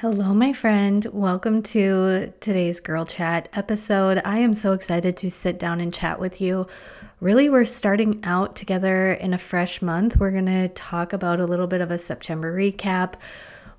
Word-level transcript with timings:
Hello, 0.00 0.34
my 0.34 0.52
friend. 0.52 1.06
Welcome 1.10 1.62
to 1.62 2.30
today's 2.40 2.80
Girl 2.80 3.06
Chat 3.06 3.48
episode. 3.54 4.20
I 4.26 4.40
am 4.40 4.52
so 4.52 4.74
excited 4.74 5.16
to 5.16 5.30
sit 5.30 5.58
down 5.58 5.80
and 5.80 5.90
chat 5.90 6.20
with 6.20 6.38
you. 6.38 6.66
Really, 7.20 7.48
we're 7.48 7.64
starting 7.64 8.20
out 8.22 8.56
together 8.56 9.14
in 9.14 9.32
a 9.32 9.38
fresh 9.38 9.80
month. 9.80 10.18
We're 10.18 10.32
going 10.32 10.44
to 10.44 10.68
talk 10.68 11.14
about 11.14 11.40
a 11.40 11.46
little 11.46 11.66
bit 11.66 11.80
of 11.80 11.90
a 11.90 11.96
September 11.96 12.54
recap. 12.54 13.14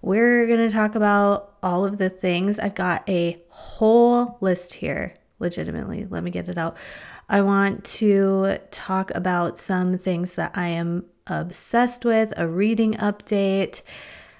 We're 0.01 0.47
going 0.47 0.67
to 0.67 0.73
talk 0.73 0.95
about 0.95 1.53
all 1.61 1.85
of 1.85 1.99
the 1.99 2.09
things. 2.09 2.57
I've 2.57 2.73
got 2.73 3.07
a 3.07 3.39
whole 3.49 4.39
list 4.41 4.73
here, 4.73 5.13
legitimately. 5.37 6.07
Let 6.09 6.23
me 6.23 6.31
get 6.31 6.49
it 6.49 6.57
out. 6.57 6.77
I 7.29 7.41
want 7.41 7.85
to 7.85 8.57
talk 8.71 9.11
about 9.11 9.59
some 9.59 9.99
things 9.99 10.33
that 10.33 10.57
I 10.57 10.69
am 10.69 11.05
obsessed 11.27 12.05
with, 12.05 12.33
a 12.37 12.47
reading 12.47 12.95
update 12.95 13.83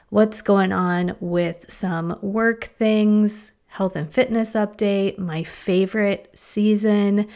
what's 0.09 0.41
going 0.41 0.71
on 0.71 1.15
with 1.19 1.65
some 1.69 2.17
work 2.21 2.65
things, 2.65 3.51
health 3.67 3.95
and 3.95 4.11
fitness 4.11 4.53
update, 4.53 5.17
my 5.17 5.43
favorite 5.43 6.29
season. 6.33 7.27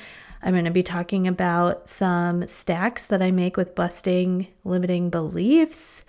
I'm 0.41 0.53
going 0.53 0.65
to 0.65 0.71
be 0.71 0.83
talking 0.83 1.27
about 1.27 1.87
some 1.87 2.47
stacks 2.47 3.07
that 3.07 3.21
I 3.21 3.31
make 3.31 3.57
with 3.57 3.75
busting 3.75 4.47
limiting 4.63 5.09
beliefs. 5.09 6.03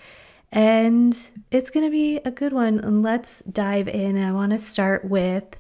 And 0.51 1.17
it's 1.51 1.71
going 1.71 1.87
to 1.87 1.91
be 1.91 2.19
a 2.25 2.31
good 2.31 2.53
one. 2.53 2.79
And 2.79 3.03
let's 3.03 3.41
dive 3.41 3.89
in. 3.89 4.23
I 4.23 4.33
want 4.33 4.53
to 4.53 4.59
start 4.59 5.05
with 5.05 5.57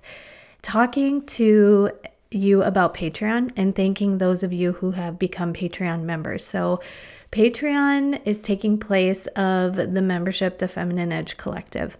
talking 0.62 1.23
to 1.23 1.91
you 2.30 2.62
about 2.62 2.95
Patreon 2.95 3.52
and 3.57 3.74
thanking 3.74 4.19
those 4.19 4.43
of 4.43 4.52
you 4.52 4.73
who 4.73 4.93
have 4.93 5.19
become 5.19 5.52
Patreon 5.52 6.02
members. 6.02 6.45
So, 6.45 6.80
Patreon 7.32 8.20
is 8.27 8.42
taking 8.42 8.78
place 8.78 9.27
of 9.28 9.74
the 9.74 10.02
membership, 10.02 10.59
the 10.59 10.68
Feminine 10.68 11.12
Edge 11.12 11.38
Collective. 11.38 11.96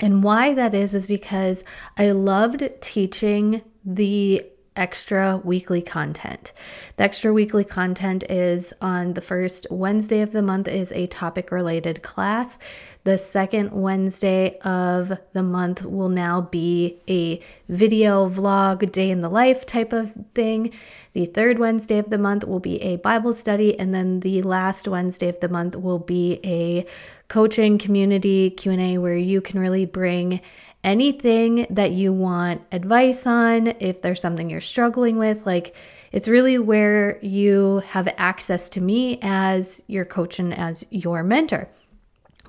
And 0.00 0.24
why 0.24 0.54
that 0.54 0.72
is, 0.72 0.94
is 0.94 1.06
because 1.06 1.62
I 1.98 2.10
loved 2.12 2.66
teaching 2.80 3.60
the 3.84 4.42
extra 4.74 5.36
weekly 5.38 5.82
content. 5.82 6.54
The 6.96 7.04
extra 7.04 7.32
weekly 7.34 7.64
content 7.64 8.24
is 8.30 8.72
on 8.80 9.12
the 9.12 9.20
first 9.20 9.66
Wednesday 9.70 10.20
of 10.22 10.32
the 10.32 10.42
month 10.42 10.68
is 10.68 10.90
a 10.92 11.06
topic 11.06 11.50
related 11.50 12.02
class. 12.02 12.58
The 13.06 13.18
second 13.18 13.70
Wednesday 13.70 14.58
of 14.62 15.16
the 15.32 15.44
month 15.44 15.84
will 15.84 16.08
now 16.08 16.40
be 16.40 16.98
a 17.08 17.40
video 17.68 18.28
vlog, 18.28 18.90
day 18.90 19.10
in 19.12 19.20
the 19.20 19.28
life 19.28 19.64
type 19.64 19.92
of 19.92 20.12
thing. 20.34 20.72
The 21.12 21.26
third 21.26 21.60
Wednesday 21.60 21.98
of 21.98 22.10
the 22.10 22.18
month 22.18 22.44
will 22.44 22.58
be 22.58 22.82
a 22.82 22.96
Bible 22.96 23.32
study 23.32 23.78
and 23.78 23.94
then 23.94 24.18
the 24.18 24.42
last 24.42 24.88
Wednesday 24.88 25.28
of 25.28 25.38
the 25.38 25.48
month 25.48 25.76
will 25.76 26.00
be 26.00 26.40
a 26.42 26.84
coaching 27.28 27.78
community 27.78 28.50
Q&A 28.50 28.98
where 28.98 29.16
you 29.16 29.40
can 29.40 29.60
really 29.60 29.86
bring 29.86 30.40
anything 30.82 31.64
that 31.70 31.92
you 31.92 32.12
want 32.12 32.62
advice 32.72 33.24
on, 33.24 33.68
if 33.78 34.02
there's 34.02 34.20
something 34.20 34.50
you're 34.50 34.60
struggling 34.60 35.16
with, 35.16 35.46
like 35.46 35.76
it's 36.10 36.26
really 36.26 36.58
where 36.58 37.20
you 37.24 37.84
have 37.90 38.08
access 38.18 38.68
to 38.70 38.80
me 38.80 39.20
as 39.22 39.84
your 39.86 40.04
coach 40.04 40.40
and 40.40 40.52
as 40.52 40.84
your 40.90 41.22
mentor. 41.22 41.68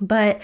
But 0.00 0.40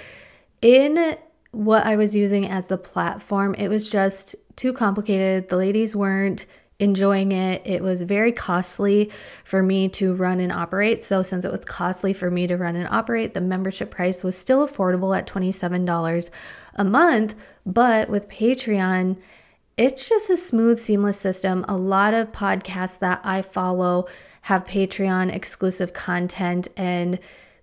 in 0.62 1.16
what 1.52 1.84
I 1.84 1.96
was 1.96 2.16
using 2.16 2.48
as 2.48 2.66
the 2.66 2.78
platform, 2.78 3.54
it 3.54 3.68
was 3.68 3.88
just 3.88 4.34
too 4.56 4.72
complicated. 4.72 5.48
The 5.48 5.56
ladies 5.56 5.94
weren't 5.94 6.46
enjoying 6.80 7.32
it. 7.32 7.62
It 7.64 7.82
was 7.82 8.02
very 8.02 8.32
costly 8.32 9.10
for 9.44 9.62
me 9.62 9.88
to 9.90 10.14
run 10.14 10.40
and 10.40 10.52
operate. 10.52 11.02
So, 11.02 11.22
since 11.22 11.44
it 11.44 11.52
was 11.52 11.64
costly 11.64 12.12
for 12.12 12.30
me 12.30 12.46
to 12.46 12.56
run 12.56 12.76
and 12.76 12.88
operate, 12.88 13.34
the 13.34 13.40
membership 13.40 13.90
price 13.90 14.24
was 14.24 14.36
still 14.36 14.66
affordable 14.66 15.16
at 15.16 15.26
$27 15.26 16.30
a 16.74 16.84
month. 16.84 17.34
But 17.64 18.08
with 18.08 18.28
Patreon, 18.28 19.16
it's 19.76 20.08
just 20.08 20.30
a 20.30 20.36
smooth, 20.36 20.78
seamless 20.78 21.18
system. 21.18 21.64
A 21.68 21.76
lot 21.76 22.14
of 22.14 22.32
podcasts 22.32 22.98
that 23.00 23.20
I 23.24 23.42
follow 23.42 24.06
have 24.42 24.64
Patreon 24.64 25.32
exclusive 25.32 25.92
content 25.92 26.68
and 26.76 27.18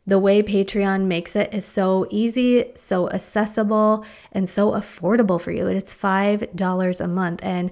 the 0.07 0.19
way 0.19 0.41
Patreon 0.41 1.05
makes 1.05 1.35
it 1.35 1.53
is 1.53 1.65
so 1.65 2.07
easy, 2.09 2.71
so 2.75 3.09
accessible, 3.11 4.03
and 4.31 4.49
so 4.49 4.71
affordable 4.71 5.39
for 5.39 5.51
you. 5.51 5.67
It's 5.67 5.95
$5 5.95 7.01
a 7.01 7.07
month. 7.07 7.39
And 7.43 7.71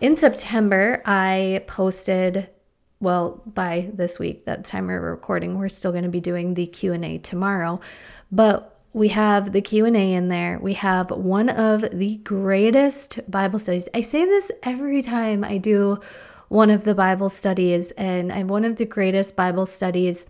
in 0.00 0.16
September, 0.16 1.02
I 1.06 1.62
posted 1.66 2.48
well 3.02 3.42
by 3.46 3.90
this 3.92 4.18
week 4.18 4.44
that 4.44 4.64
time 4.64 4.86
we're 4.86 5.00
recording 5.00 5.58
we're 5.58 5.68
still 5.68 5.90
going 5.90 6.04
to 6.04 6.08
be 6.08 6.20
doing 6.20 6.54
the 6.54 6.66
q&a 6.66 7.18
tomorrow 7.18 7.80
but 8.30 8.80
we 8.92 9.08
have 9.08 9.50
the 9.50 9.60
q&a 9.60 9.90
in 9.90 10.28
there 10.28 10.56
we 10.60 10.74
have 10.74 11.10
one 11.10 11.48
of 11.48 11.84
the 11.90 12.16
greatest 12.18 13.18
bible 13.28 13.58
studies 13.58 13.88
i 13.92 14.00
say 14.00 14.24
this 14.24 14.52
every 14.62 15.02
time 15.02 15.42
i 15.42 15.58
do 15.58 15.98
one 16.48 16.70
of 16.70 16.84
the 16.84 16.94
bible 16.94 17.28
studies 17.28 17.90
and 17.92 18.32
i 18.32 18.38
have 18.38 18.48
one 18.48 18.64
of 18.64 18.76
the 18.76 18.86
greatest 18.86 19.34
bible 19.34 19.66
studies 19.66 20.26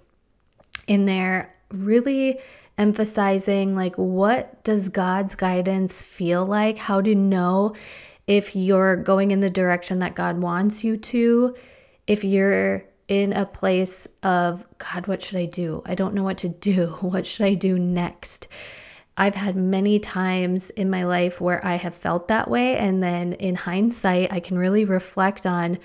in 0.86 1.04
there 1.04 1.54
really 1.70 2.38
emphasizing 2.78 3.74
like 3.74 3.94
what 3.96 4.62
does 4.64 4.88
God's 4.88 5.34
guidance 5.34 6.02
feel 6.02 6.44
like? 6.44 6.78
How 6.78 7.00
to 7.00 7.14
know 7.14 7.74
if 8.26 8.54
you're 8.54 8.96
going 8.96 9.30
in 9.30 9.40
the 9.40 9.50
direction 9.50 9.98
that 10.00 10.14
God 10.14 10.38
wants 10.38 10.84
you 10.84 10.96
to, 10.96 11.54
if 12.06 12.24
you're 12.24 12.84
in 13.08 13.32
a 13.32 13.44
place 13.44 14.06
of 14.22 14.64
God, 14.78 15.06
what 15.06 15.22
should 15.22 15.38
I 15.38 15.46
do? 15.46 15.82
I 15.84 15.94
don't 15.94 16.14
know 16.14 16.22
what 16.22 16.38
to 16.38 16.48
do. 16.48 16.86
What 17.00 17.26
should 17.26 17.46
I 17.46 17.54
do 17.54 17.78
next? 17.78 18.48
I've 19.16 19.34
had 19.34 19.56
many 19.56 19.98
times 19.98 20.70
in 20.70 20.88
my 20.88 21.04
life 21.04 21.40
where 21.40 21.64
I 21.64 21.74
have 21.74 21.94
felt 21.94 22.28
that 22.28 22.48
way. 22.48 22.78
And 22.78 23.02
then 23.02 23.34
in 23.34 23.54
hindsight, 23.54 24.32
I 24.32 24.40
can 24.40 24.56
really 24.56 24.86
reflect 24.86 25.44
on 25.44 25.78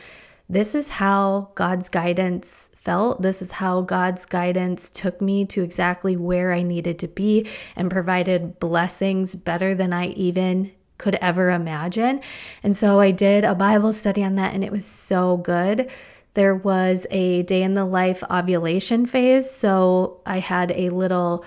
this 0.47 0.75
is 0.75 0.87
how 0.87 1.49
God's 1.55 1.89
guidance 1.89 2.69
felt. 2.87 3.21
This 3.21 3.41
is 3.41 3.51
how 3.51 3.81
God's 3.81 4.23
guidance 4.23 4.89
took 4.89 5.19
me 5.19 5.43
to 5.47 5.61
exactly 5.61 6.15
where 6.15 6.53
I 6.53 6.61
needed 6.63 6.97
to 6.99 7.09
be 7.09 7.45
and 7.75 7.91
provided 7.91 8.59
blessings 8.59 9.35
better 9.35 9.75
than 9.75 9.91
I 9.91 10.07
even 10.11 10.71
could 10.97 11.15
ever 11.15 11.49
imagine. 11.49 12.21
And 12.63 12.77
so 12.77 13.01
I 13.01 13.11
did 13.11 13.43
a 13.43 13.53
Bible 13.53 13.91
study 13.91 14.23
on 14.23 14.35
that, 14.35 14.53
and 14.53 14.63
it 14.63 14.71
was 14.71 14.85
so 14.85 15.35
good. 15.35 15.91
There 16.33 16.55
was 16.55 17.05
a 17.11 17.43
day 17.43 17.61
in 17.61 17.73
the 17.73 17.83
life 17.83 18.23
ovulation 18.31 19.05
phase. 19.05 19.51
So 19.51 20.21
I 20.25 20.39
had 20.39 20.71
a 20.71 20.89
little, 20.89 21.43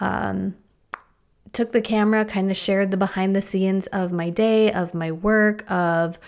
um, 0.00 0.56
took 1.52 1.70
the 1.70 1.80
camera, 1.80 2.24
kind 2.24 2.50
of 2.50 2.56
shared 2.56 2.90
the 2.90 2.96
behind 2.96 3.36
the 3.36 3.40
scenes 3.40 3.86
of 3.88 4.10
my 4.10 4.28
day, 4.28 4.72
of 4.72 4.92
my 4.92 5.12
work, 5.12 5.70
of 5.70 6.18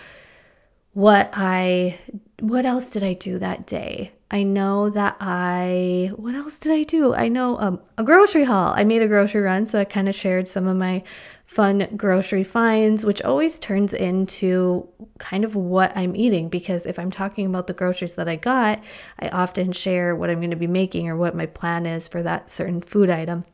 what 0.93 1.31
I, 1.33 1.99
what 2.39 2.65
else 2.65 2.91
did 2.91 3.03
I 3.03 3.11
do 3.11 3.39
that 3.39 3.67
day? 3.67 4.13
I 4.33 4.41
know 4.41 4.89
that 4.89 5.15
I, 5.19 6.09
what 6.15 6.33
else 6.33 6.57
did 6.57 6.71
I 6.71 6.81
do? 6.81 7.13
I 7.13 7.27
know 7.27 7.59
um, 7.59 7.79
a 7.99 8.03
grocery 8.03 8.45
haul. 8.45 8.73
I 8.75 8.83
made 8.83 9.03
a 9.03 9.07
grocery 9.07 9.41
run, 9.41 9.67
so 9.67 9.79
I 9.79 9.85
kind 9.85 10.09
of 10.09 10.15
shared 10.15 10.47
some 10.47 10.65
of 10.65 10.75
my 10.75 11.03
fun 11.45 11.87
grocery 11.95 12.43
finds, 12.43 13.05
which 13.05 13.21
always 13.21 13.59
turns 13.59 13.93
into 13.93 14.89
kind 15.19 15.45
of 15.45 15.55
what 15.55 15.95
I'm 15.95 16.15
eating. 16.15 16.49
Because 16.49 16.87
if 16.87 16.97
I'm 16.97 17.11
talking 17.11 17.45
about 17.45 17.67
the 17.67 17.73
groceries 17.73 18.15
that 18.15 18.27
I 18.27 18.35
got, 18.35 18.83
I 19.19 19.29
often 19.29 19.71
share 19.71 20.15
what 20.15 20.31
I'm 20.31 20.39
going 20.39 20.49
to 20.49 20.55
be 20.55 20.65
making 20.65 21.07
or 21.07 21.15
what 21.15 21.35
my 21.35 21.45
plan 21.45 21.85
is 21.85 22.07
for 22.07 22.23
that 22.23 22.49
certain 22.49 22.81
food 22.81 23.11
item. 23.11 23.45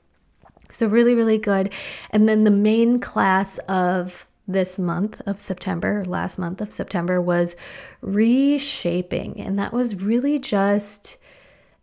So, 0.71 0.87
really, 0.87 1.13
really 1.13 1.39
good. 1.39 1.73
And 2.11 2.29
then 2.29 2.45
the 2.45 2.51
main 2.51 3.01
class 3.01 3.57
of 3.67 4.28
this 4.49 4.79
month 4.79 5.21
of 5.27 5.39
September, 5.39 6.03
last 6.05 6.39
month 6.39 6.59
of 6.59 6.71
September, 6.71 7.21
was 7.21 7.55
reshaping. 8.01 9.39
And 9.39 9.59
that 9.59 9.71
was 9.71 9.95
really 9.95 10.39
just 10.39 11.17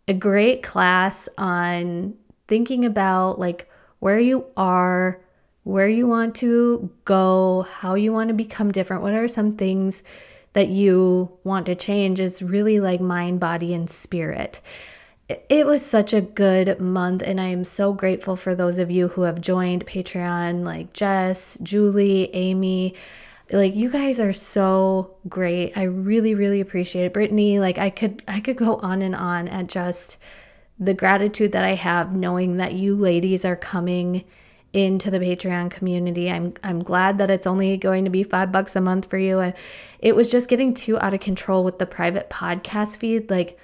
a 0.07 0.13
great 0.13 0.61
class 0.63 1.29
on 1.37 2.13
thinking 2.47 2.85
about 2.85 3.39
like 3.39 3.69
where 3.99 4.19
you 4.19 4.45
are, 4.57 5.19
where 5.63 5.87
you 5.87 6.07
want 6.07 6.35
to 6.35 6.91
go, 7.05 7.63
how 7.63 7.95
you 7.95 8.11
want 8.11 8.27
to 8.27 8.33
become 8.33 8.71
different. 8.71 9.01
What 9.01 9.13
are 9.13 9.27
some 9.27 9.53
things 9.53 10.03
that 10.53 10.67
you 10.67 11.31
want 11.45 11.65
to 11.67 11.75
change? 11.75 12.19
Is 12.19 12.41
really 12.41 12.79
like 12.81 12.99
mind, 12.99 13.39
body, 13.39 13.73
and 13.73 13.89
spirit 13.89 14.61
it 15.29 15.65
was 15.65 15.85
such 15.85 16.13
a 16.13 16.21
good 16.21 16.79
month 16.79 17.21
and 17.21 17.41
i 17.41 17.45
am 17.45 17.63
so 17.63 17.91
grateful 17.93 18.35
for 18.35 18.55
those 18.55 18.79
of 18.79 18.89
you 18.89 19.09
who 19.09 19.23
have 19.23 19.41
joined 19.41 19.85
patreon 19.85 20.65
like 20.65 20.93
jess 20.93 21.57
julie 21.61 22.33
amy. 22.33 22.93
Like 23.49 23.75
you 23.75 23.89
guys 23.89 24.19
are 24.19 24.33
so 24.33 25.15
great. 25.29 25.77
I 25.77 25.83
really 25.83 26.35
really 26.35 26.59
appreciate 26.59 27.05
it. 27.05 27.13
Brittany 27.13 27.59
like 27.59 27.77
i 27.77 27.89
could 27.89 28.21
i 28.27 28.39
could 28.39 28.57
go 28.57 28.75
on 28.77 29.01
and 29.01 29.15
on 29.15 29.47
at 29.47 29.67
just 29.67 30.17
the 30.79 30.93
gratitude 30.93 31.53
that 31.53 31.63
i 31.63 31.75
have 31.75 32.13
knowing 32.13 32.57
that 32.57 32.73
you 32.73 32.95
ladies 32.95 33.45
are 33.45 33.55
coming 33.55 34.25
into 34.73 35.09
the 35.09 35.19
patreon 35.19 35.71
community. 35.71 36.29
I'm 36.29 36.53
i'm 36.63 36.79
glad 36.79 37.17
that 37.19 37.29
it's 37.29 37.47
only 37.47 37.77
going 37.77 38.03
to 38.03 38.11
be 38.11 38.23
five 38.23 38.51
bucks 38.51 38.75
a 38.75 38.81
month 38.81 39.09
for 39.09 39.17
you. 39.17 39.53
It 39.99 40.15
was 40.15 40.29
just 40.29 40.49
getting 40.49 40.73
too 40.73 40.99
out 40.99 41.13
of 41.13 41.21
control 41.21 41.63
with 41.63 41.79
the 41.79 41.85
private 41.85 42.29
podcast 42.29 42.97
feed. 42.97 43.29
Like 43.29 43.57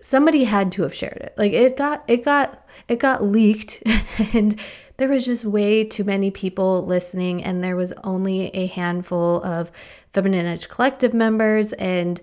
somebody 0.00 0.44
had 0.44 0.72
to 0.72 0.82
have 0.82 0.94
shared 0.94 1.18
it. 1.18 1.34
Like 1.36 1.52
it 1.52 1.76
got 1.76 2.04
it 2.06 2.24
got 2.24 2.66
it 2.88 2.98
got 2.98 3.24
leaked 3.24 3.82
and 4.32 4.58
there 4.98 5.08
was 5.08 5.24
just 5.24 5.44
way 5.44 5.84
too 5.84 6.02
many 6.02 6.30
people 6.30 6.84
listening, 6.84 7.42
and 7.42 7.62
there 7.62 7.76
was 7.76 7.92
only 8.04 8.48
a 8.48 8.66
handful 8.66 9.42
of 9.44 9.70
Feminine 10.12 10.44
Edge 10.44 10.68
Collective 10.68 11.14
members. 11.14 11.72
And 11.74 12.20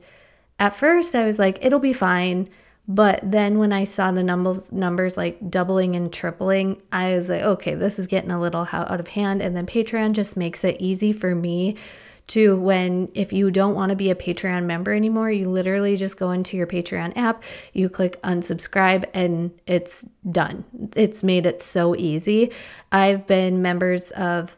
at 0.59 0.75
first, 0.75 1.15
I 1.15 1.25
was 1.25 1.39
like, 1.39 1.57
it'll 1.61 1.79
be 1.79 1.93
fine. 1.93 2.49
But 2.87 3.21
then 3.23 3.59
when 3.59 3.71
I 3.71 3.85
saw 3.85 4.11
the 4.11 4.23
numbers 4.23 4.73
numbers 4.73 5.15
like 5.15 5.49
doubling 5.49 5.95
and 5.95 6.11
tripling, 6.11 6.81
I 6.91 7.13
was 7.13 7.29
like, 7.29 7.43
okay, 7.43 7.75
this 7.75 7.97
is 7.97 8.07
getting 8.07 8.29
a 8.29 8.41
little 8.41 8.67
out 8.71 8.99
of 8.99 9.07
hand. 9.07 9.41
And 9.41 9.55
then 9.55 9.65
Patreon 9.65 10.11
just 10.11 10.35
makes 10.35 10.63
it 10.65 10.75
easy 10.79 11.13
for 11.13 11.33
me 11.33 11.77
to 12.27 12.55
when 12.55 13.09
if 13.13 13.31
you 13.31 13.51
don't 13.51 13.75
want 13.75 13.91
to 13.91 13.95
be 13.95 14.09
a 14.09 14.15
Patreon 14.15 14.65
member 14.65 14.93
anymore, 14.93 15.29
you 15.29 15.45
literally 15.45 15.95
just 15.95 16.17
go 16.17 16.31
into 16.31 16.57
your 16.57 16.67
Patreon 16.67 17.15
app, 17.15 17.43
you 17.73 17.89
click 17.89 18.21
unsubscribe 18.23 19.05
and 19.13 19.51
it's 19.67 20.05
done. 20.31 20.65
It's 20.95 21.23
made 21.23 21.45
it 21.45 21.61
so 21.61 21.95
easy. 21.95 22.51
I've 22.91 23.27
been 23.27 23.61
members 23.61 24.11
of 24.11 24.55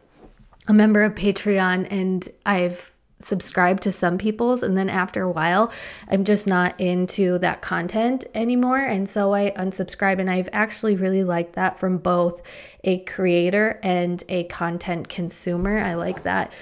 a 0.68 0.74
member 0.74 1.04
of 1.04 1.16
Patreon 1.16 1.88
and 1.92 2.28
I've 2.46 2.94
subscribed 3.20 3.82
to 3.82 3.92
some 3.92 4.18
people's 4.18 4.62
and 4.62 4.78
then 4.78 4.90
after 4.90 5.24
a 5.24 5.32
while 5.32 5.72
I'm 6.08 6.24
just 6.24 6.46
not 6.46 6.80
into 6.80 7.40
that 7.40 7.64
content 7.64 8.26
anymore 8.36 8.78
and 8.78 9.10
so 9.10 9.34
I 9.34 9.52
unsubscribe 9.58 10.20
and 10.20 10.30
I've 10.30 10.50
actually 10.54 10.96
really 10.96 11.24
liked 11.24 11.54
that 11.54 11.80
from 11.80 11.98
both 11.98 12.44
a 12.84 13.00
creator 13.00 13.80
and 13.82 14.24
a 14.30 14.44
content 14.46 15.10
consumer. 15.10 15.80
I 15.80 15.96
like 15.96 16.24
that 16.24 16.54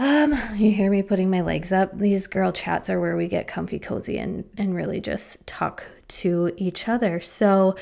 um, 0.00 0.32
you 0.56 0.70
hear 0.70 0.90
me 0.90 1.02
putting 1.02 1.28
my 1.30 1.42
legs 1.42 1.72
up. 1.72 1.98
These 1.98 2.26
girl 2.26 2.52
chats 2.52 2.88
are 2.88 2.98
where 2.98 3.18
we 3.18 3.28
get 3.28 3.46
comfy 3.46 3.78
cozy 3.78 4.16
and 4.16 4.48
and 4.56 4.74
really 4.74 4.98
just 4.98 5.46
talk 5.46 5.84
to 6.08 6.52
each 6.56 6.88
other. 6.88 7.20
So 7.20 7.76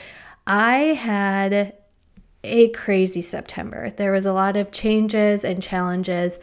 I 0.45 0.79
had 0.79 1.75
a 2.43 2.69
crazy 2.71 3.23
September. 3.23 3.91
There 3.91 4.11
was 4.11 4.27
a 4.27 4.33
lot 4.33 4.57
of 4.57 4.73
changes 4.73 5.45
and 5.45 5.63
challenges 5.63 6.41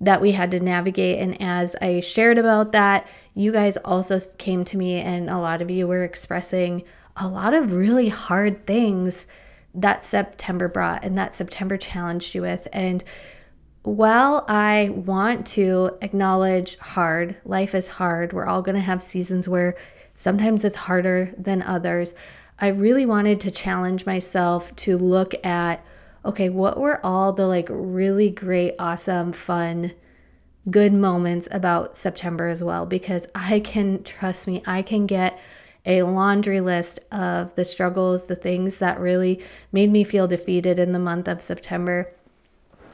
that 0.00 0.22
we 0.22 0.32
had 0.32 0.50
to 0.52 0.60
navigate 0.60 1.18
and 1.18 1.40
as 1.42 1.76
I 1.82 2.00
shared 2.00 2.38
about 2.38 2.72
that, 2.72 3.06
you 3.34 3.52
guys 3.52 3.76
also 3.78 4.18
came 4.38 4.64
to 4.64 4.78
me 4.78 4.94
and 4.94 5.28
a 5.28 5.38
lot 5.38 5.60
of 5.60 5.70
you 5.70 5.86
were 5.86 6.04
expressing 6.04 6.84
a 7.18 7.28
lot 7.28 7.52
of 7.52 7.74
really 7.74 8.08
hard 8.08 8.66
things 8.66 9.26
that 9.74 10.02
September 10.02 10.68
brought 10.68 11.04
and 11.04 11.18
that 11.18 11.34
September 11.34 11.76
challenged 11.76 12.34
you 12.34 12.40
with 12.40 12.66
and 12.72 13.04
while 13.88 14.44
I 14.48 14.90
want 14.90 15.46
to 15.48 15.96
acknowledge 16.02 16.76
hard, 16.78 17.36
life 17.44 17.74
is 17.74 17.88
hard. 17.88 18.32
We're 18.32 18.46
all 18.46 18.62
going 18.62 18.74
to 18.74 18.80
have 18.80 19.02
seasons 19.02 19.48
where 19.48 19.76
sometimes 20.14 20.64
it's 20.64 20.76
harder 20.76 21.32
than 21.36 21.62
others. 21.62 22.14
I 22.60 22.68
really 22.68 23.06
wanted 23.06 23.40
to 23.40 23.50
challenge 23.50 24.04
myself 24.04 24.74
to 24.76 24.98
look 24.98 25.34
at 25.44 25.84
okay, 26.24 26.48
what 26.48 26.78
were 26.78 27.04
all 27.06 27.32
the 27.32 27.46
like 27.46 27.68
really 27.70 28.28
great, 28.28 28.74
awesome, 28.78 29.32
fun, 29.32 29.92
good 30.70 30.92
moments 30.92 31.48
about 31.50 31.96
September 31.96 32.48
as 32.48 32.62
well? 32.62 32.84
Because 32.84 33.26
I 33.34 33.60
can, 33.60 34.02
trust 34.02 34.46
me, 34.46 34.62
I 34.66 34.82
can 34.82 35.06
get 35.06 35.38
a 35.86 36.02
laundry 36.02 36.60
list 36.60 37.00
of 37.12 37.54
the 37.54 37.64
struggles, 37.64 38.26
the 38.26 38.36
things 38.36 38.78
that 38.80 39.00
really 39.00 39.42
made 39.72 39.90
me 39.90 40.04
feel 40.04 40.26
defeated 40.26 40.78
in 40.78 40.92
the 40.92 40.98
month 40.98 41.28
of 41.28 41.40
September 41.40 42.12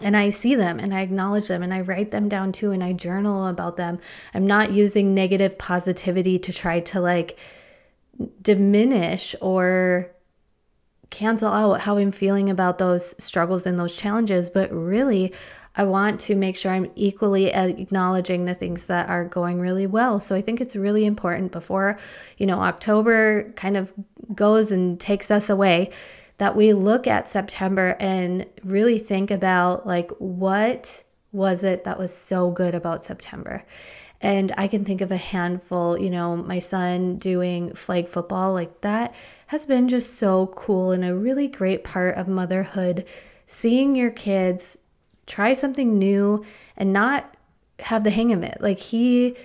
and 0.00 0.17
I 0.17 0.31
see 0.31 0.55
them 0.55 0.79
and 0.79 0.94
I 0.94 1.00
acknowledge 1.00 1.49
them 1.49 1.62
and 1.62 1.73
I 1.73 1.81
write 1.81 2.11
them 2.11 2.29
down 2.29 2.52
too 2.52 2.70
and 2.70 2.82
I 2.82 2.93
journal 2.93 3.46
about 3.46 3.76
them. 3.76 3.99
I'm 4.35 4.46
not 4.46 4.73
using 4.73 5.14
negative 5.14 5.58
positivity 5.58 6.38
to 6.41 6.52
try 6.52 6.81
to 6.81 7.00
like 7.00 7.38
diminish 8.43 9.35
or 9.41 10.11
cancel 11.11 11.52
out 11.52 11.81
how 11.81 11.96
I'm 11.96 12.12
feeling 12.12 12.50
about 12.50 12.79
those 12.79 13.14
struggles 13.23 13.67
and 13.67 13.79
those 13.79 13.96
challenges, 13.96 14.50
but 14.50 14.73
really 14.73 15.32
I 15.76 15.85
want 15.85 16.20
to 16.20 16.37
make 16.37 16.56
sure 16.56 16.73
I'm 16.73 16.90
equally 16.94 17.52
acknowledging 17.52 18.44
the 18.44 18.55
things 18.55 18.87
that 18.87 19.08
are 19.08 19.25
going 19.25 19.61
really 19.61 19.87
well. 19.87 20.20
So 20.20 20.37
I 20.37 20.40
think 20.40 20.61
it's 20.61 20.76
really 20.76 21.05
important 21.05 21.50
before, 21.50 21.99
you 22.38 22.47
know, 22.47 22.61
October 22.61 23.52
kind 23.56 23.76
of 23.76 23.93
goes 24.35 24.70
and 24.70 24.99
takes 25.00 25.31
us 25.31 25.50
away 25.50 25.90
that 26.39 26.57
we 26.57 26.73
look 26.73 27.07
at 27.07 27.29
September 27.29 27.97
and 28.01 28.47
really 28.65 28.99
think 28.99 29.31
about 29.31 29.87
like 29.87 30.11
what 30.19 31.03
was 31.33 31.65
it 31.65 31.85
that 31.85 31.99
was 31.99 32.15
so 32.15 32.51
good 32.51 32.75
about 32.75 33.05
September. 33.05 33.65
And 34.21 34.53
I 34.57 34.69
can 34.69 34.85
think 34.85 35.01
of 35.01 35.11
a 35.11 35.17
handful, 35.17 35.99
you 35.99 36.09
know, 36.09 36.37
my 36.37 36.59
son 36.59 37.17
doing 37.17 37.75
flag 37.75 38.09
football, 38.09 38.53
like 38.53 38.81
that 38.81 39.15
has 39.49 39.67
been 39.67 39.89
just 39.89 40.15
so 40.15 40.47
cool 40.57 40.93
and 40.93 41.05
a 41.05 41.15
really 41.15 41.47
great 41.47 41.85
part 41.85 42.17
of 42.17 42.27
motherhood. 42.27 43.05
Seeing 43.47 43.95
your 43.95 44.11
kids 44.11 44.79
try 45.27 45.53
something 45.53 45.99
new 45.99 46.45
and 46.77 46.93
not 46.93 47.37
have 47.81 48.05
the 48.05 48.11
hang 48.11 48.33
of 48.33 48.43
it. 48.43 48.59
Like 48.61 48.79
he, 48.79 49.37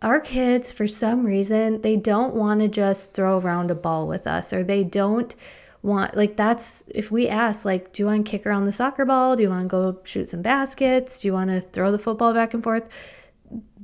our 0.00 0.20
kids, 0.20 0.72
for 0.72 0.86
some 0.86 1.24
reason, 1.24 1.82
they 1.82 1.96
don't 1.96 2.34
want 2.34 2.60
to 2.60 2.68
just 2.68 3.14
throw 3.14 3.38
around 3.38 3.70
a 3.70 3.74
ball 3.74 4.08
with 4.08 4.26
us 4.26 4.52
or 4.52 4.64
they 4.64 4.82
don't 4.82 5.34
want 5.82 6.16
like 6.16 6.36
that's 6.36 6.84
if 6.88 7.10
we 7.10 7.28
ask 7.28 7.64
like 7.64 7.92
do 7.92 8.02
you 8.02 8.06
want 8.06 8.24
to 8.24 8.30
kick 8.30 8.46
around 8.46 8.64
the 8.64 8.72
soccer 8.72 9.04
ball? 9.04 9.36
Do 9.36 9.42
you 9.42 9.50
want 9.50 9.64
to 9.64 9.68
go 9.68 9.98
shoot 10.04 10.28
some 10.28 10.42
baskets? 10.42 11.20
Do 11.20 11.28
you 11.28 11.32
want 11.32 11.50
to 11.50 11.60
throw 11.60 11.90
the 11.90 11.98
football 11.98 12.32
back 12.32 12.54
and 12.54 12.62
forth? 12.62 12.88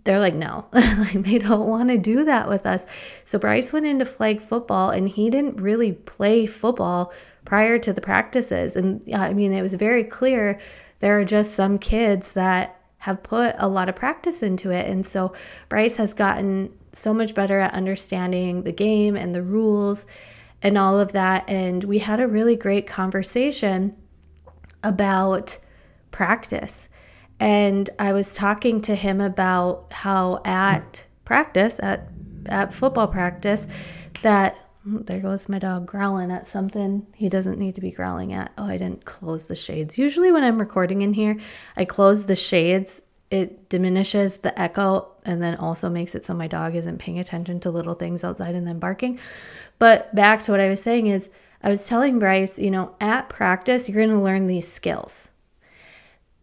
They're 0.05 0.21
like 0.21 0.35
no. 0.35 0.67
Like, 0.73 1.23
they 1.25 1.39
don't 1.39 1.69
want 1.69 1.89
to 1.91 1.99
do 1.99 2.25
that 2.25 2.49
with 2.49 2.67
us. 2.67 2.87
So 3.25 3.39
bryce 3.39 3.73
went 3.73 3.87
into 3.87 4.05
flag 4.05 4.41
football 4.41 4.91
and 4.91 5.09
he 5.09 5.29
didn't 5.29 5.61
really 5.61 5.93
play 5.93 6.47
football 6.47 7.13
prior 7.45 7.79
to 7.81 7.93
the 7.93 8.01
practices. 8.01 8.77
And 8.77 9.03
i 9.15 9.33
mean 9.33 9.53
it 9.53 9.63
was 9.63 9.75
very 9.75 10.05
clear 10.05 10.61
there 11.01 11.19
are 11.19 11.25
just 11.25 11.55
some 11.55 11.79
kids 11.79 12.35
that 12.35 12.81
have 12.99 13.23
put 13.23 13.55
a 13.59 13.69
lot 13.69 13.89
of 13.89 13.97
practice 13.97 14.43
into 14.43 14.71
it. 14.71 14.87
And 14.87 15.05
so 15.05 15.33
bryce 15.69 15.97
has 15.97 16.15
gotten 16.15 16.73
so 16.93 17.13
much 17.13 17.35
better 17.35 17.61
at 17.61 17.75
understanding 17.75 18.63
the 18.63 18.73
game 18.73 19.17
and 19.17 19.35
the 19.35 19.43
rules 19.43 20.07
and 20.63 20.77
all 20.77 20.99
of 20.99 21.13
that. 21.13 21.49
And 21.49 21.85
we 21.85 21.99
had 21.99 22.21
a 22.21 22.29
really 22.29 22.57
great 22.57 22.87
conversation 22.87 23.97
about 24.83 25.59
practice. 26.11 26.89
And 27.41 27.89
I 27.99 28.13
was 28.13 28.35
talking 28.35 28.81
to 28.83 28.95
him 28.95 29.21
about 29.21 29.93
how 29.93 30.41
at 30.45 31.07
practice, 31.25 31.79
at 31.81 32.09
at 32.47 32.73
football 32.73 33.07
practice, 33.07 33.67
that 34.23 34.57
oh, 34.89 34.99
there 35.01 35.21
goes 35.21 35.49
my 35.49 35.59
dog 35.59 35.87
growling 35.87 36.31
at 36.31 36.47
something 36.47 37.07
he 37.15 37.29
doesn't 37.29 37.59
need 37.59 37.75
to 37.75 37.81
be 37.81 37.91
growling 37.91 38.33
at. 38.33 38.53
Oh, 38.59 38.65
I 38.65 38.79
didn't 38.79 39.05
close 39.05 39.47
the 39.47 39.55
shades. 39.55 39.99
Usually 39.99 40.33
when 40.33 40.43
I'm 40.43 40.59
recording 40.59 41.03
in 41.03 41.13
here, 41.13 41.37
I 41.77 41.85
close 41.85 42.27
the 42.27 42.37
shades. 42.37 43.03
It 43.31 43.69
diminishes 43.69 44.39
the 44.39 44.59
echo 44.59 45.09
and 45.25 45.43
then 45.43 45.57
also 45.57 45.91
makes 45.91 46.15
it 46.15 46.25
so 46.25 46.33
my 46.35 46.47
dog 46.47 46.75
isn't 46.75 46.99
paying 46.99 47.19
attention 47.19 47.61
to 47.61 47.71
little 47.71 47.95
things 47.95 48.25
outside 48.25 48.55
and 48.55 48.67
then 48.67 48.79
barking. 48.79 49.19
But 49.79 50.15
back 50.15 50.43
to 50.43 50.53
what 50.53 50.61
I 50.61 50.69
was 50.69 50.83
saying 50.83 51.09
is, 51.09 51.31
I 51.63 51.69
was 51.69 51.87
telling 51.87 52.19
Bryce, 52.19 52.59
you 52.59 52.71
know, 52.71 52.95
at 53.01 53.29
practice, 53.29 53.89
you're 53.89 54.05
going 54.05 54.17
to 54.17 54.23
learn 54.23 54.47
these 54.47 54.69
skills. 54.69 55.31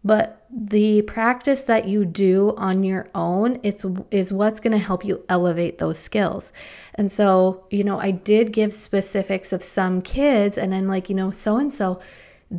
But 0.04 0.46
the 0.52 1.02
practice 1.02 1.64
that 1.64 1.88
you 1.88 2.06
do 2.06 2.54
on 2.58 2.84
your 2.84 3.10
own, 3.16 3.60
it's 3.64 3.84
is 4.12 4.32
what's 4.32 4.60
going 4.60 4.74
to 4.74 4.78
help 4.78 5.04
you 5.04 5.26
elevate 5.30 5.80
those 5.80 5.98
skills. 5.98 6.54
And 6.94 7.12
so, 7.12 7.66
you 7.72 7.84
know, 7.84 8.00
I 8.00 8.12
did 8.12 8.54
give 8.54 8.72
specifics 8.72 9.52
of 9.52 9.64
some 9.64 10.04
kids 10.04 10.60
and 10.60 10.76
I'm 10.76 10.88
like, 10.88 11.10
you 11.10 11.16
know, 11.16 11.32
so 11.32 11.58
and 11.58 11.74
so 11.74 12.00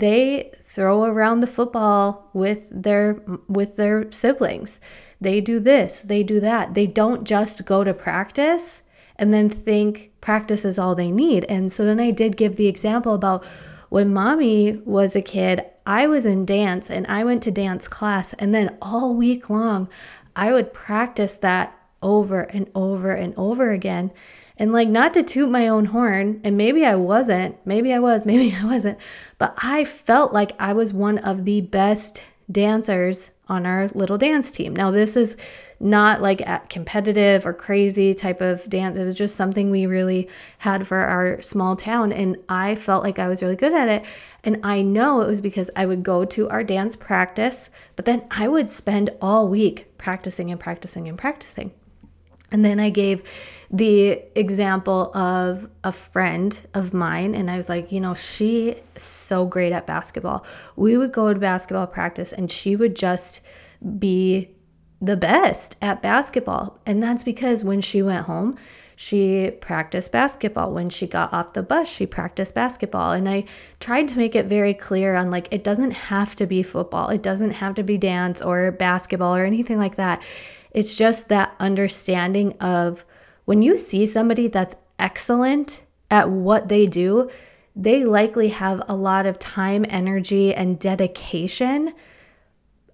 they 0.01 0.53
throw 0.61 1.05
around 1.05 1.41
the 1.41 1.47
football 1.47 2.31
with 2.33 2.69
their 2.71 3.21
with 3.49 3.77
their 3.77 4.11
siblings. 4.13 4.81
They 5.21 5.41
do 5.41 5.61
this, 5.61 6.03
they 6.03 6.23
do 6.23 6.41
that. 6.41 6.75
They 6.75 6.87
don't 6.87 7.25
just 7.25 7.65
go 7.65 7.85
to 7.85 7.95
practice 7.95 8.83
and 9.17 9.33
then 9.33 9.49
think 9.49 10.13
practice 10.21 10.65
is 10.65 10.79
all 10.79 10.95
they 10.95 11.11
need. 11.11 11.45
And 11.45 11.73
so 11.73 11.85
then 11.85 11.99
I 11.99 12.11
did 12.11 12.37
give 12.37 12.57
the 12.57 12.67
example 12.67 13.15
about 13.15 13.45
when 13.89 14.13
mommy 14.13 14.77
was 14.85 15.17
a 15.17 15.23
kid, 15.23 15.65
I 15.87 16.07
was 16.07 16.27
in 16.27 16.45
dance 16.45 16.91
and 16.91 17.07
I 17.07 17.25
went 17.25 17.43
to 17.45 17.51
dance 17.51 17.89
class. 17.89 18.33
And 18.35 18.55
then 18.55 18.77
all 18.83 19.15
week 19.15 19.49
long, 19.49 19.89
I 20.35 20.53
would 20.53 20.75
practice 20.75 21.39
that 21.39 21.79
over 22.03 22.43
and 22.43 22.71
over 22.75 23.13
and 23.13 23.33
over 23.37 23.71
again. 23.71 24.11
And 24.59 24.73
like, 24.73 24.89
not 24.89 25.15
to 25.15 25.23
toot 25.23 25.51
my 25.51 25.69
own 25.69 25.87
horn, 25.87 26.41
and 26.43 26.57
maybe 26.57 26.85
I 26.85 26.95
wasn't, 26.95 27.57
maybe 27.67 27.93
I 27.93 27.99
was, 27.99 28.25
maybe 28.27 28.55
I 28.55 28.65
wasn't, 28.65 28.99
but 29.39 29.55
I 29.59 29.85
felt 29.85 30.33
like 30.33 30.53
I 30.59 30.73
was 30.73 30.93
one 30.93 31.19
of 31.19 31.45
the 31.45 31.61
best 31.61 32.25
dancers 32.51 33.31
on 33.49 33.67
our 33.67 33.89
little 33.89 34.19
dance 34.19 34.51
team. 34.51 34.75
Now, 34.75 34.91
this 34.91 35.17
is 35.17 35.37
not 35.79 36.23
like 36.23 36.41
a 36.41 36.63
competitive 36.69 37.45
or 37.45 37.53
crazy 37.53 38.15
type 38.15 38.41
of 38.41 38.69
dance. 38.69 38.97
It 38.97 39.05
was 39.05 39.15
just 39.15 39.37
something 39.37 39.71
we 39.71 39.87
really 39.87 40.29
had 40.59 40.87
for 40.87 40.99
our 40.99 41.41
small 41.43 41.77
town. 41.77 42.13
And 42.13 42.37
I 42.49 42.75
felt 42.75 43.05
like 43.05 43.19
I 43.19 43.29
was 43.29 43.43
really 43.43 43.57
good 43.57 43.75
at 43.75 43.89
it. 43.89 44.05
And 44.43 44.61
I 44.63 44.83
know 44.83 45.21
it 45.21 45.29
was 45.29 45.41
because 45.41 45.71
I 45.77 45.87
would 45.87 46.03
go 46.03 46.25
to 46.25 46.49
our 46.49 46.65
dance 46.65 46.97
practice, 46.97 47.71
but 47.95 48.05
then 48.05 48.27
I 48.31 48.49
would 48.49 48.71
spend 48.71 49.11
all 49.21 49.49
week 49.49 49.97
practicing 49.99 50.51
and 50.51 50.59
practicing 50.59 51.09
and 51.09 51.19
practicing. 51.19 51.73
And 52.53 52.65
then 52.65 52.79
I 52.79 52.91
gave 52.91 53.23
the 53.71 54.23
example 54.39 55.11
of 55.17 55.69
a 55.83 55.91
friend 55.91 56.61
of 56.75 56.95
mine, 56.95 57.35
and 57.35 57.51
I 57.51 57.57
was 57.57 57.69
like, 57.69 57.91
you 57.91 58.01
know, 58.01 58.15
she 58.15 58.77
so 58.97 59.45
great 59.45 59.73
at 59.73 59.87
basketball. 59.87 60.47
We 60.77 60.97
would 60.97 61.13
go 61.13 61.33
to 61.33 61.41
basketball 61.41 61.89
practice, 61.89 62.33
and 62.33 62.51
she 62.51 62.77
would 62.77 62.95
just 62.95 63.41
be 63.99 64.51
the 65.01 65.17
best 65.17 65.77
at 65.83 66.03
basketball. 66.03 66.79
And 66.87 67.03
that's 67.03 67.25
because 67.25 67.65
when 67.65 67.81
she 67.81 68.03
went 68.03 68.27
home, 68.27 68.57
she 68.95 69.51
practiced 69.61 70.11
basketball. 70.11 70.73
When 70.73 70.89
she 70.89 71.07
got 71.07 71.33
off 71.33 71.53
the 71.53 71.63
bus, 71.63 71.87
she 71.89 72.07
practiced 72.07 72.55
basketball. 72.55 73.13
And 73.13 73.29
I 73.29 73.45
tried 73.79 74.09
to 74.09 74.17
make 74.17 74.35
it 74.35 74.47
very 74.47 74.73
clear 74.73 75.15
on 75.15 75.31
like, 75.31 75.49
it 75.51 75.63
doesn't 75.63 75.91
have 75.91 76.35
to 76.37 76.47
be 76.47 76.63
football, 76.63 77.11
it 77.11 77.23
doesn't 77.23 77.51
have 77.51 77.75
to 77.75 77.83
be 77.83 77.99
dance 77.99 78.41
or 78.41 78.73
basketball 78.73 79.37
or 79.37 79.45
anything 79.45 79.79
like 79.79 79.97
that. 79.97 80.23
It's 80.77 80.95
just 80.95 81.31
that 81.31 81.57
understanding 81.59 82.53
of 82.61 83.03
when 83.47 83.63
you 83.63 83.79
see 83.79 84.05
somebody 84.05 84.47
that's 84.47 84.77
excellent 84.99 85.83
at 86.11 86.29
what 86.29 86.69
they 86.69 86.85
do, 86.85 87.31
they 87.75 88.05
likely 88.05 88.49
have 88.49 88.83
a 88.87 88.95
lot 88.95 89.25
of 89.25 89.39
time, 89.39 89.87
energy, 89.89 90.55
and 90.55 90.79
dedication 90.79 91.95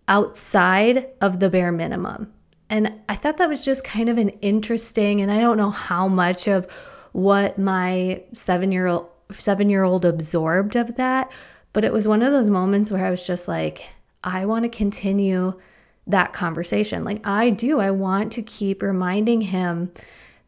outside 0.07 1.09
of 1.21 1.41
the 1.41 1.51
bare 1.51 1.73
minimum. 1.73 2.33
And 2.71 3.01
I 3.09 3.17
thought 3.17 3.39
that 3.39 3.49
was 3.49 3.65
just 3.65 3.83
kind 3.83 4.09
of 4.09 4.17
an 4.17 4.29
interesting, 4.29 5.21
and 5.21 5.33
I 5.33 5.41
don't 5.41 5.57
know 5.57 5.71
how 5.71 6.07
much 6.07 6.47
of 6.47 6.71
what 7.11 7.59
my 7.59 8.23
seven 8.33 8.71
year 8.71 8.87
old 8.87 9.09
seven 9.33 9.69
year 9.69 9.83
old 9.83 10.05
absorbed 10.05 10.77
of 10.77 10.95
that, 10.95 11.33
but 11.73 11.83
it 11.85 11.93
was 11.93 12.07
one 12.07 12.23
of 12.23 12.31
those 12.31 12.49
moments 12.49 12.93
where 12.93 13.05
I 13.05 13.11
was 13.11 13.27
just 13.27 13.49
like, 13.49 13.83
I 14.23 14.47
want 14.47 14.63
to 14.63 14.69
continue 14.69 15.59
that 16.07 16.33
conversation. 16.33 17.05
Like 17.05 17.27
I 17.27 17.51
do, 17.51 17.81
I 17.81 17.91
want 17.91 18.33
to 18.33 18.43
keep 18.43 18.83
reminding 18.83 19.41
him 19.41 19.93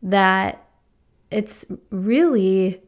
that 0.03 0.67
it's 1.31 1.65
really 1.91 2.81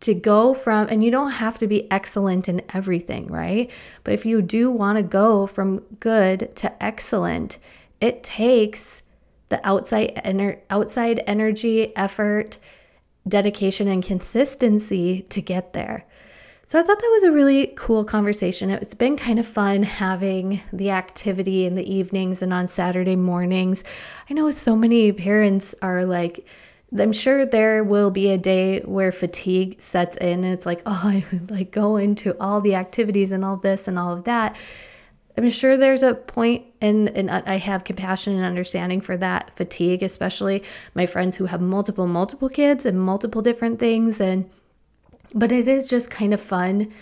to 0.00 0.14
go 0.14 0.52
from, 0.52 0.88
and 0.88 1.02
you 1.02 1.10
don't 1.10 1.30
have 1.30 1.58
to 1.58 1.66
be 1.66 1.90
excellent 1.90 2.48
in 2.48 2.60
everything, 2.74 3.26
right? 3.28 3.70
But 4.02 4.14
if 4.14 4.26
you 4.26 4.42
do 4.42 4.70
want 4.70 4.98
to 4.98 5.02
go 5.02 5.46
from 5.46 5.78
good 5.98 6.54
to 6.56 6.84
excellent, 6.84 7.58
it 8.00 8.22
takes 8.22 9.02
the 9.48 9.66
outside 9.66 10.20
ener- 10.24 10.60
outside 10.68 11.22
energy, 11.26 11.96
effort, 11.96 12.58
dedication 13.26 13.88
and 13.88 14.02
consistency 14.04 15.22
to 15.30 15.40
get 15.40 15.72
there. 15.72 16.06
So 16.66 16.78
I 16.78 16.82
thought 16.82 16.98
that 16.98 17.10
was 17.12 17.24
a 17.24 17.32
really 17.32 17.68
cool 17.76 18.04
conversation. 18.04 18.70
It's 18.70 18.94
been 18.94 19.16
kind 19.18 19.38
of 19.38 19.46
fun 19.46 19.82
having 19.82 20.62
the 20.72 20.90
activity 20.90 21.66
in 21.66 21.74
the 21.74 21.92
evenings 21.92 22.40
and 22.40 22.54
on 22.54 22.68
Saturday 22.68 23.16
mornings. 23.16 23.84
I 24.30 24.34
know 24.34 24.50
so 24.50 24.74
many 24.74 25.12
parents 25.12 25.74
are 25.82 26.06
like 26.06 26.46
I'm 26.98 27.12
sure 27.12 27.44
there 27.44 27.82
will 27.82 28.10
be 28.10 28.30
a 28.30 28.38
day 28.38 28.80
where 28.80 29.10
fatigue 29.10 29.80
sets 29.80 30.16
in 30.18 30.44
and 30.44 30.54
it's 30.54 30.64
like, 30.64 30.80
oh, 30.86 31.02
I 31.04 31.24
like 31.50 31.70
go 31.70 31.96
into 31.96 32.36
all 32.40 32.60
the 32.60 32.76
activities 32.76 33.32
and 33.32 33.44
all 33.44 33.56
this 33.56 33.88
and 33.88 33.98
all 33.98 34.12
of 34.12 34.24
that. 34.24 34.56
I'm 35.36 35.48
sure 35.48 35.76
there's 35.76 36.04
a 36.04 36.14
point 36.14 36.64
and 36.80 37.08
and 37.10 37.28
uh, 37.28 37.42
I 37.44 37.58
have 37.58 37.84
compassion 37.84 38.36
and 38.36 38.44
understanding 38.44 39.00
for 39.00 39.16
that 39.16 39.54
fatigue, 39.56 40.02
especially 40.02 40.62
my 40.94 41.06
friends 41.06 41.36
who 41.36 41.46
have 41.46 41.60
multiple 41.60 42.06
multiple 42.06 42.48
kids 42.48 42.86
and 42.86 42.98
multiple 42.98 43.42
different 43.42 43.80
things 43.80 44.20
and 44.20 44.48
but 45.34 45.52
it 45.52 45.68
is 45.68 45.88
just 45.88 46.10
kind 46.10 46.32
of 46.32 46.40
fun 46.40 46.92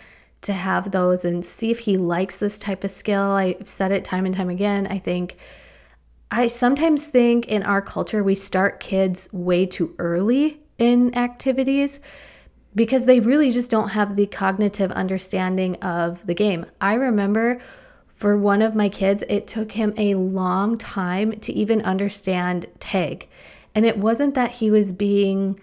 to 0.41 0.53
have 0.53 0.91
those 0.91 1.25
and 1.25 1.45
see 1.45 1.71
if 1.71 1.79
he 1.79 1.97
likes 1.97 2.37
this 2.37 2.59
type 2.59 2.83
of 2.83 2.91
skill. 2.91 3.23
I've 3.23 3.69
said 3.69 3.93
it 3.93 4.05
time 4.05 4.27
and 4.27 4.35
time 4.35 4.51
again. 4.51 4.89
I 4.89 4.99
think 4.99 5.37
I 6.31 6.47
sometimes 6.47 7.07
think 7.07 7.47
in 7.47 7.63
our 7.63 7.83
culture 7.83 8.25
we 8.25 8.35
start 8.35 8.81
kids 8.81 9.29
way 9.33 9.67
too 9.67 9.95
early 9.99 10.61
in 10.79 11.15
activities 11.15 12.01
because 12.75 13.05
they 13.05 13.21
really 13.21 13.51
just 13.51 13.71
don't 13.71 13.91
have 13.91 14.17
the 14.17 14.27
cognitive 14.27 14.91
understanding 14.93 15.77
of 15.77 16.25
the 16.27 16.35
game. 16.35 16.65
I 16.81 16.95
remember 16.95 17.61
for 18.15 18.39
one 18.39 18.63
of 18.63 18.75
my 18.75 18.89
kids, 18.89 19.23
it 19.29 19.47
took 19.47 19.73
him 19.73 19.93
a 19.97 20.15
long 20.15 20.79
time 20.79 21.39
to 21.41 21.53
even 21.53 21.83
understand 21.83 22.67
tag. 22.79 23.29
And 23.75 23.85
it 23.85 23.99
wasn't 23.99 24.35
that 24.35 24.53
he 24.53 24.71
was 24.71 24.93
being 24.93 25.61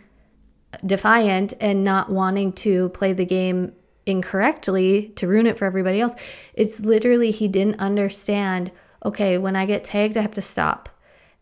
defiant 0.85 1.53
and 1.59 1.83
not 1.83 2.09
wanting 2.09 2.53
to 2.53 2.89
play 2.89 3.13
the 3.13 3.25
game 3.25 3.73
incorrectly 4.05 5.11
to 5.15 5.27
ruin 5.27 5.47
it 5.47 5.57
for 5.57 5.65
everybody 5.65 6.01
else. 6.01 6.15
It's 6.53 6.79
literally 6.81 7.31
he 7.31 7.47
didn't 7.47 7.79
understand 7.79 8.71
okay, 9.05 9.37
when 9.37 9.55
I 9.55 9.65
get 9.65 9.83
tagged, 9.83 10.17
I 10.17 10.21
have 10.21 10.33
to 10.33 10.41
stop. 10.41 10.89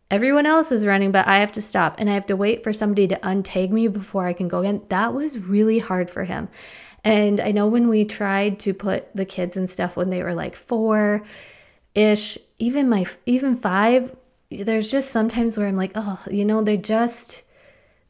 Everyone 0.10 0.46
else 0.46 0.72
is 0.72 0.86
running, 0.86 1.12
but 1.12 1.28
I 1.28 1.38
have 1.38 1.52
to 1.54 1.62
stop 1.62 1.96
and 1.98 2.10
I 2.10 2.14
have 2.14 2.28
to 2.28 2.36
wait 2.36 2.64
for 2.64 2.72
somebody 2.72 3.08
to 3.08 3.16
untag 3.18 3.72
me 3.72 3.88
before 3.88 4.26
I 4.26 4.34
can 4.34 4.48
go 4.48 4.60
again. 4.60 4.82
That 4.90 5.14
was 5.14 5.40
really 5.40 5.80
hard 5.80 6.10
for 6.10 6.24
him. 6.24 6.50
And 7.04 7.40
I 7.40 7.52
know 7.52 7.68
when 7.68 7.88
we 7.88 8.06
tried 8.06 8.60
to 8.60 8.74
put 8.74 9.14
the 9.16 9.26
kids 9.26 9.58
and 9.58 9.70
stuff 9.70 9.98
when 9.98 10.10
they 10.10 10.24
were 10.24 10.34
like 10.34 10.56
four 10.56 11.24
ish, 11.96 12.38
even 12.60 12.90
my, 12.90 13.06
even 13.26 13.56
five, 13.56 14.16
there's 14.50 14.92
just 14.92 15.12
sometimes 15.12 15.58
where 15.58 15.68
I'm 15.68 15.78
like, 15.78 15.92
oh, 15.96 16.20
you 16.30 16.46
know, 16.46 16.62
they 16.62 16.78
just, 16.78 17.44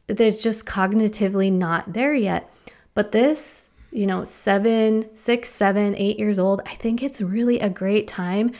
they're 0.07 0.31
just 0.31 0.65
cognitively 0.65 1.51
not 1.51 1.93
there 1.93 2.13
yet. 2.13 2.51
But 2.93 3.11
this, 3.11 3.67
you 3.91 4.07
know, 4.07 4.23
seven, 4.23 5.05
six, 5.15 5.49
seven, 5.49 5.95
eight 5.95 6.17
years 6.17 6.39
old, 6.39 6.61
I 6.65 6.75
think 6.75 7.03
it's 7.03 7.21
really 7.21 7.59
a 7.59 7.69
great 7.69 8.07
time 8.07 8.51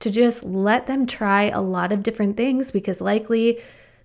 to 0.00 0.10
just 0.10 0.44
let 0.44 0.86
them 0.86 1.06
try 1.06 1.44
a 1.44 1.60
lot 1.60 1.92
of 1.92 2.02
different 2.02 2.36
things 2.36 2.70
because 2.70 3.00
likely 3.00 3.60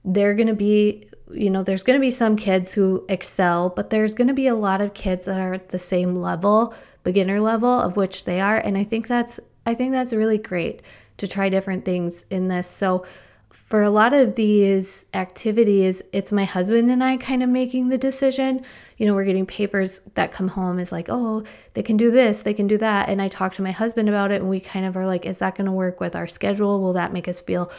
they're 0.05 0.35
going 0.35 0.47
to 0.47 0.53
be 0.53 1.07
you 1.33 1.49
know 1.49 1.63
there's 1.63 1.83
going 1.83 1.97
to 1.97 2.01
be 2.01 2.11
some 2.11 2.35
kids 2.35 2.73
who 2.73 3.05
excel 3.07 3.69
but 3.69 3.89
there's 3.89 4.13
going 4.13 4.27
to 4.27 4.33
be 4.33 4.47
a 4.47 4.55
lot 4.55 4.81
of 4.81 4.93
kids 4.93 5.25
that 5.25 5.39
are 5.39 5.53
at 5.53 5.69
the 5.69 5.77
same 5.77 6.15
level 6.15 6.73
beginner 7.03 7.39
level 7.39 7.69
of 7.69 7.95
which 7.95 8.25
they 8.25 8.41
are 8.41 8.57
and 8.57 8.77
i 8.77 8.83
think 8.83 9.07
that's 9.07 9.39
i 9.65 9.73
think 9.73 9.91
that's 9.91 10.11
really 10.11 10.37
great 10.37 10.81
to 11.17 11.27
try 11.27 11.49
different 11.49 11.85
things 11.85 12.25
in 12.29 12.47
this 12.47 12.67
so 12.67 13.05
for 13.51 13.83
a 13.83 13.89
lot 13.89 14.13
of 14.13 14.35
these 14.35 15.05
activities 15.13 16.01
it's 16.11 16.31
my 16.31 16.43
husband 16.45 16.89
and 16.89 17.03
i 17.03 17.17
kind 17.17 17.43
of 17.43 17.49
making 17.49 17.89
the 17.89 17.97
decision 17.97 18.63
you 19.01 19.07
know, 19.07 19.15
we're 19.15 19.25
getting 19.25 19.47
papers 19.47 19.99
that 20.13 20.31
come 20.31 20.47
home 20.47 20.77
is 20.77 20.91
like, 20.91 21.07
oh, 21.09 21.43
they 21.73 21.81
can 21.81 21.97
do 21.97 22.11
this, 22.11 22.43
they 22.43 22.53
can 22.53 22.67
do 22.67 22.77
that. 22.77 23.09
And 23.09 23.19
I 23.19 23.29
talk 23.29 23.55
to 23.55 23.63
my 23.63 23.71
husband 23.71 24.07
about 24.07 24.29
it, 24.29 24.41
and 24.41 24.47
we 24.47 24.59
kind 24.59 24.85
of 24.85 24.95
are 24.95 25.07
like, 25.07 25.25
is 25.25 25.39
that 25.39 25.55
going 25.55 25.65
to 25.65 25.71
work 25.71 25.99
with 25.99 26.15
our 26.15 26.27
schedule? 26.27 26.79
Will 26.79 26.93
that 26.93 27.11
make 27.11 27.27
us 27.27 27.41
feel 27.41 27.71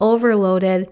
overloaded? 0.00 0.90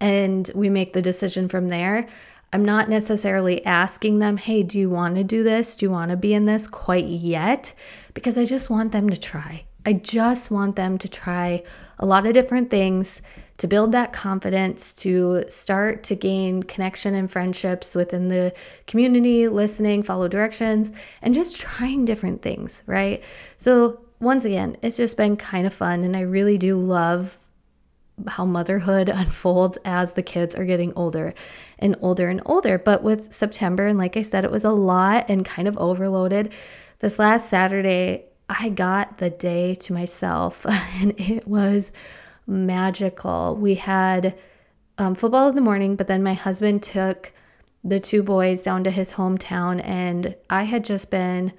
And 0.00 0.50
we 0.54 0.70
make 0.70 0.94
the 0.94 1.02
decision 1.02 1.50
from 1.50 1.68
there. 1.68 2.08
I'm 2.54 2.64
not 2.64 2.88
necessarily 2.88 3.62
asking 3.66 4.20
them, 4.20 4.38
hey, 4.38 4.62
do 4.62 4.80
you 4.80 4.88
want 4.88 5.16
to 5.16 5.22
do 5.22 5.42
this? 5.42 5.76
Do 5.76 5.84
you 5.84 5.90
want 5.90 6.10
to 6.10 6.16
be 6.16 6.32
in 6.32 6.46
this 6.46 6.66
quite 6.66 7.08
yet? 7.08 7.74
Because 8.14 8.38
I 8.38 8.46
just 8.46 8.70
want 8.70 8.92
them 8.92 9.10
to 9.10 9.20
try. 9.20 9.64
I 9.84 9.92
just 9.92 10.50
want 10.50 10.76
them 10.76 10.96
to 10.96 11.08
try 11.10 11.62
a 11.98 12.06
lot 12.06 12.26
of 12.26 12.32
different 12.32 12.70
things 12.70 13.22
to 13.58 13.66
build 13.66 13.90
that 13.92 14.12
confidence, 14.12 14.92
to 14.92 15.44
start 15.48 16.04
to 16.04 16.14
gain 16.14 16.62
connection 16.62 17.14
and 17.14 17.30
friendships 17.30 17.94
within 17.94 18.28
the 18.28 18.54
community, 18.86 19.48
listening, 19.48 20.02
follow 20.02 20.28
directions, 20.28 20.92
and 21.22 21.34
just 21.34 21.60
trying 21.60 22.04
different 22.04 22.40
things, 22.40 22.84
right? 22.86 23.22
So, 23.56 24.00
once 24.20 24.44
again, 24.44 24.76
it's 24.82 24.96
just 24.96 25.16
been 25.16 25.36
kind 25.36 25.66
of 25.66 25.74
fun, 25.74 26.02
and 26.04 26.16
I 26.16 26.20
really 26.20 26.56
do 26.56 26.78
love 26.78 27.38
how 28.26 28.44
motherhood 28.44 29.08
unfolds 29.14 29.78
as 29.84 30.12
the 30.12 30.22
kids 30.22 30.54
are 30.54 30.64
getting 30.64 30.92
older 30.94 31.34
and 31.78 31.96
older 32.00 32.28
and 32.28 32.40
older. 32.46 32.78
But 32.78 33.02
with 33.02 33.32
September, 33.32 33.86
and 33.86 33.98
like 33.98 34.16
I 34.16 34.22
said, 34.22 34.44
it 34.44 34.50
was 34.50 34.64
a 34.64 34.70
lot 34.70 35.26
and 35.28 35.44
kind 35.44 35.68
of 35.68 35.76
overloaded. 35.78 36.52
This 37.00 37.18
last 37.18 37.48
Saturday, 37.48 38.24
I 38.48 38.70
got 38.70 39.18
the 39.18 39.30
day 39.30 39.74
to 39.76 39.92
myself, 39.92 40.64
and 40.68 41.18
it 41.18 41.46
was 41.46 41.92
magical. 42.46 43.56
We 43.56 43.74
had 43.74 44.36
um, 44.96 45.14
football 45.14 45.48
in 45.48 45.54
the 45.54 45.60
morning, 45.60 45.96
but 45.96 46.06
then 46.08 46.22
my 46.22 46.34
husband 46.34 46.82
took 46.82 47.32
the 47.84 48.00
two 48.00 48.22
boys 48.22 48.62
down 48.62 48.84
to 48.84 48.90
his 48.90 49.12
hometown, 49.12 49.84
and 49.84 50.34
I 50.50 50.64
had 50.64 50.84
just 50.84 51.10
been 51.10 51.52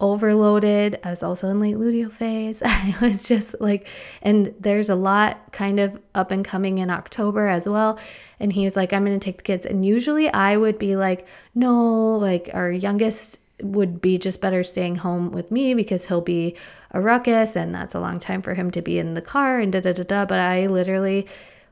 overloaded. 0.00 0.98
I 1.04 1.10
was 1.10 1.22
also 1.22 1.48
in 1.48 1.60
late 1.60 1.76
luteal 1.76 2.12
phase. 2.12 2.60
I 2.66 2.94
was 3.00 3.22
just 3.22 3.54
like, 3.60 3.86
and 4.20 4.52
there's 4.58 4.88
a 4.88 4.96
lot 4.96 5.52
kind 5.52 5.78
of 5.78 5.98
up 6.14 6.32
and 6.32 6.44
coming 6.44 6.78
in 6.78 6.90
October 6.90 7.46
as 7.46 7.68
well. 7.68 7.98
And 8.40 8.52
he 8.52 8.64
was 8.64 8.76
like, 8.76 8.92
I'm 8.92 9.04
going 9.04 9.18
to 9.18 9.24
take 9.24 9.36
the 9.36 9.44
kids. 9.44 9.64
And 9.64 9.86
usually 9.86 10.28
I 10.28 10.56
would 10.56 10.78
be 10.78 10.96
like, 10.96 11.26
no, 11.54 12.16
like 12.16 12.50
our 12.52 12.70
youngest 12.70 13.38
would 13.62 14.00
be 14.00 14.18
just 14.18 14.40
better 14.40 14.62
staying 14.62 14.96
home 14.96 15.30
with 15.30 15.50
me 15.50 15.74
because 15.74 16.06
he'll 16.06 16.20
be 16.20 16.56
a 16.90 17.00
ruckus 17.00 17.56
and 17.56 17.74
that's 17.74 17.94
a 17.94 18.00
long 18.00 18.18
time 18.18 18.42
for 18.42 18.54
him 18.54 18.70
to 18.70 18.82
be 18.82 18.98
in 18.98 19.14
the 19.14 19.22
car 19.22 19.58
and 19.58 19.72
da 19.72 19.80
da 19.80 19.92
da 19.92 20.02
da. 20.02 20.24
But 20.24 20.40
I 20.40 20.66
literally 20.66 21.26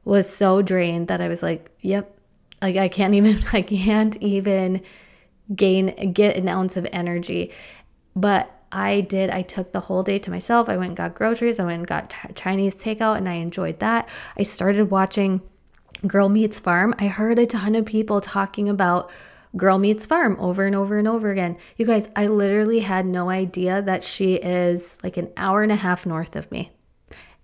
was 0.05 0.29
so 0.29 0.63
drained 0.63 1.09
that 1.09 1.21
I 1.21 1.29
was 1.29 1.43
like, 1.43 1.71
yep, 1.81 2.17
like 2.63 2.77
I 2.77 2.89
can't 2.89 3.15
even, 3.15 3.39
I 3.53 3.63
can't 3.63 4.17
even 4.17 4.83
gain, 5.55 6.13
get 6.13 6.37
an 6.37 6.49
ounce 6.49 6.77
of 6.77 6.87
energy. 6.93 7.53
But 8.17 8.51
I 8.73 9.01
did. 9.01 9.31
I 9.31 9.43
took 9.43 9.73
the 9.73 9.81
whole 9.81 10.03
day 10.03 10.19
to 10.21 10.31
myself. 10.31 10.69
I 10.69 10.77
went 10.77 10.91
and 10.91 10.97
got 10.97 11.15
groceries. 11.15 11.59
I 11.59 11.65
went 11.65 11.79
and 11.79 11.87
got 11.87 12.15
Chinese 12.35 12.75
takeout 12.75 13.17
and 13.17 13.29
I 13.29 13.35
enjoyed 13.35 13.81
that. 13.81 14.09
I 14.39 14.43
started 14.43 14.91
watching 14.91 15.41
Girl 16.07 16.29
Meets 16.29 16.61
Farm. 16.61 16.95
I 16.99 17.09
heard 17.09 17.39
a 17.39 17.47
ton 17.47 17.75
of 17.75 17.85
people 17.85 18.21
talking 18.21 18.69
about 18.69 19.11
Girl 19.57 19.79
Meets 19.79 20.07
Farm 20.07 20.37
over 20.39 20.67
and 20.67 20.77
over 20.77 20.99
and 20.99 21.09
over 21.09 21.31
again. 21.31 21.57
You 21.77 21.87
guys, 21.87 22.09
I 22.15 22.27
literally 22.27 22.81
had 22.81 23.07
no 23.07 23.31
idea 23.31 23.83
that 23.83 24.05
she 24.05 24.35
is 24.35 24.99
like 25.03 25.17
an 25.17 25.31
hour 25.37 25.63
and 25.63 25.73
a 25.73 25.77
half 25.77 26.07
north 26.07 26.37
of 26.37 26.51
me. 26.53 26.71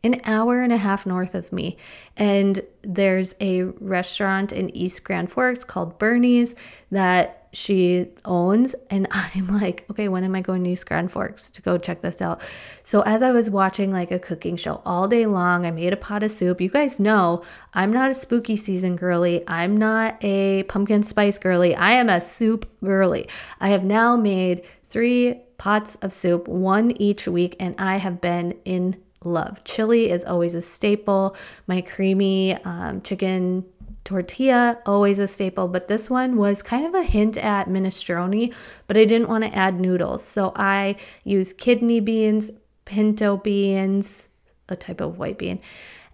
An 0.04 0.20
hour 0.24 0.62
and 0.62 0.72
a 0.72 0.76
half 0.76 1.04
north 1.04 1.34
of 1.34 1.52
me. 1.52 1.76
And 2.16 2.60
there's 2.82 3.34
a 3.40 3.62
restaurant 3.62 4.52
in 4.52 4.74
East 4.76 5.02
Grand 5.02 5.32
Forks 5.32 5.64
called 5.64 5.98
Bernie's 5.98 6.54
that 6.92 7.45
she 7.56 8.06
owns. 8.26 8.74
And 8.90 9.08
I'm 9.10 9.48
like, 9.48 9.86
okay, 9.90 10.08
when 10.08 10.24
am 10.24 10.34
I 10.34 10.42
going 10.42 10.62
to 10.64 10.70
East 10.70 10.86
Grand 10.86 11.10
Forks 11.10 11.50
to 11.52 11.62
go 11.62 11.78
check 11.78 12.02
this 12.02 12.20
out? 12.20 12.42
So 12.82 13.00
as 13.02 13.22
I 13.22 13.32
was 13.32 13.48
watching 13.48 13.90
like 13.90 14.10
a 14.10 14.18
cooking 14.18 14.56
show 14.56 14.82
all 14.84 15.08
day 15.08 15.24
long, 15.24 15.64
I 15.64 15.70
made 15.70 15.92
a 15.92 15.96
pot 15.96 16.22
of 16.22 16.30
soup. 16.30 16.60
You 16.60 16.68
guys 16.68 17.00
know 17.00 17.42
I'm 17.72 17.90
not 17.90 18.10
a 18.10 18.14
spooky 18.14 18.56
season 18.56 18.96
girly. 18.96 19.42
I'm 19.48 19.76
not 19.76 20.22
a 20.22 20.64
pumpkin 20.64 21.02
spice 21.02 21.38
girly. 21.38 21.74
I 21.74 21.92
am 21.92 22.10
a 22.10 22.20
soup 22.20 22.70
girly. 22.84 23.26
I 23.58 23.70
have 23.70 23.84
now 23.84 24.16
made 24.16 24.62
three 24.84 25.40
pots 25.56 25.96
of 25.96 26.12
soup, 26.12 26.46
one 26.46 26.90
each 27.00 27.26
week, 27.26 27.56
and 27.58 27.74
I 27.78 27.96
have 27.96 28.20
been 28.20 28.54
in 28.66 29.02
love. 29.24 29.64
Chili 29.64 30.10
is 30.10 30.24
always 30.24 30.52
a 30.52 30.62
staple. 30.62 31.36
My 31.66 31.80
creamy 31.80 32.54
um, 32.64 33.00
chicken 33.00 33.64
tortilla, 34.06 34.78
always 34.86 35.18
a 35.18 35.26
staple, 35.26 35.68
but 35.68 35.88
this 35.88 36.08
one 36.08 36.36
was 36.36 36.62
kind 36.62 36.86
of 36.86 36.94
a 36.94 37.02
hint 37.02 37.36
at 37.36 37.68
minestrone, 37.68 38.54
but 38.86 38.96
I 38.96 39.04
didn't 39.04 39.28
want 39.28 39.44
to 39.44 39.54
add 39.54 39.78
noodles. 39.78 40.24
So 40.24 40.52
I 40.56 40.96
used 41.24 41.58
kidney 41.58 42.00
beans, 42.00 42.50
pinto 42.86 43.36
beans, 43.36 44.28
a 44.68 44.76
type 44.76 45.02
of 45.02 45.18
white 45.18 45.38
bean, 45.38 45.60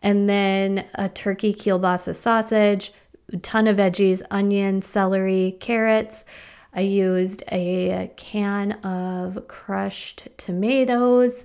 and 0.03 0.29
then 0.29 0.87
a 0.97 1.09
turkey 1.09 1.55
kielbasa 1.55 2.17
sausage, 2.17 2.93
a 3.33 3.37
ton 3.37 3.69
of 3.69 3.77
veggies, 3.77 4.23
onion, 4.31 4.83
celery, 4.83 5.57
carrots. 5.61 6.25
I 6.75 6.81
used 6.81 7.45
a 7.53 8.11
can 8.17 8.73
of 8.83 9.47
crushed 9.47 10.29
tomatoes, 10.39 11.45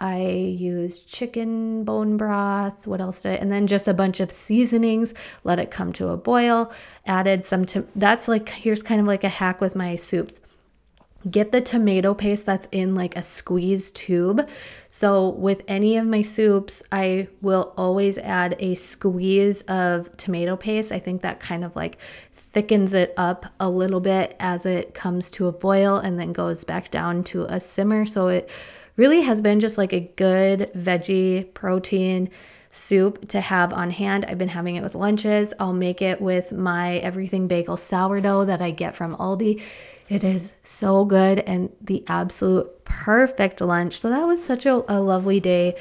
I 0.00 0.22
used 0.22 1.08
chicken 1.08 1.84
bone 1.84 2.16
broth. 2.16 2.86
What 2.86 3.02
else 3.02 3.20
did 3.20 3.32
I? 3.32 3.34
And 3.34 3.52
then 3.52 3.66
just 3.66 3.86
a 3.86 3.94
bunch 3.94 4.20
of 4.20 4.30
seasonings. 4.30 5.12
Let 5.44 5.58
it 5.58 5.70
come 5.70 5.92
to 5.94 6.08
a 6.08 6.16
boil. 6.16 6.72
Added 7.06 7.44
some. 7.44 7.66
To, 7.66 7.86
that's 7.94 8.26
like 8.26 8.48
here's 8.48 8.82
kind 8.82 9.00
of 9.00 9.06
like 9.06 9.24
a 9.24 9.28
hack 9.28 9.60
with 9.60 9.76
my 9.76 9.96
soups. 9.96 10.40
Get 11.30 11.52
the 11.52 11.60
tomato 11.60 12.14
paste 12.14 12.46
that's 12.46 12.66
in 12.72 12.94
like 12.94 13.14
a 13.14 13.22
squeeze 13.22 13.90
tube. 13.90 14.48
So 14.88 15.28
with 15.28 15.60
any 15.68 15.98
of 15.98 16.06
my 16.06 16.22
soups, 16.22 16.82
I 16.90 17.28
will 17.42 17.74
always 17.76 18.16
add 18.16 18.56
a 18.58 18.74
squeeze 18.74 19.60
of 19.62 20.16
tomato 20.16 20.56
paste. 20.56 20.92
I 20.92 20.98
think 20.98 21.20
that 21.20 21.38
kind 21.38 21.62
of 21.62 21.76
like 21.76 21.98
thickens 22.32 22.94
it 22.94 23.12
up 23.18 23.44
a 23.60 23.68
little 23.68 24.00
bit 24.00 24.34
as 24.40 24.64
it 24.64 24.94
comes 24.94 25.30
to 25.32 25.46
a 25.46 25.52
boil 25.52 25.98
and 25.98 26.18
then 26.18 26.32
goes 26.32 26.64
back 26.64 26.90
down 26.90 27.22
to 27.24 27.44
a 27.44 27.60
simmer. 27.60 28.06
So 28.06 28.28
it 28.28 28.48
really 28.96 29.22
has 29.22 29.40
been 29.40 29.60
just 29.60 29.78
like 29.78 29.92
a 29.92 30.00
good 30.16 30.70
veggie 30.74 31.52
protein 31.54 32.30
soup 32.70 33.28
to 33.28 33.40
have 33.40 33.72
on 33.72 33.90
hand. 33.90 34.24
I've 34.26 34.38
been 34.38 34.48
having 34.48 34.76
it 34.76 34.82
with 34.82 34.94
lunches. 34.94 35.52
I'll 35.58 35.72
make 35.72 36.00
it 36.02 36.20
with 36.20 36.52
my 36.52 36.98
everything 36.98 37.48
bagel 37.48 37.76
sourdough 37.76 38.44
that 38.46 38.62
I 38.62 38.70
get 38.70 38.94
from 38.94 39.16
Aldi. 39.16 39.60
It 40.08 40.24
is 40.24 40.54
so 40.62 41.04
good 41.04 41.40
and 41.40 41.70
the 41.80 42.04
absolute 42.08 42.84
perfect 42.84 43.60
lunch. 43.60 43.98
So 43.98 44.10
that 44.10 44.26
was 44.26 44.42
such 44.42 44.66
a, 44.66 44.84
a 44.88 45.00
lovely 45.00 45.40
day 45.40 45.76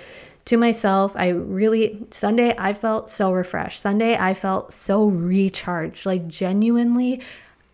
to 0.46 0.58
myself. 0.58 1.14
I 1.16 1.30
really, 1.30 2.06
Sunday, 2.12 2.56
I 2.58 2.74
felt 2.74 3.10
so 3.10 3.32
refreshed. 3.32 3.80
Sunday, 3.80 4.18
I 4.18 4.34
felt 4.34 4.74
so 4.74 5.06
recharged. 5.06 6.06
Like, 6.06 6.28
genuinely, 6.28 7.22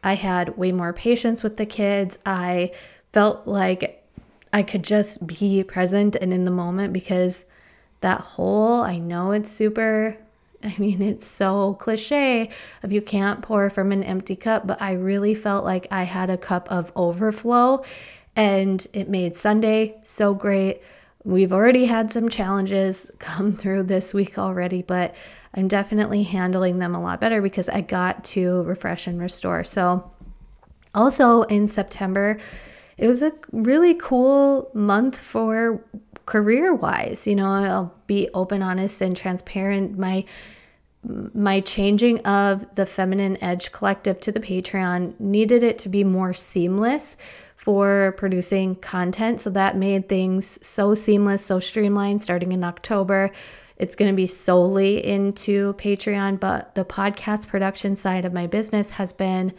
I 0.03 0.15
had 0.15 0.57
way 0.57 0.71
more 0.71 0.93
patience 0.93 1.41
with 1.43 1.57
the 1.57 1.65
kids. 1.65 2.19
I 2.25 2.71
felt 3.13 3.47
like 3.47 4.04
I 4.55 4.63
could 4.63 4.85
just 4.85 5.27
be 5.27 5.65
present 5.65 6.15
and 6.15 6.31
in 6.31 6.45
the 6.45 6.49
moment 6.49 6.93
because 6.93 7.43
that 7.99 8.21
whole, 8.21 8.83
I 8.83 8.99
know 8.99 9.31
it's 9.31 9.51
super, 9.51 10.15
I 10.63 10.73
mean, 10.77 11.01
it's 11.01 11.27
so 11.27 11.73
cliche 11.73 12.49
if 12.81 12.93
you 12.93 13.01
can't 13.01 13.41
pour 13.41 13.69
from 13.69 13.91
an 13.91 14.01
empty 14.01 14.37
cup, 14.37 14.65
but 14.65 14.81
I 14.81 14.93
really 14.93 15.35
felt 15.35 15.65
like 15.65 15.87
I 15.91 16.03
had 16.03 16.29
a 16.29 16.37
cup 16.37 16.71
of 16.71 16.89
overflow 16.95 17.83
and 18.37 18.87
it 18.93 19.09
made 19.09 19.35
Sunday 19.35 19.99
so 20.05 20.33
great. 20.33 20.81
We've 21.25 21.51
already 21.51 21.83
had 21.83 22.09
some 22.09 22.29
challenges 22.29 23.11
come 23.19 23.51
through 23.51 23.83
this 23.83 24.13
week 24.13 24.37
already, 24.37 24.83
but 24.83 25.15
I'm 25.53 25.67
definitely 25.67 26.23
handling 26.23 26.79
them 26.79 26.95
a 26.95 27.01
lot 27.01 27.19
better 27.19 27.41
because 27.41 27.67
I 27.67 27.81
got 27.81 28.23
to 28.35 28.61
refresh 28.61 29.05
and 29.05 29.19
restore. 29.19 29.65
So, 29.65 30.09
also 30.93 31.41
in 31.41 31.67
September, 31.67 32.37
it 32.97 33.07
was 33.07 33.21
a 33.21 33.33
really 33.51 33.93
cool 33.95 34.69
month 34.73 35.17
for 35.17 35.83
career 36.25 36.73
wise. 36.73 37.27
You 37.27 37.35
know, 37.35 37.51
I'll 37.51 37.93
be 38.07 38.29
open, 38.33 38.61
honest, 38.61 39.01
and 39.01 39.15
transparent. 39.15 39.97
My 39.97 40.25
my 41.33 41.59
changing 41.59 42.19
of 42.21 42.73
the 42.75 42.85
feminine 42.85 43.37
edge 43.43 43.71
collective 43.71 44.19
to 44.19 44.31
the 44.31 44.39
patreon 44.39 45.13
needed 45.19 45.61
it 45.61 45.77
to 45.77 45.87
be 45.87 46.03
more 46.03 46.33
seamless 46.33 47.15
for 47.57 48.15
producing 48.17 48.75
content 48.77 49.39
so 49.39 49.51
that 49.51 49.77
made 49.77 50.09
things 50.09 50.57
so 50.65 50.95
seamless 50.95 51.45
so 51.45 51.59
streamlined 51.59 52.19
starting 52.19 52.51
in 52.51 52.63
october 52.63 53.29
it's 53.77 53.95
going 53.95 54.09
to 54.09 54.15
be 54.15 54.25
solely 54.25 55.05
into 55.05 55.73
patreon 55.73 56.39
but 56.39 56.73
the 56.73 56.83
podcast 56.83 57.47
production 57.47 57.95
side 57.95 58.25
of 58.25 58.33
my 58.33 58.47
business 58.47 58.89
has 58.89 59.13
been 59.13 59.53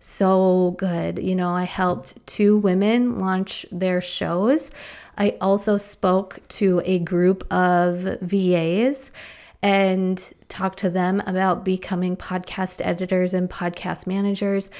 so 0.00 0.74
good. 0.78 1.18
You 1.18 1.34
know, 1.34 1.50
I 1.50 1.64
helped 1.64 2.24
two 2.26 2.56
women 2.58 3.18
launch 3.18 3.66
their 3.72 4.00
shows. 4.00 4.70
I 5.16 5.36
also 5.40 5.76
spoke 5.76 6.40
to 6.48 6.80
a 6.84 7.00
group 7.00 7.52
of 7.52 8.18
VAs 8.20 9.10
and 9.62 10.32
talked 10.48 10.78
to 10.78 10.90
them 10.90 11.20
about 11.26 11.64
becoming 11.64 12.16
podcast 12.16 12.80
editors 12.84 13.34
and 13.34 13.50
podcast 13.50 14.06
managers. 14.06 14.70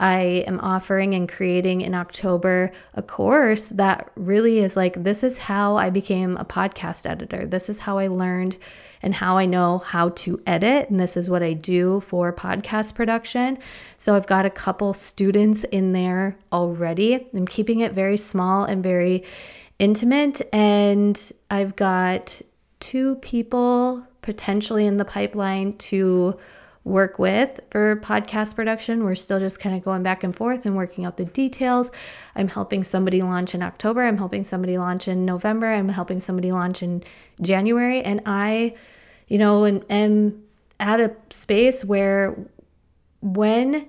I 0.00 0.44
am 0.46 0.60
offering 0.60 1.14
and 1.14 1.28
creating 1.28 1.80
in 1.80 1.94
October 1.94 2.70
a 2.94 3.02
course 3.02 3.70
that 3.70 4.12
really 4.14 4.58
is 4.58 4.76
like 4.76 5.02
this 5.02 5.24
is 5.24 5.38
how 5.38 5.76
I 5.76 5.90
became 5.90 6.36
a 6.36 6.44
podcast 6.44 7.04
editor. 7.04 7.46
This 7.46 7.68
is 7.68 7.80
how 7.80 7.98
I 7.98 8.06
learned 8.06 8.56
and 9.02 9.14
how 9.14 9.36
I 9.36 9.46
know 9.46 9.78
how 9.78 10.10
to 10.10 10.40
edit. 10.46 10.90
And 10.90 10.98
this 10.98 11.16
is 11.16 11.30
what 11.30 11.42
I 11.42 11.52
do 11.52 12.00
for 12.00 12.32
podcast 12.32 12.94
production. 12.94 13.58
So 13.96 14.14
I've 14.14 14.26
got 14.26 14.46
a 14.46 14.50
couple 14.50 14.92
students 14.94 15.64
in 15.64 15.92
there 15.92 16.36
already. 16.52 17.26
I'm 17.34 17.46
keeping 17.46 17.80
it 17.80 17.92
very 17.92 18.16
small 18.16 18.64
and 18.64 18.82
very 18.82 19.24
intimate. 19.78 20.42
And 20.52 21.32
I've 21.50 21.76
got 21.76 22.40
two 22.80 23.16
people 23.16 24.04
potentially 24.22 24.86
in 24.86 24.96
the 24.96 25.04
pipeline 25.04 25.76
to 25.78 26.38
work 26.88 27.18
with 27.18 27.60
for 27.70 27.96
podcast 27.96 28.56
production. 28.56 29.04
We're 29.04 29.14
still 29.14 29.38
just 29.38 29.60
kind 29.60 29.76
of 29.76 29.84
going 29.84 30.02
back 30.02 30.24
and 30.24 30.34
forth 30.34 30.66
and 30.66 30.74
working 30.74 31.04
out 31.04 31.16
the 31.16 31.26
details. 31.26 31.90
I'm 32.34 32.48
helping 32.48 32.82
somebody 32.82 33.22
launch 33.22 33.54
in 33.54 33.62
October. 33.62 34.04
I'm 34.04 34.16
helping 34.16 34.42
somebody 34.42 34.78
launch 34.78 35.06
in 35.06 35.24
November. 35.24 35.70
I'm 35.72 35.88
helping 35.88 36.18
somebody 36.18 36.50
launch 36.50 36.82
in 36.82 37.04
January. 37.40 38.02
And 38.02 38.22
I, 38.26 38.74
you 39.28 39.38
know, 39.38 39.64
and 39.64 39.84
am 39.90 40.42
at 40.80 41.00
a 41.00 41.14
space 41.30 41.84
where 41.84 42.36
when 43.20 43.88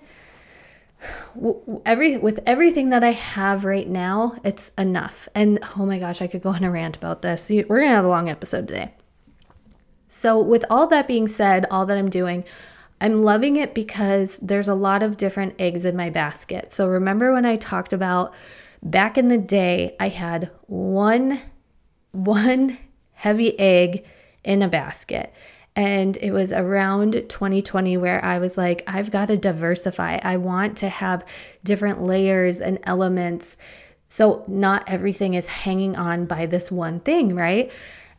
every 1.85 2.17
with 2.17 2.39
everything 2.45 2.89
that 2.89 3.03
I 3.03 3.13
have 3.13 3.63
right 3.63 3.87
now, 3.87 4.35
it's 4.43 4.69
enough. 4.77 5.29
And 5.33 5.59
oh 5.77 5.85
my 5.85 5.99
gosh, 5.99 6.21
I 6.21 6.27
could 6.27 6.43
go 6.43 6.49
on 6.49 6.63
a 6.63 6.71
rant 6.71 6.97
about 6.97 7.21
this. 7.21 7.49
We're 7.49 7.63
gonna 7.63 7.87
have 7.87 8.05
a 8.05 8.09
long 8.09 8.29
episode 8.29 8.67
today. 8.67 8.93
So, 10.11 10.39
with 10.39 10.65
all 10.71 10.87
that 10.87 11.07
being 11.07 11.27
said, 11.27 11.67
all 11.69 11.85
that 11.85 11.97
I'm 11.97 12.09
doing, 12.09 12.43
I'm 13.01 13.23
loving 13.23 13.55
it 13.55 13.73
because 13.73 14.37
there's 14.37 14.67
a 14.67 14.75
lot 14.75 15.03
of 15.03 15.17
different 15.17 15.55
eggs 15.59 15.85
in 15.85 15.95
my 15.95 16.09
basket. 16.09 16.71
So 16.71 16.87
remember 16.87 17.33
when 17.33 17.45
I 17.45 17.55
talked 17.55 17.93
about 17.93 18.33
back 18.83 19.17
in 19.17 19.27
the 19.27 19.37
day, 19.37 19.95
I 19.99 20.09
had 20.09 20.51
one 20.67 21.39
one 22.11 22.77
heavy 23.13 23.57
egg 23.59 24.05
in 24.43 24.61
a 24.61 24.67
basket. 24.67 25.33
And 25.75 26.17
it 26.17 26.31
was 26.31 26.51
around 26.51 27.13
2020 27.29 27.97
where 27.97 28.23
I 28.23 28.39
was 28.39 28.57
like, 28.57 28.83
I've 28.87 29.11
got 29.11 29.27
to 29.27 29.37
diversify. 29.37 30.19
I 30.23 30.37
want 30.37 30.77
to 30.79 30.89
have 30.89 31.25
different 31.63 32.03
layers 32.03 32.59
and 32.59 32.79
elements. 32.83 33.55
So 34.07 34.43
not 34.47 34.83
everything 34.87 35.35
is 35.35 35.47
hanging 35.47 35.95
on 35.95 36.25
by 36.25 36.47
this 36.47 36.71
one 36.71 36.99
thing, 36.99 37.35
right? 37.35 37.71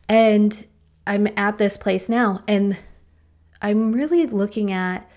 And 0.07 0.65
I'm 1.05 1.27
at 1.37 1.57
this 1.57 1.77
place 1.77 2.07
now. 2.07 2.43
And 2.47 2.77
I'm 3.61 3.91
really 3.91 4.25
looking 4.27 4.71
at 4.71 5.09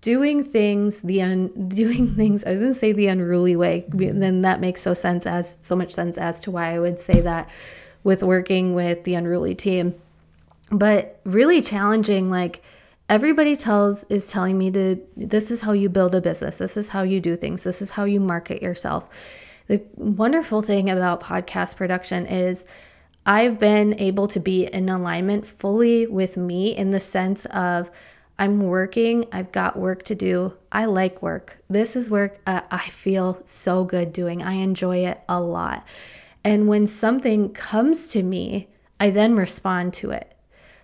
doing 0.00 0.42
things 0.42 1.02
the 1.02 1.20
un 1.22 1.48
doing 1.68 2.14
things 2.14 2.44
I 2.44 2.52
was 2.52 2.60
gonna 2.60 2.74
say 2.74 2.92
the 2.92 3.08
unruly 3.08 3.56
way 3.56 3.84
then 3.88 4.42
that 4.42 4.60
makes 4.60 4.80
so 4.80 4.94
sense 4.94 5.26
as 5.26 5.56
so 5.62 5.76
much 5.76 5.92
sense 5.92 6.16
as 6.16 6.40
to 6.42 6.50
why 6.50 6.74
I 6.74 6.78
would 6.78 6.98
say 6.98 7.20
that 7.20 7.48
with 8.02 8.22
working 8.22 8.74
with 8.74 9.04
the 9.04 9.14
unruly 9.14 9.54
team. 9.54 9.94
But 10.72 11.20
really 11.24 11.60
challenging 11.60 12.28
like 12.28 12.62
everybody 13.08 13.56
tells 13.56 14.04
is 14.04 14.30
telling 14.30 14.56
me 14.56 14.70
to 14.70 14.98
this 15.16 15.50
is 15.50 15.60
how 15.60 15.72
you 15.72 15.88
build 15.88 16.14
a 16.14 16.20
business 16.20 16.58
this 16.58 16.76
is 16.76 16.88
how 16.88 17.02
you 17.02 17.20
do 17.20 17.34
things 17.34 17.64
this 17.64 17.82
is 17.82 17.90
how 17.90 18.04
you 18.04 18.20
market 18.20 18.62
yourself. 18.62 19.08
The 19.66 19.82
wonderful 19.96 20.62
thing 20.62 20.90
about 20.90 21.20
podcast 21.20 21.76
production 21.76 22.26
is 22.26 22.64
i've 23.26 23.58
been 23.58 23.98
able 24.00 24.26
to 24.26 24.40
be 24.40 24.66
in 24.66 24.88
alignment 24.88 25.46
fully 25.46 26.06
with 26.06 26.36
me 26.36 26.76
in 26.76 26.90
the 26.90 27.00
sense 27.00 27.44
of 27.46 27.90
i'm 28.38 28.60
working 28.60 29.24
i've 29.32 29.52
got 29.52 29.78
work 29.78 30.02
to 30.02 30.14
do 30.14 30.52
i 30.72 30.84
like 30.84 31.22
work 31.22 31.58
this 31.68 31.96
is 31.96 32.10
work 32.10 32.40
uh, 32.46 32.60
i 32.70 32.88
feel 32.88 33.40
so 33.44 33.84
good 33.84 34.12
doing 34.12 34.42
i 34.42 34.52
enjoy 34.52 34.98
it 34.98 35.20
a 35.28 35.40
lot 35.40 35.86
and 36.44 36.68
when 36.68 36.86
something 36.86 37.50
comes 37.50 38.08
to 38.08 38.22
me 38.22 38.68
i 38.98 39.10
then 39.10 39.34
respond 39.34 39.92
to 39.92 40.10
it 40.10 40.36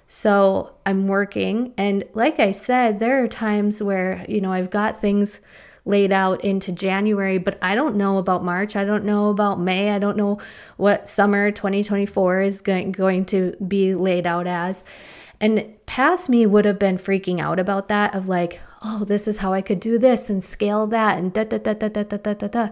so 0.06 0.74
I'm 0.84 1.08
working. 1.08 1.72
And 1.76 2.04
like 2.14 2.38
I 2.38 2.52
said, 2.52 2.98
there 2.98 3.22
are 3.22 3.28
times 3.28 3.82
where, 3.82 4.24
you 4.28 4.40
know, 4.40 4.52
I've 4.52 4.70
got 4.70 4.98
things 4.98 5.40
laid 5.86 6.12
out 6.12 6.44
into 6.44 6.72
January, 6.72 7.38
but 7.38 7.58
I 7.62 7.74
don't 7.74 7.96
know 7.96 8.18
about 8.18 8.44
March. 8.44 8.76
I 8.76 8.84
don't 8.84 9.04
know 9.04 9.30
about 9.30 9.60
May. 9.60 9.90
I 9.90 9.98
don't 9.98 10.16
know 10.16 10.38
what 10.76 11.08
summer 11.08 11.50
2024 11.50 12.40
is 12.40 12.60
going, 12.60 12.92
going 12.92 13.24
to 13.26 13.56
be 13.66 13.94
laid 13.94 14.26
out 14.26 14.46
as. 14.46 14.84
And 15.40 15.74
past 15.86 16.28
me 16.28 16.44
would 16.44 16.64
have 16.64 16.78
been 16.78 16.98
freaking 16.98 17.40
out 17.40 17.58
about 17.58 17.88
that 17.88 18.14
of 18.14 18.28
like, 18.28 18.60
oh, 18.82 19.04
this 19.04 19.28
is 19.28 19.38
how 19.38 19.52
I 19.52 19.62
could 19.62 19.80
do 19.80 19.98
this 19.98 20.28
and 20.28 20.44
scale 20.44 20.86
that 20.88 21.18
and 21.18 21.32
da 21.32 21.44
da 21.44 21.58
da 21.58 21.74
da 21.74 21.88
da 21.88 22.02
da 22.02 22.16
da 22.16 22.34
da. 22.34 22.48
da. 22.48 22.68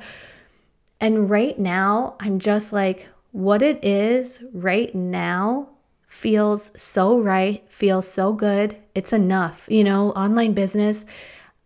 And 1.01 1.31
right 1.31 1.59
now, 1.59 2.17
I'm 2.21 2.39
just 2.39 2.73
like, 2.73 3.09
what 3.33 3.63
it 3.63 3.85
is 3.85 4.43
right 4.53 4.95
now 4.95 5.69
feels 6.09 6.71
so 6.81 7.19
right, 7.19 7.65
feels 7.69 8.09
so 8.09 8.33
good. 8.33 8.77
It's 8.95 9.13
enough. 9.13 9.67
You 9.69 9.85
know, 9.85 10.11
online 10.13 10.55
business. 10.55 11.05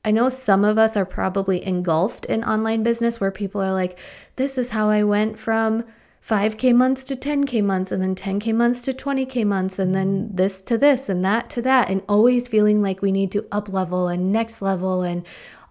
I 0.05 0.11
know 0.11 0.29
some 0.29 0.65
of 0.65 0.79
us 0.79 0.97
are 0.97 1.05
probably 1.05 1.65
engulfed 1.67 2.25
in 2.27 2.45
online 2.45 2.83
business 2.83 3.21
where 3.21 3.31
people 3.31 3.61
are 3.61 3.73
like, 3.73 3.99
this 4.37 4.57
is 4.57 4.71
how 4.71 4.89
I 4.89 5.03
went 5.03 5.39
from 5.39 5.85
5K 6.27 6.75
months 6.75 7.05
to 7.05 7.17
10K 7.17 7.65
months, 7.65 7.91
and 7.91 8.03
then 8.03 8.15
10K 8.15 8.55
months 8.55 8.83
to 8.83 8.93
20K 8.93 9.47
months, 9.47 9.79
and 9.79 9.95
then 9.95 10.29
this 10.33 10.61
to 10.63 10.77
this, 10.77 11.09
and 11.09 11.25
that 11.25 11.49
to 11.51 11.63
that, 11.63 11.89
and 11.89 12.03
always 12.09 12.49
feeling 12.49 12.83
like 12.83 13.01
we 13.01 13.13
need 13.13 13.33
to 13.33 13.47
up 13.51 13.69
level 13.69 14.09
and 14.09 14.33
next 14.33 14.61
level 14.61 15.03
and 15.03 15.25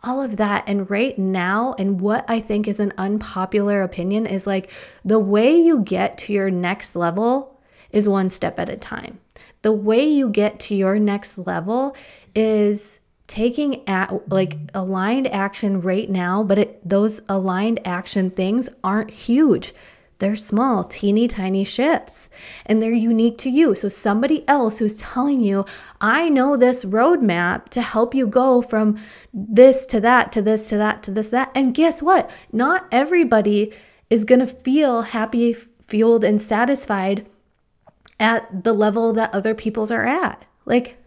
all 0.04 0.22
of 0.22 0.38
that. 0.38 0.64
And 0.68 0.90
right 0.90 1.18
now, 1.18 1.76
and 1.78 2.02
what 2.02 2.26
I 2.30 2.40
think 2.40 2.68
is 2.68 2.80
an 2.80 2.94
unpopular 2.98 3.82
opinion 3.82 4.26
is 4.26 4.48
like 4.48 4.72
the 5.06 5.20
way 5.20 5.56
you 5.56 5.82
get 5.82 6.18
to 6.20 6.34
your 6.34 6.50
next 6.50 6.96
level 6.96 7.60
is 7.92 8.10
one 8.10 8.30
step 8.30 8.60
at 8.60 8.70
a 8.70 8.78
time. 8.78 9.20
The 9.62 9.72
way 9.72 10.06
you 10.06 10.30
get 10.30 10.60
to 10.62 10.76
your 10.76 11.00
next 11.00 11.38
level 11.38 11.96
is 12.36 13.00
taking 13.28 13.88
at 13.88 14.32
like 14.32 14.58
aligned 14.74 15.28
action 15.28 15.82
right 15.82 16.10
now, 16.10 16.44
but 16.44 16.58
it, 16.58 16.90
those 16.90 17.22
aligned 17.30 17.80
action 17.86 18.32
things 18.32 18.70
aren't 18.84 19.12
huge. 19.12 19.74
They're 20.20 20.36
small, 20.36 20.84
teeny 20.84 21.28
tiny 21.28 21.64
shifts, 21.64 22.32
and 22.66 22.82
they're 22.82 22.92
unique 22.92 23.38
to 23.40 23.52
you. 23.52 23.76
So, 23.76 23.88
somebody 23.88 24.48
else 24.48 24.80
who's 24.80 25.00
telling 25.00 25.42
you, 25.42 25.66
I 26.02 26.30
know 26.30 26.58
this 26.58 26.86
roadmap 26.86 27.70
to 27.70 27.82
help 27.84 28.16
you 28.16 28.26
go 28.26 28.64
from 28.64 28.98
this 29.32 29.86
to 29.88 30.00
that, 30.02 30.32
to 30.32 30.42
this, 30.42 30.70
to 30.70 30.78
that, 30.78 31.04
to 31.04 31.12
this, 31.12 31.30
that. 31.30 31.52
And 31.54 31.76
guess 31.76 32.02
what? 32.02 32.32
Not 32.52 32.88
everybody 32.92 33.74
is 34.10 34.24
going 34.24 34.40
to 34.40 34.48
feel 34.48 35.04
happy, 35.04 35.56
fueled, 35.88 36.24
and 36.24 36.42
satisfied 36.42 37.28
at 38.20 38.64
the 38.64 38.74
level 38.74 39.14
that 39.14 39.34
other 39.36 39.54
people's 39.54 39.92
are 39.92 40.06
at. 40.06 40.44
Like 40.66 40.98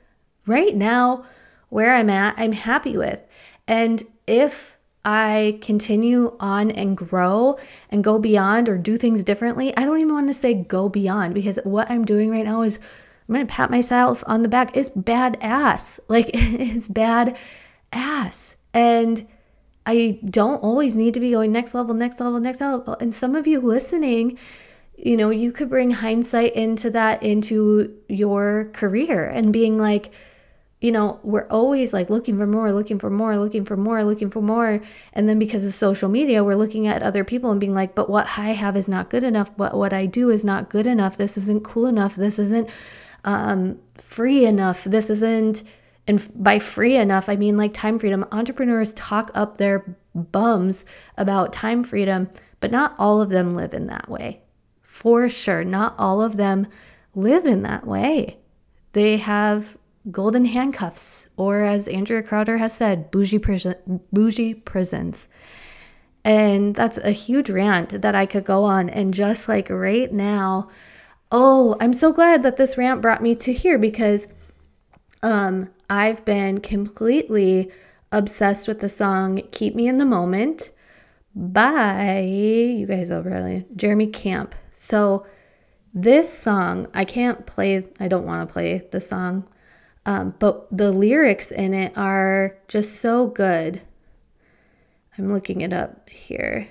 right 0.46 0.76
now, 0.76 1.24
where 1.70 1.94
I'm 1.94 2.10
at, 2.10 2.34
I'm 2.36 2.52
happy 2.52 2.96
with. 2.96 3.22
And 3.66 4.02
if 4.26 4.76
I 5.04 5.58
continue 5.62 6.36
on 6.40 6.70
and 6.70 6.96
grow 6.96 7.58
and 7.88 8.04
go 8.04 8.18
beyond 8.18 8.68
or 8.68 8.76
do 8.76 8.96
things 8.96 9.24
differently, 9.24 9.74
I 9.76 9.84
don't 9.84 9.98
even 9.98 10.12
want 10.12 10.28
to 10.28 10.34
say 10.34 10.52
go 10.54 10.88
beyond 10.88 11.34
because 11.34 11.58
what 11.64 11.90
I'm 11.90 12.04
doing 12.04 12.30
right 12.30 12.44
now 12.44 12.62
is 12.62 12.78
I'm 13.28 13.34
going 13.34 13.46
to 13.46 13.52
pat 13.52 13.70
myself 13.70 14.22
on 14.26 14.42
the 14.42 14.48
back. 14.48 14.76
It's 14.76 14.90
badass. 14.90 16.00
Like 16.08 16.30
it's 16.32 16.88
bad 16.88 17.38
ass. 17.92 18.56
And 18.74 19.26
I 19.86 20.18
don't 20.24 20.62
always 20.62 20.94
need 20.94 21.14
to 21.14 21.20
be 21.20 21.30
going 21.30 21.52
next 21.52 21.74
level, 21.74 21.94
next 21.94 22.20
level, 22.20 22.38
next 22.40 22.60
level. 22.60 22.96
And 23.00 23.14
some 23.14 23.34
of 23.34 23.46
you 23.46 23.60
listening, 23.60 24.38
you 24.96 25.16
know, 25.16 25.30
you 25.30 25.50
could 25.52 25.70
bring 25.70 25.92
hindsight 25.92 26.54
into 26.54 26.90
that 26.90 27.22
into 27.22 27.96
your 28.08 28.70
career 28.72 29.24
and 29.24 29.52
being 29.52 29.78
like, 29.78 30.12
you 30.80 30.90
know, 30.90 31.20
we're 31.22 31.46
always 31.48 31.92
like 31.92 32.08
looking 32.08 32.38
for 32.38 32.46
more, 32.46 32.72
looking 32.72 32.98
for 32.98 33.10
more, 33.10 33.36
looking 33.36 33.64
for 33.64 33.76
more, 33.76 34.02
looking 34.02 34.30
for 34.30 34.40
more. 34.40 34.80
And 35.12 35.28
then 35.28 35.38
because 35.38 35.64
of 35.64 35.74
social 35.74 36.08
media, 36.08 36.42
we're 36.42 36.56
looking 36.56 36.86
at 36.86 37.02
other 37.02 37.22
people 37.22 37.50
and 37.50 37.60
being 37.60 37.74
like, 37.74 37.94
but 37.94 38.08
what 38.08 38.26
I 38.38 38.50
have 38.50 38.76
is 38.76 38.88
not 38.88 39.10
good 39.10 39.22
enough. 39.22 39.54
But 39.56 39.74
what 39.74 39.92
I 39.92 40.06
do 40.06 40.30
is 40.30 40.44
not 40.44 40.70
good 40.70 40.86
enough. 40.86 41.18
This 41.18 41.36
isn't 41.36 41.64
cool 41.64 41.86
enough. 41.86 42.16
This 42.16 42.38
isn't 42.38 42.70
um, 43.24 43.78
free 43.98 44.46
enough. 44.46 44.84
This 44.84 45.10
isn't, 45.10 45.64
and 46.06 46.26
by 46.34 46.58
free 46.58 46.96
enough, 46.96 47.28
I 47.28 47.36
mean 47.36 47.58
like 47.58 47.74
time 47.74 47.98
freedom. 47.98 48.24
Entrepreneurs 48.32 48.94
talk 48.94 49.30
up 49.34 49.58
their 49.58 49.96
bums 50.14 50.86
about 51.18 51.52
time 51.52 51.84
freedom, 51.84 52.30
but 52.60 52.70
not 52.70 52.94
all 52.98 53.20
of 53.20 53.28
them 53.28 53.54
live 53.54 53.74
in 53.74 53.86
that 53.88 54.08
way 54.08 54.40
for 55.00 55.30
sure. 55.30 55.64
Not 55.64 55.94
all 55.98 56.20
of 56.20 56.36
them 56.36 56.66
live 57.14 57.46
in 57.46 57.62
that 57.62 57.86
way. 57.86 58.36
They 58.92 59.16
have 59.16 59.78
golden 60.10 60.44
handcuffs, 60.44 61.28
or 61.36 61.60
as 61.60 61.88
Andrea 61.88 62.22
Crowder 62.22 62.58
has 62.58 62.72
said, 62.74 63.10
bougie, 63.10 63.38
prison, 63.38 64.00
bougie 64.12 64.54
prisons. 64.54 65.28
And 66.24 66.74
that's 66.74 66.98
a 66.98 67.10
huge 67.10 67.50
rant 67.50 68.02
that 68.02 68.14
I 68.14 68.26
could 68.26 68.44
go 68.44 68.64
on. 68.64 68.88
And 68.90 69.12
just 69.12 69.48
like 69.48 69.68
right 69.70 70.12
now, 70.12 70.68
oh, 71.32 71.76
I'm 71.80 71.92
so 71.92 72.12
glad 72.12 72.42
that 72.42 72.56
this 72.56 72.76
rant 72.76 73.02
brought 73.02 73.22
me 73.22 73.34
to 73.36 73.52
here 73.52 73.78
because 73.78 74.26
um, 75.22 75.68
I've 75.88 76.24
been 76.24 76.60
completely 76.60 77.70
obsessed 78.12 78.68
with 78.68 78.80
the 78.80 78.88
song 78.88 79.42
Keep 79.52 79.74
Me 79.74 79.86
in 79.86 79.98
the 79.98 80.04
Moment 80.04 80.72
by, 81.34 82.20
you 82.20 82.86
guys 82.86 83.10
over 83.10 83.30
really, 83.30 83.64
Jeremy 83.76 84.08
Camp. 84.08 84.54
So 84.72 85.26
this 85.94 86.32
song, 86.32 86.88
I 86.94 87.04
can't 87.04 87.46
play, 87.46 87.88
I 87.98 88.08
don't 88.08 88.26
want 88.26 88.46
to 88.46 88.52
play 88.52 88.86
the 88.90 89.00
song, 89.00 89.46
um, 90.10 90.34
but 90.40 90.66
the 90.76 90.90
lyrics 90.90 91.52
in 91.52 91.72
it 91.72 91.96
are 91.96 92.58
just 92.66 92.96
so 92.96 93.28
good. 93.28 93.80
I'm 95.16 95.32
looking 95.32 95.60
it 95.60 95.72
up 95.72 96.10
here. 96.10 96.66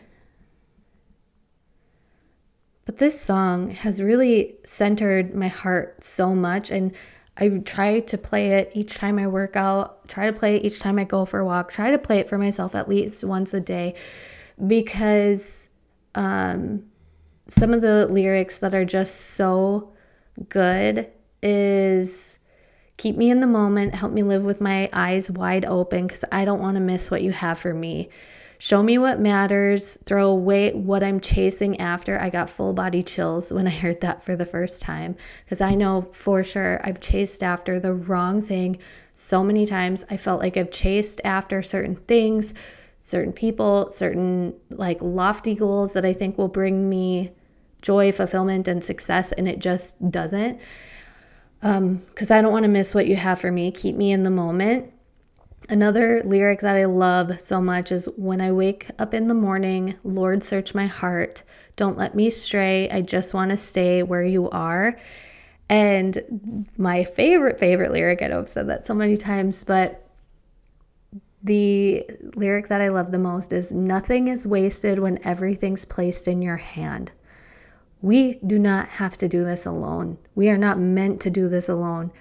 But 2.83 2.97
this 2.97 3.17
song 3.17 3.69
has 3.69 4.01
really 4.01 4.57
centered 4.65 5.33
my 5.33 5.47
heart 5.47 6.03
so 6.03 6.35
much. 6.35 6.69
And 6.69 6.93
I 7.37 7.47
try 7.59 8.01
to 8.01 8.17
play 8.17 8.49
it 8.49 8.71
each 8.73 8.95
time 8.95 9.17
I 9.17 9.27
work 9.27 9.55
out, 9.55 10.05
try 10.09 10.25
to 10.25 10.33
play 10.33 10.57
it 10.57 10.65
each 10.65 10.81
time 10.81 10.99
I 10.99 11.05
go 11.05 11.23
for 11.23 11.39
a 11.39 11.45
walk, 11.45 11.71
try 11.71 11.91
to 11.91 11.97
play 11.97 12.19
it 12.19 12.27
for 12.27 12.37
myself 12.37 12.75
at 12.75 12.89
least 12.89 13.23
once 13.23 13.53
a 13.53 13.61
day 13.61 13.95
because 14.67 15.69
um, 16.15 16.83
some 17.47 17.73
of 17.73 17.79
the 17.79 18.05
lyrics 18.07 18.59
that 18.59 18.73
are 18.73 18.83
just 18.83 19.15
so 19.15 19.93
good 20.49 21.07
is 21.41 22.38
keep 22.99 23.15
me 23.15 23.31
in 23.31 23.39
the 23.39 23.47
moment, 23.47 23.95
help 23.95 24.11
me 24.11 24.21
live 24.21 24.43
with 24.43 24.59
my 24.59 24.89
eyes 24.91 25.31
wide 25.31 25.65
open 25.65 26.05
because 26.05 26.25
I 26.31 26.43
don't 26.43 26.59
want 26.59 26.75
to 26.75 26.81
miss 26.81 27.09
what 27.09 27.23
you 27.23 27.31
have 27.31 27.57
for 27.57 27.73
me. 27.73 28.09
Show 28.57 28.83
me 28.83 28.97
what 28.97 29.21
matters, 29.21 29.97
throw 30.03 30.27
away 30.27 30.73
what 30.73 31.01
I'm 31.01 31.21
chasing 31.21 31.79
after. 31.79 32.19
I 32.19 32.29
got 32.29 32.49
full 32.49 32.73
body 32.73 33.01
chills 33.01 33.53
when 33.53 33.67
I 33.67 33.69
heard 33.69 34.01
that 34.01 34.21
for 34.21 34.35
the 34.35 34.45
first 34.45 34.81
time 34.81 35.15
because 35.45 35.61
I 35.61 35.75
know 35.75 36.09
for 36.11 36.43
sure 36.43 36.81
I've 36.83 36.99
chased 36.99 37.41
after 37.41 37.79
the 37.79 37.93
wrong 37.93 38.41
thing 38.41 38.77
so 39.13 39.45
many 39.45 39.65
times. 39.65 40.03
I 40.09 40.17
felt 40.17 40.41
like 40.41 40.57
I've 40.57 40.71
chased 40.71 41.21
after 41.23 41.61
certain 41.61 41.95
things, 41.95 42.53
certain 42.99 43.31
people, 43.31 43.89
certain 43.91 44.53
like 44.71 45.01
lofty 45.01 45.55
goals 45.55 45.93
that 45.93 46.03
I 46.03 46.11
think 46.11 46.37
will 46.37 46.49
bring 46.49 46.89
me 46.89 47.31
joy, 47.81 48.11
fulfillment, 48.11 48.67
and 48.67 48.83
success, 48.83 49.31
and 49.31 49.47
it 49.47 49.59
just 49.59 50.11
doesn't. 50.11 50.59
Because 51.61 52.31
um, 52.31 52.37
I 52.37 52.41
don't 52.41 52.53
want 52.53 52.63
to 52.63 52.69
miss 52.69 52.95
what 52.95 53.07
you 53.07 53.15
have 53.15 53.39
for 53.39 53.51
me. 53.51 53.71
Keep 53.71 53.95
me 53.95 54.11
in 54.11 54.23
the 54.23 54.29
moment. 54.29 54.91
Another 55.69 56.23
lyric 56.23 56.61
that 56.61 56.77
I 56.77 56.85
love 56.85 57.39
so 57.39 57.61
much 57.61 57.91
is 57.91 58.09
When 58.15 58.41
I 58.41 58.51
wake 58.51 58.87
up 58.97 59.13
in 59.13 59.27
the 59.27 59.33
morning, 59.33 59.95
Lord, 60.03 60.43
search 60.43 60.73
my 60.73 60.87
heart. 60.87 61.43
Don't 61.75 61.97
let 61.97 62.15
me 62.15 62.29
stray. 62.29 62.89
I 62.89 63.01
just 63.01 63.33
want 63.33 63.51
to 63.51 63.57
stay 63.57 64.03
where 64.03 64.25
you 64.25 64.49
are. 64.49 64.97
And 65.69 66.65
my 66.77 67.03
favorite, 67.03 67.59
favorite 67.59 67.91
lyric, 67.91 68.23
I 68.23 68.27
know 68.27 68.39
I've 68.39 68.49
said 68.49 68.67
that 68.69 68.87
so 68.87 68.95
many 68.95 69.15
times, 69.15 69.63
but 69.63 70.03
the 71.43 72.05
lyric 72.35 72.67
that 72.67 72.81
I 72.81 72.89
love 72.89 73.11
the 73.11 73.19
most 73.19 73.53
is 73.53 73.71
Nothing 73.71 74.27
is 74.27 74.47
wasted 74.47 74.99
when 74.99 75.19
everything's 75.23 75.85
placed 75.85 76.27
in 76.27 76.41
your 76.41 76.57
hand. 76.57 77.11
We 78.01 78.35
do 78.45 78.57
not 78.57 78.87
have 78.87 79.17
to 79.17 79.27
do 79.27 79.43
this 79.43 79.65
alone. 79.65 80.17
We 80.35 80.49
are 80.49 80.57
not 80.57 80.79
meant 80.79 81.19
to 81.21 81.29
do 81.29 81.49
this 81.49 81.67
alone. 81.69 82.11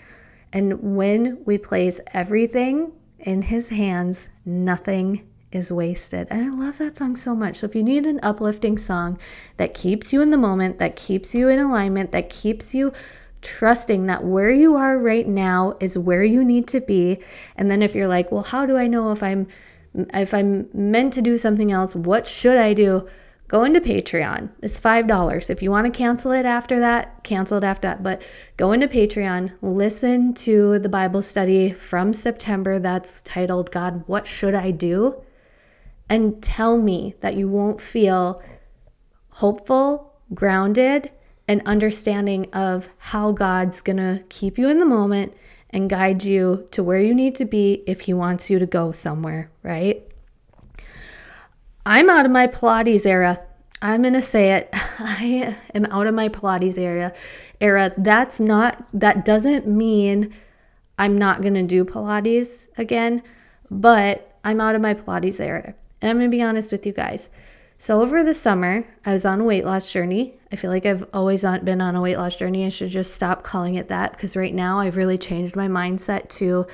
And 0.52 0.96
when 0.96 1.42
we 1.44 1.58
place 1.58 2.00
everything 2.14 2.92
in 3.20 3.42
His 3.42 3.68
hands, 3.68 4.28
nothing 4.44 5.28
is 5.52 5.72
wasted. 5.72 6.26
And 6.30 6.44
I 6.44 6.48
love 6.50 6.78
that 6.78 6.96
song 6.96 7.16
so 7.16 7.34
much. 7.34 7.56
So 7.56 7.66
if 7.66 7.74
you 7.74 7.82
need 7.82 8.06
an 8.06 8.20
uplifting 8.22 8.76
song 8.76 9.18
that 9.56 9.74
keeps 9.74 10.12
you 10.12 10.20
in 10.20 10.30
the 10.30 10.36
moment, 10.36 10.78
that 10.78 10.96
keeps 10.96 11.34
you 11.34 11.48
in 11.48 11.58
alignment, 11.58 12.12
that 12.12 12.28
keeps 12.28 12.74
you 12.74 12.92
trusting 13.40 14.06
that 14.06 14.24
where 14.24 14.50
you 14.50 14.74
are 14.74 14.98
right 14.98 15.26
now 15.26 15.76
is 15.80 15.96
where 15.96 16.24
you 16.24 16.44
need 16.44 16.66
to 16.68 16.80
be. 16.80 17.20
And 17.56 17.70
then 17.70 17.82
if 17.82 17.94
you're 17.94 18.08
like, 18.08 18.32
"Well, 18.32 18.42
how 18.42 18.66
do 18.66 18.76
I 18.76 18.88
know 18.88 19.12
if 19.12 19.22
I'm 19.22 19.46
if 19.94 20.34
I'm 20.34 20.68
meant 20.74 21.12
to 21.14 21.22
do 21.22 21.38
something 21.38 21.72
else, 21.72 21.94
what 21.94 22.26
should 22.26 22.58
I 22.58 22.74
do?" 22.74 23.06
Go 23.48 23.64
into 23.64 23.80
Patreon. 23.80 24.50
It's 24.62 24.78
$5. 24.78 25.50
If 25.50 25.62
you 25.62 25.70
want 25.70 25.86
to 25.86 25.98
cancel 25.98 26.32
it 26.32 26.44
after 26.44 26.78
that, 26.80 27.24
cancel 27.24 27.58
it 27.58 27.64
after 27.64 27.88
that. 27.88 28.02
But 28.02 28.22
go 28.58 28.72
into 28.72 28.86
Patreon, 28.86 29.52
listen 29.62 30.34
to 30.34 30.78
the 30.78 30.88
Bible 30.88 31.22
study 31.22 31.72
from 31.72 32.12
September 32.12 32.78
that's 32.78 33.22
titled 33.22 33.70
God, 33.70 34.04
What 34.06 34.26
Should 34.26 34.54
I 34.54 34.70
Do? 34.70 35.22
and 36.08 36.42
tell 36.42 36.78
me 36.78 37.14
that 37.20 37.36
you 37.36 37.48
won't 37.48 37.80
feel 37.80 38.42
hopeful, 39.30 40.12
grounded, 40.34 41.10
and 41.46 41.62
understanding 41.66 42.46
of 42.52 42.88
how 42.98 43.32
God's 43.32 43.80
going 43.80 43.98
to 43.98 44.22
keep 44.28 44.58
you 44.58 44.68
in 44.68 44.78
the 44.78 44.86
moment 44.86 45.34
and 45.70 45.90
guide 45.90 46.24
you 46.24 46.66
to 46.70 46.82
where 46.82 47.00
you 47.00 47.14
need 47.14 47.34
to 47.36 47.44
be 47.44 47.82
if 47.86 48.00
He 48.00 48.14
wants 48.14 48.50
you 48.50 48.58
to 48.58 48.66
go 48.66 48.92
somewhere, 48.92 49.50
right? 49.62 50.07
I'm 51.88 52.10
out 52.10 52.26
of 52.26 52.32
my 52.32 52.46
Pilates 52.46 53.06
era. 53.06 53.40
I'm 53.80 54.02
going 54.02 54.12
to 54.12 54.20
say 54.20 54.52
it. 54.52 54.68
I 54.98 55.56
am 55.74 55.86
out 55.86 56.06
of 56.06 56.14
my 56.14 56.28
Pilates 56.28 56.78
area 56.78 57.14
era. 57.62 57.94
That's 57.96 58.38
not 58.38 58.86
that 58.92 59.24
doesn't 59.24 59.66
mean 59.66 60.34
I'm 60.98 61.16
not 61.16 61.40
going 61.40 61.54
to 61.54 61.62
do 61.62 61.86
Pilates 61.86 62.66
again, 62.76 63.22
but 63.70 64.36
I'm 64.44 64.60
out 64.60 64.74
of 64.74 64.82
my 64.82 64.92
Pilates 64.92 65.40
era. 65.40 65.74
And 66.02 66.10
I'm 66.10 66.18
going 66.18 66.30
to 66.30 66.36
be 66.36 66.42
honest 66.42 66.72
with 66.72 66.84
you 66.84 66.92
guys. 66.92 67.30
So, 67.78 68.02
over 68.02 68.22
the 68.22 68.34
summer, 68.34 68.84
I 69.06 69.12
was 69.12 69.24
on 69.24 69.40
a 69.40 69.44
weight 69.44 69.64
loss 69.64 69.90
journey. 69.90 70.38
I 70.52 70.56
feel 70.56 70.70
like 70.70 70.84
I've 70.84 71.08
always 71.14 71.42
been 71.64 71.80
on 71.80 71.96
a 71.96 72.02
weight 72.02 72.18
loss 72.18 72.36
journey. 72.36 72.66
I 72.66 72.68
should 72.68 72.90
just 72.90 73.14
stop 73.14 73.44
calling 73.44 73.76
it 73.76 73.88
that 73.88 74.12
because 74.12 74.36
right 74.36 74.54
now 74.54 74.78
I've 74.78 74.96
really 74.96 75.16
changed 75.16 75.56
my 75.56 75.68
mindset 75.68 76.28
to 76.30 76.66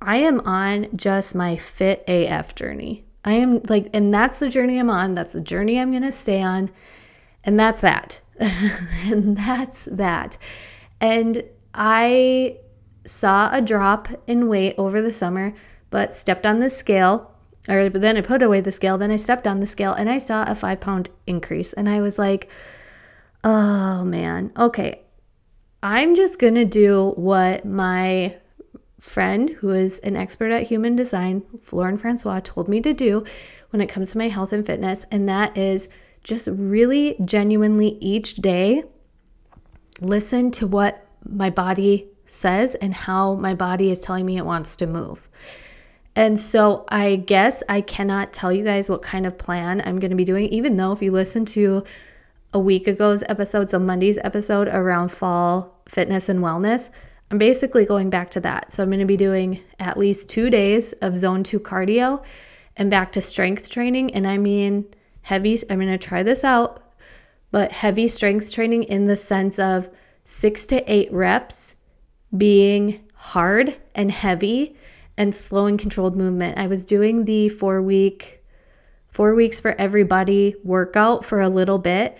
I 0.00 0.18
am 0.18 0.38
on 0.40 0.94
just 0.94 1.34
my 1.34 1.56
fit 1.56 2.04
AF 2.06 2.54
journey. 2.54 3.05
I 3.26 3.34
am 3.34 3.60
like, 3.68 3.90
and 3.92 4.14
that's 4.14 4.38
the 4.38 4.48
journey 4.48 4.78
I'm 4.78 4.90
on. 4.90 5.14
That's 5.14 5.32
the 5.34 5.40
journey 5.40 5.78
I'm 5.78 5.90
going 5.90 6.02
to 6.02 6.12
stay 6.12 6.40
on. 6.40 6.70
And 7.44 7.58
that's 7.58 7.82
that. 7.82 8.20
and 8.38 9.36
that's 9.36 9.86
that. 9.90 10.38
And 11.00 11.44
I 11.74 12.58
saw 13.04 13.50
a 13.52 13.60
drop 13.60 14.08
in 14.26 14.48
weight 14.48 14.74
over 14.78 15.02
the 15.02 15.12
summer, 15.12 15.52
but 15.90 16.14
stepped 16.14 16.46
on 16.46 16.60
the 16.60 16.70
scale 16.70 17.30
or 17.68 17.88
then 17.88 18.16
I 18.16 18.20
put 18.20 18.42
away 18.42 18.60
the 18.60 18.72
scale, 18.72 18.98
then 18.98 19.10
I 19.10 19.16
stepped 19.16 19.46
on 19.46 19.60
the 19.60 19.66
scale 19.66 19.92
and 19.92 20.08
I 20.08 20.18
saw 20.18 20.44
a 20.44 20.54
five 20.54 20.80
pound 20.80 21.10
increase. 21.26 21.72
And 21.72 21.88
I 21.88 22.00
was 22.00 22.18
like, 22.18 22.48
oh 23.44 24.04
man, 24.04 24.52
okay. 24.56 25.02
I'm 25.82 26.14
just 26.14 26.38
gonna 26.38 26.64
do 26.64 27.12
what 27.16 27.64
my 27.64 28.36
friend 29.00 29.50
who 29.50 29.70
is 29.70 29.98
an 30.00 30.16
expert 30.16 30.50
at 30.50 30.64
human 30.64 30.96
design, 30.96 31.42
Lauren 31.70 31.98
Francois, 31.98 32.40
told 32.42 32.68
me 32.68 32.80
to 32.80 32.92
do 32.92 33.24
when 33.70 33.80
it 33.80 33.88
comes 33.88 34.12
to 34.12 34.18
my 34.18 34.28
health 34.28 34.52
and 34.52 34.64
fitness, 34.64 35.04
and 35.10 35.28
that 35.28 35.56
is 35.56 35.88
just 36.22 36.48
really 36.50 37.16
genuinely 37.24 37.98
each 38.00 38.36
day 38.36 38.82
listen 40.00 40.50
to 40.50 40.66
what 40.66 41.06
my 41.28 41.50
body 41.50 42.06
says 42.26 42.74
and 42.76 42.92
how 42.92 43.34
my 43.34 43.54
body 43.54 43.90
is 43.90 43.98
telling 44.00 44.26
me 44.26 44.36
it 44.36 44.44
wants 44.44 44.76
to 44.76 44.86
move. 44.86 45.28
And 46.14 46.38
so 46.38 46.84
I 46.88 47.16
guess 47.16 47.62
I 47.68 47.82
cannot 47.82 48.32
tell 48.32 48.52
you 48.52 48.64
guys 48.64 48.88
what 48.88 49.02
kind 49.02 49.26
of 49.26 49.36
plan 49.36 49.82
I'm 49.84 49.98
going 49.98 50.10
to 50.10 50.16
be 50.16 50.24
doing, 50.24 50.46
even 50.46 50.76
though 50.76 50.92
if 50.92 51.02
you 51.02 51.12
listen 51.12 51.44
to 51.46 51.84
a 52.52 52.58
week 52.58 52.88
ago's 52.88 53.22
episode, 53.28 53.68
so 53.68 53.78
Monday's 53.78 54.18
episode 54.24 54.68
around 54.68 55.08
fall 55.08 55.80
fitness 55.86 56.28
and 56.28 56.40
wellness, 56.40 56.90
I'm 57.30 57.38
basically 57.38 57.84
going 57.84 58.10
back 58.10 58.30
to 58.30 58.40
that. 58.40 58.72
So 58.72 58.82
I'm 58.82 58.90
going 58.90 59.00
to 59.00 59.06
be 59.06 59.16
doing 59.16 59.60
at 59.80 59.98
least 59.98 60.28
two 60.28 60.48
days 60.48 60.92
of 60.94 61.16
zone 61.16 61.42
two 61.42 61.58
cardio 61.58 62.22
and 62.76 62.90
back 62.90 63.12
to 63.12 63.22
strength 63.22 63.68
training. 63.68 64.14
And 64.14 64.26
I 64.26 64.38
mean 64.38 64.86
heavy, 65.22 65.58
I'm 65.68 65.80
going 65.80 65.88
to 65.88 65.98
try 65.98 66.22
this 66.22 66.44
out, 66.44 66.82
but 67.50 67.72
heavy 67.72 68.06
strength 68.06 68.52
training 68.52 68.84
in 68.84 69.06
the 69.06 69.16
sense 69.16 69.58
of 69.58 69.90
six 70.22 70.66
to 70.68 70.92
eight 70.92 71.12
reps 71.12 71.76
being 72.36 73.00
hard 73.14 73.76
and 73.94 74.10
heavy 74.10 74.76
and 75.16 75.34
slow 75.34 75.66
and 75.66 75.78
controlled 75.78 76.16
movement. 76.16 76.58
I 76.58 76.66
was 76.66 76.84
doing 76.84 77.24
the 77.24 77.48
four 77.48 77.82
week, 77.82 78.44
four 79.08 79.34
weeks 79.34 79.60
for 79.60 79.72
everybody 79.80 80.54
workout 80.62 81.24
for 81.24 81.40
a 81.40 81.48
little 81.48 81.78
bit. 81.78 82.18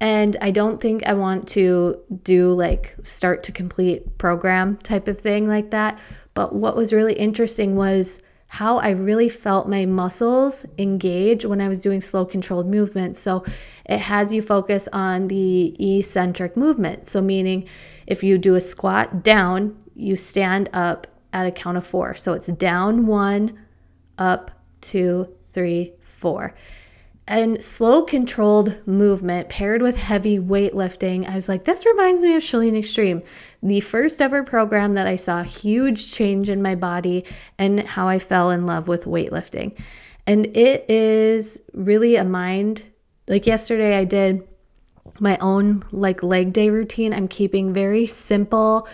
And 0.00 0.36
I 0.40 0.50
don't 0.50 0.80
think 0.80 1.02
I 1.04 1.12
want 1.12 1.46
to 1.48 2.00
do 2.22 2.52
like 2.52 2.96
start 3.02 3.42
to 3.44 3.52
complete 3.52 4.16
program 4.18 4.78
type 4.78 5.08
of 5.08 5.20
thing 5.20 5.46
like 5.46 5.70
that. 5.70 5.98
But 6.32 6.54
what 6.54 6.76
was 6.76 6.92
really 6.92 7.14
interesting 7.14 7.76
was 7.76 8.22
how 8.46 8.78
I 8.78 8.90
really 8.90 9.28
felt 9.28 9.68
my 9.68 9.86
muscles 9.86 10.66
engage 10.78 11.44
when 11.44 11.60
I 11.60 11.68
was 11.68 11.82
doing 11.82 12.00
slow 12.00 12.24
controlled 12.24 12.66
movement. 12.66 13.16
So 13.16 13.44
it 13.84 13.98
has 13.98 14.32
you 14.32 14.42
focus 14.42 14.88
on 14.92 15.28
the 15.28 15.98
eccentric 15.98 16.56
movement. 16.56 17.06
So, 17.06 17.20
meaning 17.20 17.68
if 18.06 18.24
you 18.24 18.38
do 18.38 18.56
a 18.56 18.60
squat 18.60 19.22
down, 19.22 19.76
you 19.94 20.16
stand 20.16 20.68
up 20.72 21.06
at 21.32 21.46
a 21.46 21.50
count 21.52 21.76
of 21.76 21.86
four. 21.86 22.14
So 22.14 22.32
it's 22.32 22.46
down 22.46 23.06
one, 23.06 23.58
up 24.18 24.50
two, 24.80 25.28
three, 25.46 25.92
four. 26.00 26.54
And 27.30 27.62
slow, 27.62 28.02
controlled 28.02 28.76
movement 28.88 29.48
paired 29.48 29.82
with 29.82 29.96
heavy 29.96 30.40
weightlifting. 30.40 31.30
I 31.30 31.36
was 31.36 31.48
like, 31.48 31.62
this 31.62 31.86
reminds 31.86 32.22
me 32.22 32.34
of 32.34 32.42
ChaLEAN 32.42 32.76
Extreme, 32.76 33.22
the 33.62 33.78
first 33.78 34.20
ever 34.20 34.42
program 34.42 34.94
that 34.94 35.06
I 35.06 35.14
saw 35.14 35.44
huge 35.44 36.10
change 36.10 36.50
in 36.50 36.60
my 36.60 36.74
body 36.74 37.24
and 37.56 37.86
how 37.86 38.08
I 38.08 38.18
fell 38.18 38.50
in 38.50 38.66
love 38.66 38.88
with 38.88 39.04
weightlifting. 39.04 39.78
And 40.26 40.46
it 40.56 40.90
is 40.90 41.62
really 41.72 42.16
a 42.16 42.24
mind. 42.24 42.82
Like 43.28 43.46
yesterday, 43.46 43.96
I 43.96 44.02
did 44.02 44.42
my 45.20 45.38
own 45.40 45.84
like 45.92 46.24
leg 46.24 46.52
day 46.52 46.68
routine. 46.68 47.14
I'm 47.14 47.28
keeping 47.28 47.72
very 47.72 48.06
simple 48.06 48.88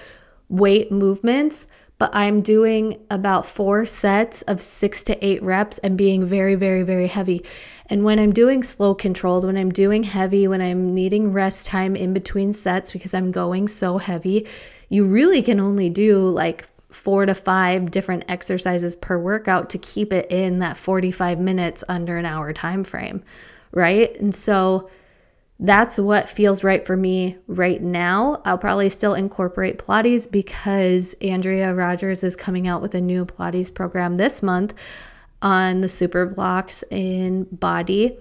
weight 0.51 0.93
movements 0.93 1.69
but 1.99 2.15
I'm 2.15 2.43
doing 2.43 3.01
about 3.11 3.47
four 3.47 3.87
sets 3.87 4.43
of 4.43 4.61
six 4.61 5.03
to 5.05 5.25
eight 5.25 5.43
reps 5.43 5.79
and 5.79 5.97
being 5.97 6.27
very, 6.27 6.55
very, 6.55 6.83
very 6.83 7.07
heavy. 7.07 7.43
And 7.89 8.05
when 8.05 8.19
I'm 8.19 8.33
doing 8.33 8.63
slow 8.63 8.95
controlled, 8.95 9.45
when 9.45 9.57
I'm 9.57 9.71
doing 9.71 10.03
heavy, 10.03 10.49
when 10.49 10.61
I'm 10.61 10.95
needing 10.95 11.33
rest 11.33 11.67
time 11.67 11.95
in 11.95 12.13
between 12.13 12.53
sets 12.53 12.91
because 12.91 13.15
I'm 13.15 13.31
going 13.31 13.69
so 13.69 13.99
heavy, 13.99 14.47
you 14.89 15.05
really 15.05 15.43
can 15.43 15.61
only 15.61 15.89
do 15.89 16.29
like 16.29 16.69
four 16.91 17.27
to 17.27 17.35
five 17.35 17.91
different 17.91 18.25
exercises 18.29 18.97
per 18.97 19.19
workout 19.19 19.71
to 19.71 19.79
keep 19.79 20.13
it 20.13 20.31
in 20.31 20.61
that 20.61 20.77
45 20.77 21.39
minutes 21.39 21.85
under 21.89 22.17
an 22.17 22.27
hour 22.27 22.53
time 22.53 22.83
frame, 22.83 23.23
right? 23.73 24.19
And 24.19 24.35
so 24.35 24.89
that's 25.59 25.99
what 25.99 26.29
feels 26.29 26.63
right 26.63 26.87
for 26.87 26.97
me 26.97 27.37
right 27.47 27.83
now. 27.83 28.43
I'll 28.45 28.59
probably 28.59 28.89
still 28.89 29.15
incorporate 29.15 29.79
Pilates 29.79 30.31
because 30.31 31.15
Andrea 31.21 31.75
Rogers 31.75 32.23
is 32.23 32.37
coming 32.37 32.69
out 32.69 32.83
with 32.83 32.95
a 32.95 33.01
new 33.01 33.25
Pilates 33.25 33.73
program 33.73 34.17
this 34.17 34.43
month 34.43 34.75
on 35.47 35.81
the 35.81 35.89
super 35.89 36.27
blocks 36.27 36.83
in 36.91 37.47
BODi. 37.57 38.19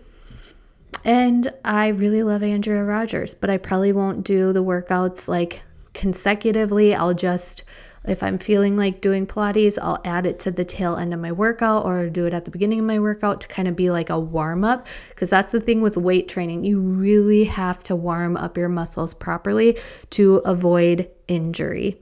And 1.04 1.52
I 1.66 1.88
really 1.88 2.22
love 2.22 2.44
Andrea 2.44 2.84
Rogers, 2.84 3.34
but 3.34 3.50
I 3.50 3.58
probably 3.58 3.92
won't 3.92 4.24
do 4.24 4.54
the 4.54 4.64
workouts 4.64 5.28
like 5.28 5.64
consecutively. 5.96 6.94
I'll 6.94 7.16
just 7.16 7.64
if 8.04 8.22
I'm 8.22 8.38
feeling 8.38 8.78
like 8.78 9.02
doing 9.02 9.26
Pilates, 9.26 9.80
I'll 9.82 10.00
add 10.06 10.28
it 10.28 10.38
to 10.42 10.52
the 10.52 10.64
tail 10.64 10.98
end 10.98 11.16
of 11.16 11.20
my 11.20 11.32
workout 11.32 11.84
or 11.84 12.08
do 12.08 12.28
it 12.28 12.34
at 12.36 12.46
the 12.46 12.52
beginning 12.52 12.78
of 12.78 12.86
my 12.86 13.00
workout 13.00 13.42
to 13.42 13.48
kind 13.48 13.68
of 13.68 13.76
be 13.76 13.90
like 13.90 14.12
a 14.12 14.20
warm 14.20 14.64
up. 14.64 14.86
Because 15.10 15.32
that's 15.32 15.52
the 15.52 15.60
thing 15.60 15.82
with 15.82 15.98
weight 15.98 16.28
training. 16.28 16.64
You 16.64 16.80
really 16.80 17.46
have 17.46 17.82
to 17.86 17.96
warm 17.96 18.38
up 18.38 18.56
your 18.56 18.70
muscles 18.70 19.16
properly 19.16 19.80
to 20.12 20.36
avoid 20.46 21.10
injury. 21.28 22.00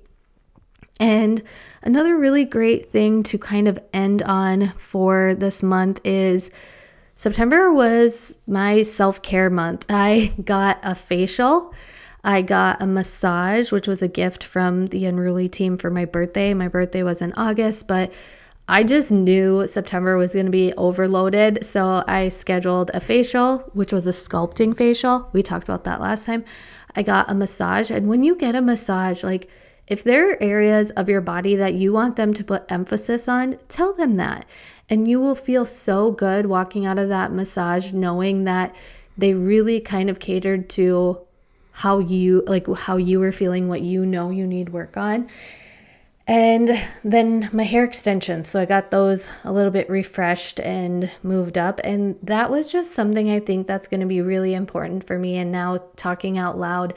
And 0.99 1.41
another 1.81 2.17
really 2.17 2.45
great 2.45 2.91
thing 2.91 3.23
to 3.23 3.37
kind 3.37 3.67
of 3.67 3.79
end 3.93 4.21
on 4.23 4.69
for 4.77 5.35
this 5.35 5.63
month 5.63 5.99
is 6.03 6.49
September 7.15 7.71
was 7.71 8.35
my 8.47 8.81
self 8.81 9.21
care 9.21 9.49
month. 9.49 9.85
I 9.89 10.33
got 10.43 10.79
a 10.83 10.95
facial 10.95 11.73
I 12.23 12.41
got 12.41 12.81
a 12.81 12.87
massage, 12.87 13.71
which 13.71 13.87
was 13.87 14.01
a 14.01 14.07
gift 14.07 14.43
from 14.43 14.87
the 14.87 15.05
Unruly 15.05 15.49
team 15.49 15.77
for 15.77 15.89
my 15.89 16.05
birthday. 16.05 16.53
My 16.53 16.69
birthday 16.69 17.03
was 17.03 17.21
in 17.21 17.33
August, 17.33 17.87
but 17.87 18.13
I 18.69 18.83
just 18.83 19.11
knew 19.11 19.67
September 19.67 20.15
was 20.15 20.33
going 20.33 20.45
to 20.45 20.51
be 20.51 20.71
overloaded. 20.77 21.65
So 21.65 22.01
I 22.07 22.29
scheduled 22.29 22.91
a 22.93 23.01
facial, 23.01 23.57
which 23.73 23.91
was 23.91 24.07
a 24.07 24.11
sculpting 24.11 24.75
facial. 24.75 25.27
We 25.33 25.43
talked 25.43 25.67
about 25.67 25.83
that 25.83 25.99
last 25.99 26.25
time. 26.25 26.45
I 26.95 27.03
got 27.03 27.29
a 27.29 27.33
massage. 27.33 27.91
And 27.91 28.07
when 28.07 28.23
you 28.23 28.37
get 28.37 28.55
a 28.55 28.61
massage, 28.61 29.21
like 29.21 29.49
If 29.87 30.03
there 30.03 30.31
are 30.31 30.41
areas 30.41 30.91
of 30.91 31.09
your 31.09 31.21
body 31.21 31.55
that 31.55 31.73
you 31.73 31.91
want 31.91 32.15
them 32.15 32.33
to 32.35 32.43
put 32.43 32.71
emphasis 32.71 33.27
on, 33.27 33.57
tell 33.67 33.93
them 33.93 34.15
that. 34.15 34.45
And 34.89 35.07
you 35.07 35.19
will 35.19 35.35
feel 35.35 35.65
so 35.65 36.11
good 36.11 36.45
walking 36.45 36.85
out 36.85 36.99
of 36.99 37.09
that 37.09 37.31
massage 37.31 37.91
knowing 37.91 38.45
that 38.45 38.75
they 39.17 39.33
really 39.33 39.79
kind 39.79 40.09
of 40.09 40.19
catered 40.19 40.69
to 40.71 41.19
how 41.71 41.99
you 41.99 42.43
like 42.45 42.67
how 42.75 42.97
you 42.97 43.19
were 43.19 43.31
feeling, 43.31 43.67
what 43.67 43.81
you 43.81 44.05
know 44.05 44.29
you 44.29 44.45
need 44.45 44.69
work 44.69 44.95
on. 44.95 45.29
And 46.25 46.81
then 47.03 47.49
my 47.51 47.63
hair 47.63 47.83
extensions. 47.83 48.47
So 48.47 48.61
I 48.61 48.65
got 48.65 48.91
those 48.91 49.29
a 49.43 49.51
little 49.51 49.71
bit 49.71 49.89
refreshed 49.89 50.59
and 50.61 51.11
moved 51.21 51.57
up. 51.57 51.81
And 51.83 52.17
that 52.23 52.49
was 52.49 52.71
just 52.71 52.93
something 52.93 53.29
I 53.29 53.41
think 53.41 53.67
that's 53.67 53.87
going 53.87 53.99
to 53.99 54.05
be 54.05 54.21
really 54.21 54.53
important 54.53 55.05
for 55.05 55.19
me. 55.19 55.37
And 55.37 55.51
now 55.51 55.79
talking 55.97 56.37
out 56.37 56.57
loud, 56.57 56.93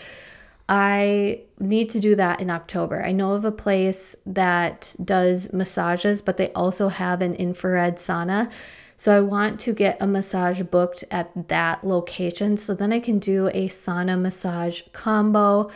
I 0.69 1.43
need 1.61 1.91
to 1.91 2.01
do 2.01 2.17
that 2.17 2.41
in 2.41 2.51
October. 2.51 3.05
I 3.05 3.13
know 3.13 3.33
of 3.33 3.45
a 3.45 3.53
place 3.53 4.17
that 4.27 4.95
does 5.05 5.53
massages, 5.53 6.21
but 6.23 6.37
they 6.37 6.53
also 6.53 6.89
have 6.89 7.23
an 7.23 7.35
infrared 7.37 7.97
sauna. 7.97 8.51
So 8.97 9.17
I 9.17 9.21
want 9.21 9.61
to 9.61 9.73
get 9.73 9.99
a 10.01 10.07
massage 10.07 10.63
booked 10.63 11.05
at 11.11 11.49
that 11.49 11.87
location 11.87 12.57
so 12.57 12.75
then 12.75 12.93
I 12.93 12.99
can 12.99 13.19
do 13.19 13.49
a 13.49 13.69
sauna 13.69 14.21
massage 14.21 14.83
combo. 14.93 15.71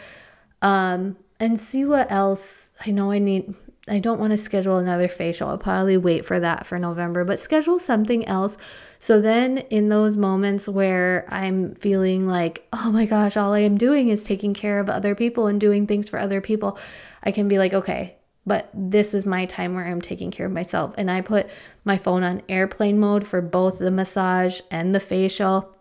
Um, 0.62 1.16
and 1.40 1.58
see 1.58 1.84
what 1.84 2.12
else. 2.12 2.70
I 2.86 2.90
know 2.90 3.10
I 3.10 3.18
need, 3.18 3.54
I 3.90 3.98
don't 3.98 4.20
want 4.20 4.30
to 4.30 4.36
schedule 4.36 4.76
another 4.76 5.08
facial. 5.08 5.48
I'll 5.48 5.58
probably 5.58 5.96
wait 5.96 6.24
for 6.24 6.40
that 6.40 6.66
for 6.66 6.78
November, 6.78 7.24
but 7.24 7.40
schedule 7.40 7.78
something 7.78 8.26
else. 8.26 8.56
So 8.98 9.20
then, 9.20 9.58
in 9.58 9.88
those 9.88 10.16
moments 10.16 10.68
where 10.68 11.26
I'm 11.28 11.74
feeling 11.74 12.26
like, 12.26 12.66
oh 12.72 12.90
my 12.90 13.06
gosh, 13.06 13.36
all 13.36 13.52
I 13.52 13.60
am 13.60 13.76
doing 13.76 14.08
is 14.08 14.24
taking 14.24 14.54
care 14.54 14.78
of 14.78 14.88
other 14.88 15.14
people 15.14 15.46
and 15.46 15.60
doing 15.60 15.86
things 15.86 16.08
for 16.08 16.18
other 16.18 16.40
people, 16.40 16.78
I 17.22 17.32
can 17.32 17.48
be 17.48 17.58
like, 17.58 17.74
okay, 17.74 18.16
but 18.46 18.70
this 18.72 19.12
is 19.12 19.26
my 19.26 19.44
time 19.44 19.74
where 19.74 19.86
I'm 19.86 20.00
taking 20.00 20.30
care 20.30 20.46
of 20.46 20.52
myself. 20.52 20.94
And 20.96 21.10
I 21.10 21.20
put 21.20 21.50
my 21.84 21.98
phone 21.98 22.22
on 22.22 22.42
airplane 22.48 22.98
mode 22.98 23.26
for 23.26 23.40
both 23.40 23.78
the 23.78 23.90
massage 23.90 24.60
and 24.70 24.94
the 24.94 25.00
facial 25.00 25.74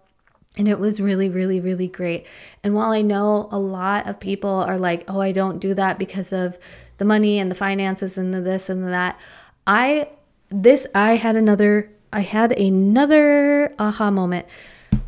and 0.57 0.67
it 0.67 0.79
was 0.79 0.99
really, 0.99 1.29
really, 1.29 1.59
really 1.59 1.87
great. 1.87 2.25
And 2.63 2.73
while 2.73 2.91
I 2.91 3.01
know 3.01 3.47
a 3.51 3.59
lot 3.59 4.07
of 4.07 4.19
people 4.19 4.49
are 4.49 4.77
like, 4.77 5.05
oh, 5.07 5.21
I 5.21 5.31
don't 5.31 5.59
do 5.59 5.73
that 5.75 5.99
because 5.99 6.33
of 6.33 6.57
the 6.99 7.05
money 7.05 7.39
and 7.39 7.49
the 7.49 7.55
finances 7.55 8.17
and 8.17 8.33
the 8.33 8.41
this 8.41 8.69
and 8.69 8.83
the 8.83 8.89
that, 8.89 9.19
I, 9.65 10.09
this, 10.49 10.85
I 10.93 11.15
had 11.15 11.35
another, 11.35 11.91
I 12.13 12.21
had 12.21 12.51
another 12.51 13.73
aha 13.79 14.11
moment. 14.11 14.45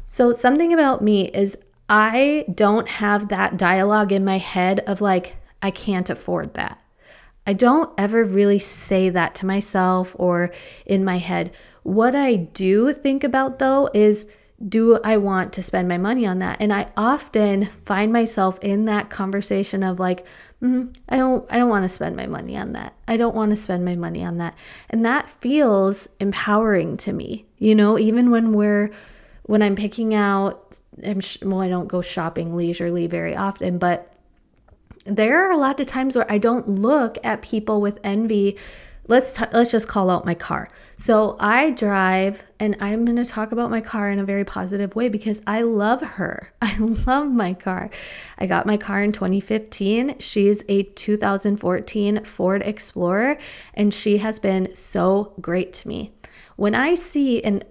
So 0.06 0.32
something 0.32 0.74
about 0.74 1.04
me 1.04 1.30
is 1.30 1.58
I 1.88 2.46
don't 2.54 2.88
have 2.90 3.28
that 3.28 3.58
dialogue 3.58 4.12
in 4.12 4.26
my 4.26 4.40
head 4.40 4.80
of 4.82 5.00
like, 5.00 5.38
I 5.62 5.72
can't 5.72 6.10
afford 6.10 6.56
that. 6.56 6.82
I 7.46 7.54
don't 7.54 7.92
ever 7.98 8.24
really 8.24 8.60
say 8.60 9.10
that 9.10 9.36
to 9.36 9.46
myself 9.46 10.16
or 10.18 10.52
in 10.86 11.04
my 11.04 11.18
head. 11.18 11.52
What 11.84 12.16
I 12.16 12.36
do 12.36 12.94
think 12.94 13.24
about 13.24 13.60
though 13.60 13.90
is, 13.94 14.28
do 14.68 15.00
I 15.04 15.18
want 15.18 15.54
to 15.54 15.64
spend 15.64 15.88
my 15.88 15.98
money 15.98 16.28
on 16.28 16.38
that? 16.40 16.58
And 16.62 16.72
I 16.72 16.92
often 16.96 17.66
find 17.86 18.14
myself 18.14 18.60
in 18.62 18.86
that 18.86 19.10
conversation 19.10 19.82
of 19.82 20.00
like, 20.00 20.26
mm, 20.62 20.96
I 21.10 21.18
don't 21.18 21.46
I 21.52 21.58
don't 21.58 21.70
want 21.70 21.84
to 21.84 21.90
spend 21.90 22.16
my 22.16 22.28
money 22.28 22.58
on 22.58 22.74
that. 22.74 22.94
I 23.08 23.18
don't 23.18 23.36
want 23.36 23.52
to 23.52 23.58
spend 23.58 23.84
my 23.84 23.96
money 23.96 24.24
on 24.24 24.38
that. 24.38 24.56
And 24.90 25.06
that 25.06 25.30
feels 25.30 26.08
empowering 26.20 26.98
to 26.98 27.14
me. 27.14 27.46
You 27.58 27.76
know, 27.76 27.98
even 27.98 28.32
when 28.32 28.54
we're 28.54 28.92
when 29.44 29.62
I'm 29.62 29.76
picking 29.76 30.14
out 30.14 30.80
I'm 31.04 31.22
well 31.42 31.62
I 31.62 31.70
don't 31.70 31.88
go 31.88 32.02
shopping 32.02 32.56
leisurely 32.56 33.08
very 33.08 33.36
often, 33.36 33.78
but 33.78 34.14
there 35.06 35.48
are 35.48 35.52
a 35.52 35.58
lot 35.58 35.80
of 35.80 35.88
times 35.88 36.16
where 36.16 36.32
I 36.32 36.38
don't 36.38 36.68
look 36.68 37.18
at 37.24 37.42
people 37.42 37.82
with 37.82 38.00
envy 38.04 38.58
let's 39.08 39.36
t- 39.36 39.46
let's 39.52 39.72
just 39.72 39.88
call 39.88 40.10
out 40.10 40.26
my 40.26 40.34
car. 40.34 40.68
So 41.02 41.36
I 41.40 41.72
drive 41.72 42.46
and 42.60 42.78
I'm 42.80 43.06
going 43.06 43.16
to 43.16 43.26
talk 43.26 43.52
about 43.52 43.72
my 43.72 43.82
car 43.82 44.12
in 44.12 44.20
a 44.20 44.24
very 44.24 44.46
positive 44.46 44.96
way 44.96 45.10
because 45.10 45.42
I 45.48 45.64
love 45.64 46.02
her. 46.02 46.54
I 46.62 46.78
love 46.78 47.28
my 47.32 47.56
car. 47.56 47.90
I 48.38 48.46
got 48.46 48.68
my 48.68 48.78
car 48.78 49.02
in 49.02 49.12
2015. 49.12 50.20
She's 50.20 50.64
a 50.70 50.84
2014 50.84 52.24
Ford 52.24 52.62
Explorer 52.62 53.40
and 53.74 53.92
she 53.92 54.20
has 54.20 54.38
been 54.38 54.76
so 54.76 55.34
great 55.42 55.74
to 55.74 55.88
me. 55.88 56.12
When 56.56 56.76
I 56.76 56.94
see 56.94 57.44
and 57.44 57.66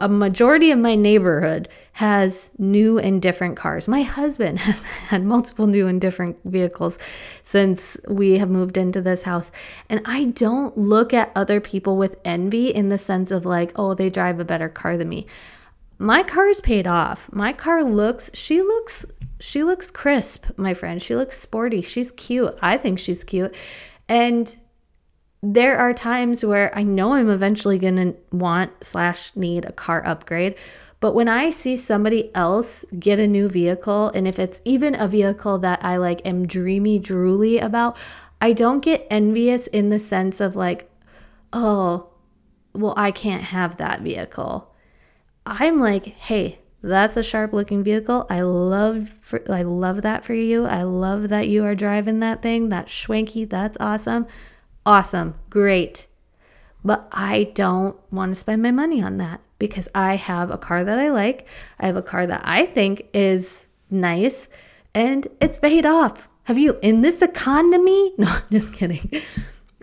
a 0.00 0.08
majority 0.08 0.70
of 0.70 0.78
my 0.78 0.94
neighborhood 0.94 1.68
has 1.94 2.50
new 2.58 2.98
and 2.98 3.20
different 3.20 3.56
cars. 3.56 3.88
My 3.88 4.02
husband 4.02 4.58
has 4.60 4.84
had 4.84 5.24
multiple 5.24 5.66
new 5.66 5.88
and 5.88 6.00
different 6.00 6.36
vehicles 6.44 6.96
since 7.42 7.96
we 8.06 8.38
have 8.38 8.50
moved 8.50 8.76
into 8.76 9.00
this 9.00 9.24
house. 9.24 9.50
And 9.88 10.00
I 10.04 10.24
don't 10.26 10.76
look 10.78 11.12
at 11.12 11.32
other 11.34 11.60
people 11.60 11.96
with 11.96 12.20
envy 12.24 12.68
in 12.68 12.88
the 12.88 12.98
sense 12.98 13.30
of 13.32 13.44
like, 13.44 13.72
oh, 13.74 13.94
they 13.94 14.10
drive 14.10 14.38
a 14.38 14.44
better 14.44 14.68
car 14.68 14.96
than 14.96 15.08
me. 15.08 15.26
My 15.98 16.22
car 16.22 16.48
is 16.48 16.60
paid 16.60 16.86
off. 16.86 17.28
My 17.32 17.52
car 17.52 17.82
looks, 17.82 18.30
she 18.34 18.62
looks, 18.62 19.04
she 19.40 19.64
looks 19.64 19.90
crisp, 19.90 20.46
my 20.56 20.72
friend. 20.72 21.02
She 21.02 21.16
looks 21.16 21.38
sporty. 21.38 21.82
She's 21.82 22.12
cute. 22.12 22.56
I 22.62 22.76
think 22.76 22.98
she's 22.98 23.24
cute. 23.24 23.54
And 24.08 24.56
there 25.42 25.76
are 25.76 25.92
times 25.92 26.44
where 26.44 26.76
I 26.76 26.84
know 26.84 27.14
I'm 27.14 27.28
eventually 27.28 27.78
going 27.78 27.96
to 27.96 28.16
want 28.30 28.84
slash 28.84 29.34
need 29.34 29.64
a 29.64 29.72
car 29.72 30.06
upgrade. 30.06 30.54
But 31.00 31.14
when 31.14 31.28
I 31.28 31.50
see 31.50 31.76
somebody 31.76 32.32
else 32.32 32.84
get 32.96 33.18
a 33.18 33.26
new 33.26 33.48
vehicle, 33.48 34.10
and 34.14 34.28
if 34.28 34.38
it's 34.38 34.60
even 34.64 34.94
a 34.94 35.08
vehicle 35.08 35.58
that 35.58 35.84
I 35.84 35.96
like 35.96 36.24
am 36.24 36.46
dreamy 36.46 37.00
drooly 37.00 37.60
about, 37.60 37.96
I 38.40 38.52
don't 38.52 38.80
get 38.80 39.06
envious 39.10 39.66
in 39.66 39.90
the 39.90 39.98
sense 39.98 40.40
of 40.40 40.54
like, 40.54 40.88
oh, 41.52 42.10
well, 42.72 42.94
I 42.96 43.10
can't 43.10 43.42
have 43.42 43.78
that 43.78 44.00
vehicle. 44.00 44.72
I'm 45.44 45.80
like, 45.80 46.06
hey, 46.06 46.60
that's 46.82 47.16
a 47.16 47.22
sharp 47.24 47.52
looking 47.52 47.82
vehicle. 47.82 48.26
I 48.30 48.42
love 48.42 49.12
for, 49.20 49.42
I 49.52 49.62
love 49.62 50.02
that 50.02 50.24
for 50.24 50.34
you. 50.34 50.66
I 50.66 50.84
love 50.84 51.30
that 51.30 51.48
you 51.48 51.64
are 51.64 51.74
driving 51.74 52.20
that 52.20 52.42
thing. 52.42 52.68
That's 52.68 52.92
schwanky. 52.92 53.48
That's 53.48 53.76
awesome. 53.80 54.26
Awesome. 54.84 55.34
Great. 55.50 56.06
But 56.84 57.08
I 57.12 57.44
don't 57.54 57.96
want 58.10 58.32
to 58.32 58.34
spend 58.34 58.62
my 58.62 58.72
money 58.72 59.02
on 59.02 59.18
that 59.18 59.40
because 59.58 59.88
I 59.94 60.16
have 60.16 60.50
a 60.50 60.58
car 60.58 60.82
that 60.82 60.98
I 60.98 61.10
like. 61.10 61.46
I 61.78 61.86
have 61.86 61.96
a 61.96 62.02
car 62.02 62.26
that 62.26 62.42
I 62.44 62.66
think 62.66 63.06
is 63.12 63.68
nice 63.90 64.48
and 64.94 65.28
it's 65.40 65.58
paid 65.58 65.86
off. 65.86 66.28
Have 66.44 66.58
you 66.58 66.78
in 66.82 67.02
this 67.02 67.22
economy? 67.22 68.12
No, 68.18 68.26
I'm 68.28 68.42
just 68.50 68.72
kidding. 68.72 69.22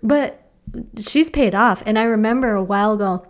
But 0.02 0.50
she's 0.98 1.30
paid 1.30 1.54
off. 1.54 1.82
And 1.86 1.98
I 1.98 2.04
remember 2.04 2.54
a 2.54 2.62
while 2.62 2.92
ago, 2.92 3.26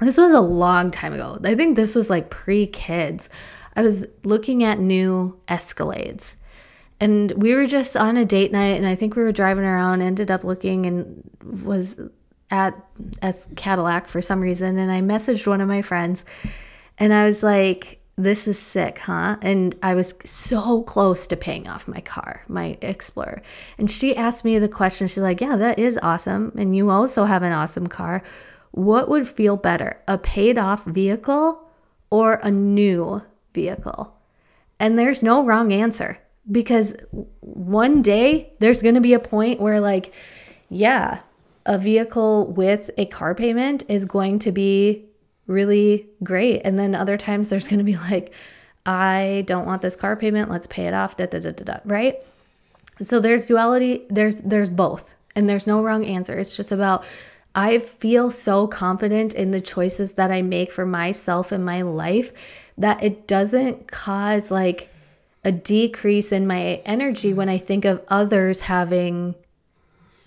this 0.00 0.16
was 0.16 0.32
a 0.32 0.40
long 0.40 0.90
time 0.90 1.12
ago. 1.12 1.38
I 1.44 1.54
think 1.54 1.76
this 1.76 1.94
was 1.94 2.08
like 2.08 2.30
pre 2.30 2.66
kids. 2.66 3.28
I 3.74 3.82
was 3.82 4.06
looking 4.22 4.62
at 4.62 4.78
new 4.78 5.38
Escalades 5.48 6.36
and 7.02 7.32
we 7.32 7.54
were 7.54 7.66
just 7.66 7.96
on 7.96 8.16
a 8.16 8.24
date 8.24 8.52
night 8.52 8.76
and 8.76 8.86
i 8.86 8.94
think 8.94 9.16
we 9.16 9.22
were 9.22 9.32
driving 9.32 9.64
around 9.64 10.02
ended 10.02 10.30
up 10.30 10.44
looking 10.44 10.86
and 10.86 11.22
was 11.62 12.00
at 12.52 12.78
as 13.22 13.48
cadillac 13.56 14.06
for 14.06 14.22
some 14.22 14.40
reason. 14.40 14.78
And 14.78 14.92
i 14.92 15.00
messaged 15.00 15.46
one 15.46 15.60
of 15.60 15.68
my 15.68 15.82
friends 15.82 16.24
and 16.98 17.12
i 17.12 17.24
was 17.24 17.42
like 17.42 17.98
this 18.16 18.46
is 18.46 18.58
sick 18.58 18.98
huh? 18.98 19.36
And 19.42 19.74
i 19.82 19.94
was 19.94 20.14
so 20.24 20.82
close 20.82 21.26
to 21.28 21.36
paying 21.36 21.66
off 21.66 21.88
my 21.88 22.00
car 22.00 22.44
my 22.46 22.76
explorer. 22.82 23.42
And 23.78 23.90
she 23.90 24.14
asked 24.16 24.44
me 24.44 24.58
the 24.58 24.68
question. 24.68 25.08
She's 25.08 25.18
like 25.18 25.40
yeah 25.40 25.56
that 25.56 25.78
is 25.78 25.98
awesome 26.02 26.52
and 26.56 26.76
you 26.76 26.90
also 26.90 27.24
have 27.24 27.42
an 27.42 27.52
awesome 27.52 27.86
car. 27.86 28.22
What 28.70 29.08
would 29.08 29.28
feel 29.28 29.56
better 29.56 30.00
a 30.06 30.18
paid 30.18 30.56
off 30.58 30.84
vehicle 30.84 31.68
or 32.10 32.34
a 32.34 32.50
new 32.50 33.22
vehicle? 33.54 34.14
And 34.78 34.98
there's 34.98 35.22
no 35.22 35.44
wrong 35.44 35.72
answer 35.72 36.18
because 36.50 36.96
one 37.40 38.02
day 38.02 38.52
there's 38.58 38.82
going 38.82 38.96
to 38.96 39.00
be 39.00 39.14
a 39.14 39.20
point 39.20 39.60
where 39.60 39.80
like 39.80 40.12
yeah 40.68 41.20
a 41.66 41.78
vehicle 41.78 42.46
with 42.46 42.90
a 42.98 43.06
car 43.06 43.34
payment 43.34 43.84
is 43.88 44.04
going 44.04 44.38
to 44.40 44.50
be 44.50 45.04
really 45.46 46.08
great. 46.22 46.62
And 46.64 46.78
then 46.78 46.94
other 46.94 47.16
times 47.16 47.50
there's 47.50 47.68
going 47.68 47.78
to 47.78 47.84
be 47.84 47.96
like 47.96 48.32
i 48.84 49.44
don't 49.46 49.64
want 49.64 49.80
this 49.80 49.94
car 49.94 50.16
payment 50.16 50.50
let's 50.50 50.66
pay 50.66 50.88
it 50.88 50.94
off 50.94 51.16
da, 51.16 51.26
da, 51.26 51.38
da, 51.38 51.52
da, 51.52 51.64
da, 51.64 51.78
right? 51.84 52.16
So 53.00 53.20
there's 53.20 53.46
duality 53.46 54.06
there's 54.10 54.42
there's 54.42 54.68
both 54.68 55.14
and 55.36 55.48
there's 55.48 55.66
no 55.66 55.82
wrong 55.82 56.04
answer. 56.04 56.38
It's 56.38 56.56
just 56.56 56.72
about 56.72 57.04
i 57.54 57.78
feel 57.78 58.30
so 58.30 58.66
confident 58.66 59.34
in 59.34 59.50
the 59.50 59.60
choices 59.60 60.14
that 60.14 60.30
i 60.32 60.40
make 60.40 60.72
for 60.72 60.86
myself 60.86 61.52
in 61.52 61.62
my 61.62 61.82
life 61.82 62.32
that 62.78 63.02
it 63.02 63.28
doesn't 63.28 63.86
cause 63.86 64.50
like 64.50 64.91
a 65.44 65.52
decrease 65.52 66.32
in 66.32 66.46
my 66.46 66.80
energy 66.84 67.32
when 67.32 67.48
I 67.48 67.58
think 67.58 67.84
of 67.84 68.02
others 68.08 68.60
having 68.60 69.34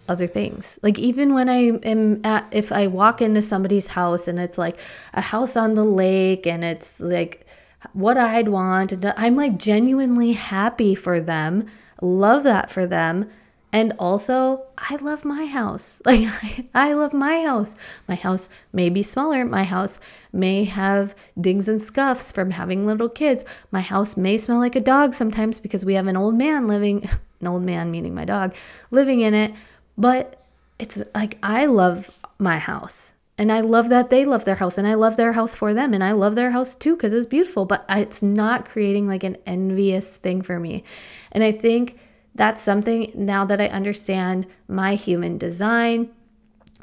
other 0.07 0.28
things. 0.28 0.78
Like 0.84 0.99
even 0.99 1.34
when 1.34 1.49
I 1.49 1.72
am 1.88 2.22
at 2.26 2.45
if 2.51 2.72
I 2.72 2.88
walk 2.88 3.22
into 3.22 3.41
somebody's 3.41 3.88
house 3.88 4.28
and 4.28 4.39
it's 4.39 4.57
like 4.57 4.78
a 5.13 5.22
house 5.22 5.57
on 5.57 5.74
the 5.74 5.84
lake 5.84 6.45
and 6.45 6.63
it's 6.63 6.99
like 6.99 7.47
what 7.93 8.18
I'd 8.18 8.49
want 8.49 8.91
and 8.91 9.13
I'm 9.18 9.36
like 9.36 9.57
genuinely 9.57 10.34
happy 10.34 10.95
for 10.95 11.20
them. 11.20 11.68
Love 12.01 12.43
that 12.43 12.70
for 12.70 12.86
them. 12.86 13.30
And 13.76 13.91
also, 13.99 14.63
I 14.78 14.95
love 14.95 15.26
my 15.26 15.45
house. 15.47 16.01
Like, 16.05 16.30
I 16.73 16.93
love 16.93 17.11
my 17.11 17.43
house. 17.43 17.76
My 18.07 18.15
house 18.15 18.47
may 18.71 18.88
be 18.88 19.03
smaller. 19.03 19.43
My 19.43 19.65
house 19.65 19.99
may 20.32 20.63
have 20.63 21.13
dings 21.41 21.67
and 21.67 21.82
scuffs 21.82 22.32
from 22.32 22.51
having 22.51 22.86
little 22.86 23.09
kids. 23.09 23.43
My 23.71 23.82
house 23.82 24.15
may 24.15 24.38
smell 24.38 24.59
like 24.59 24.78
a 24.78 24.80
dog 24.80 25.13
sometimes 25.13 25.59
because 25.59 25.84
we 25.84 25.95
have 25.95 26.07
an 26.07 26.15
old 26.15 26.36
man 26.36 26.69
living, 26.69 27.09
an 27.41 27.47
old 27.47 27.63
man 27.63 27.91
meaning 27.91 28.15
my 28.15 28.23
dog, 28.23 28.55
living 28.91 29.19
in 29.19 29.34
it. 29.34 29.53
But 29.97 30.41
it's 30.80 31.01
like, 31.13 31.38
I 31.43 31.65
love 31.65 32.17
my 32.39 32.59
house. 32.59 33.11
And 33.38 33.51
I 33.51 33.59
love 33.59 33.89
that 33.89 34.09
they 34.09 34.23
love 34.23 34.45
their 34.45 34.55
house 34.55 34.78
and 34.78 34.88
I 34.88 34.93
love 34.93 35.17
their 35.17 35.34
house 35.34 35.53
for 35.53 35.73
them 35.73 35.93
and 35.93 36.01
I 36.01 36.13
love 36.13 36.36
their 36.36 36.51
house 36.51 36.78
too 36.78 36.95
because 36.95 37.11
it's 37.11 37.26
beautiful, 37.26 37.65
but 37.65 37.84
it's 37.89 38.21
not 38.21 38.69
creating 38.69 39.09
like 39.09 39.26
an 39.26 39.36
envious 39.45 40.15
thing 40.15 40.41
for 40.41 40.61
me. 40.61 40.86
And 41.34 41.43
I 41.43 41.51
think 41.51 41.99
that's 42.36 42.62
something 42.62 43.12
now 43.16 43.46
that 43.46 43.62
I 43.62 43.68
understand 43.68 44.46
my 44.68 44.96
human 44.96 45.38
design, 45.38 46.10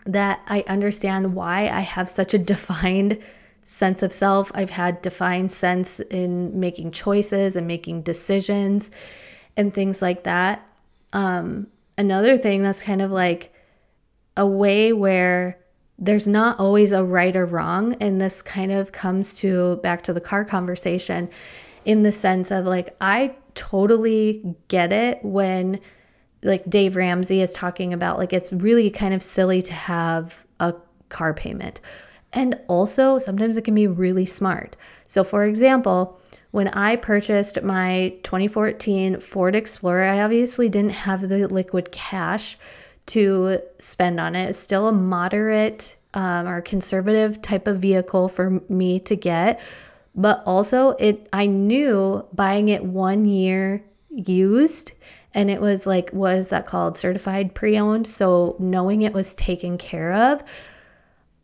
that 0.07 0.41
I 0.49 0.65
understand 0.67 1.35
why 1.35 1.69
I 1.69 1.81
have 1.81 2.09
such 2.09 2.35
a 2.35 2.39
defined 2.39 3.19
sense 3.65 4.03
of 4.03 4.13
self. 4.13 4.51
I've 4.55 4.71
had 4.71 5.03
defined 5.03 5.53
sense 5.53 6.01
in 6.01 6.59
making 6.59 6.91
choices 6.93 7.55
and 7.55 7.67
making 7.67 8.03
decisions 8.03 8.91
and 9.57 9.73
things 9.73 10.03
like 10.03 10.25
that. 10.25 10.69
Um, 11.13 11.69
another 11.99 12.37
thing 12.39 12.63
that's 12.63 12.83
kind 12.83 13.03
of 13.03 13.11
like 13.11 13.55
a 14.37 14.47
way 14.47 14.93
where 14.93 15.59
there's 15.99 16.27
not 16.27 16.59
always 16.59 16.93
a 16.93 17.05
right 17.05 17.37
or 17.37 17.47
wrong. 17.47 17.95
And 18.01 18.21
this 18.21 18.43
kind 18.43 18.73
of 18.73 18.91
comes 18.91 19.37
to 19.37 19.77
back 19.77 20.03
to 20.05 20.13
the 20.13 20.21
car 20.21 20.45
conversation 20.45 21.29
in 21.85 22.03
the 22.03 22.13
sense 22.13 22.51
of 22.51 22.65
like, 22.65 22.97
I 23.01 23.37
totally 23.55 24.57
get 24.69 24.93
it 24.93 25.25
when 25.25 25.81
like 26.43 26.69
Dave 26.69 26.97
Ramsey 26.97 27.41
is 27.41 27.53
talking 27.53 27.93
about 27.93 28.19
like 28.19 28.33
it's 28.33 28.53
really 28.53 28.91
kind 28.91 29.15
of 29.15 29.23
silly 29.23 29.63
to 29.63 29.73
have 29.73 30.45
a 30.61 30.75
car 31.09 31.33
payment. 31.35 31.81
And 32.33 32.59
also 32.69 33.19
sometimes 33.19 33.57
it 33.57 33.65
can 33.65 33.75
be 33.75 33.87
really 33.87 34.27
smart. 34.27 34.77
So 35.05 35.23
for 35.23 35.45
example, 35.45 36.21
when 36.51 36.69
I 36.69 36.97
purchased 36.97 37.63
my 37.63 38.15
2014 38.25 39.21
Ford 39.21 39.55
Explorer, 39.55 40.05
I 40.05 40.21
obviously 40.23 40.69
didn't 40.69 40.91
have 40.93 41.29
the 41.29 41.47
liquid 41.49 41.93
cash 41.93 42.59
to 43.07 43.61
spend 43.79 44.21
on 44.21 44.35
it. 44.35 44.51
It's 44.51 44.59
still 44.59 44.89
a 44.89 44.93
moderate 44.93 45.97
um, 46.15 46.47
or 46.47 46.61
conservative 46.61 47.41
type 47.41 47.67
of 47.67 47.81
vehicle 47.81 48.29
for 48.29 48.63
me 48.69 49.01
to 49.01 49.17
get 49.17 49.61
but 50.15 50.43
also 50.47 50.91
it 50.99 51.29
I 51.33 51.47
knew 51.47 52.25
buying 52.33 52.69
it 52.69 52.85
one 52.85 53.25
year 53.25 53.85
used 54.11 54.93
and 55.35 55.51
it 55.51 55.61
was 55.61 55.87
like 55.87 56.11
what 56.11 56.37
is 56.37 56.49
that 56.49 56.67
called 56.67 56.97
certified 56.97 57.55
pre-owned 57.55 58.07
so 58.07 58.57
knowing 58.59 59.03
it 59.03 59.15
was 59.15 59.35
taken 59.35 59.79
care 59.79 60.13
of 60.13 60.45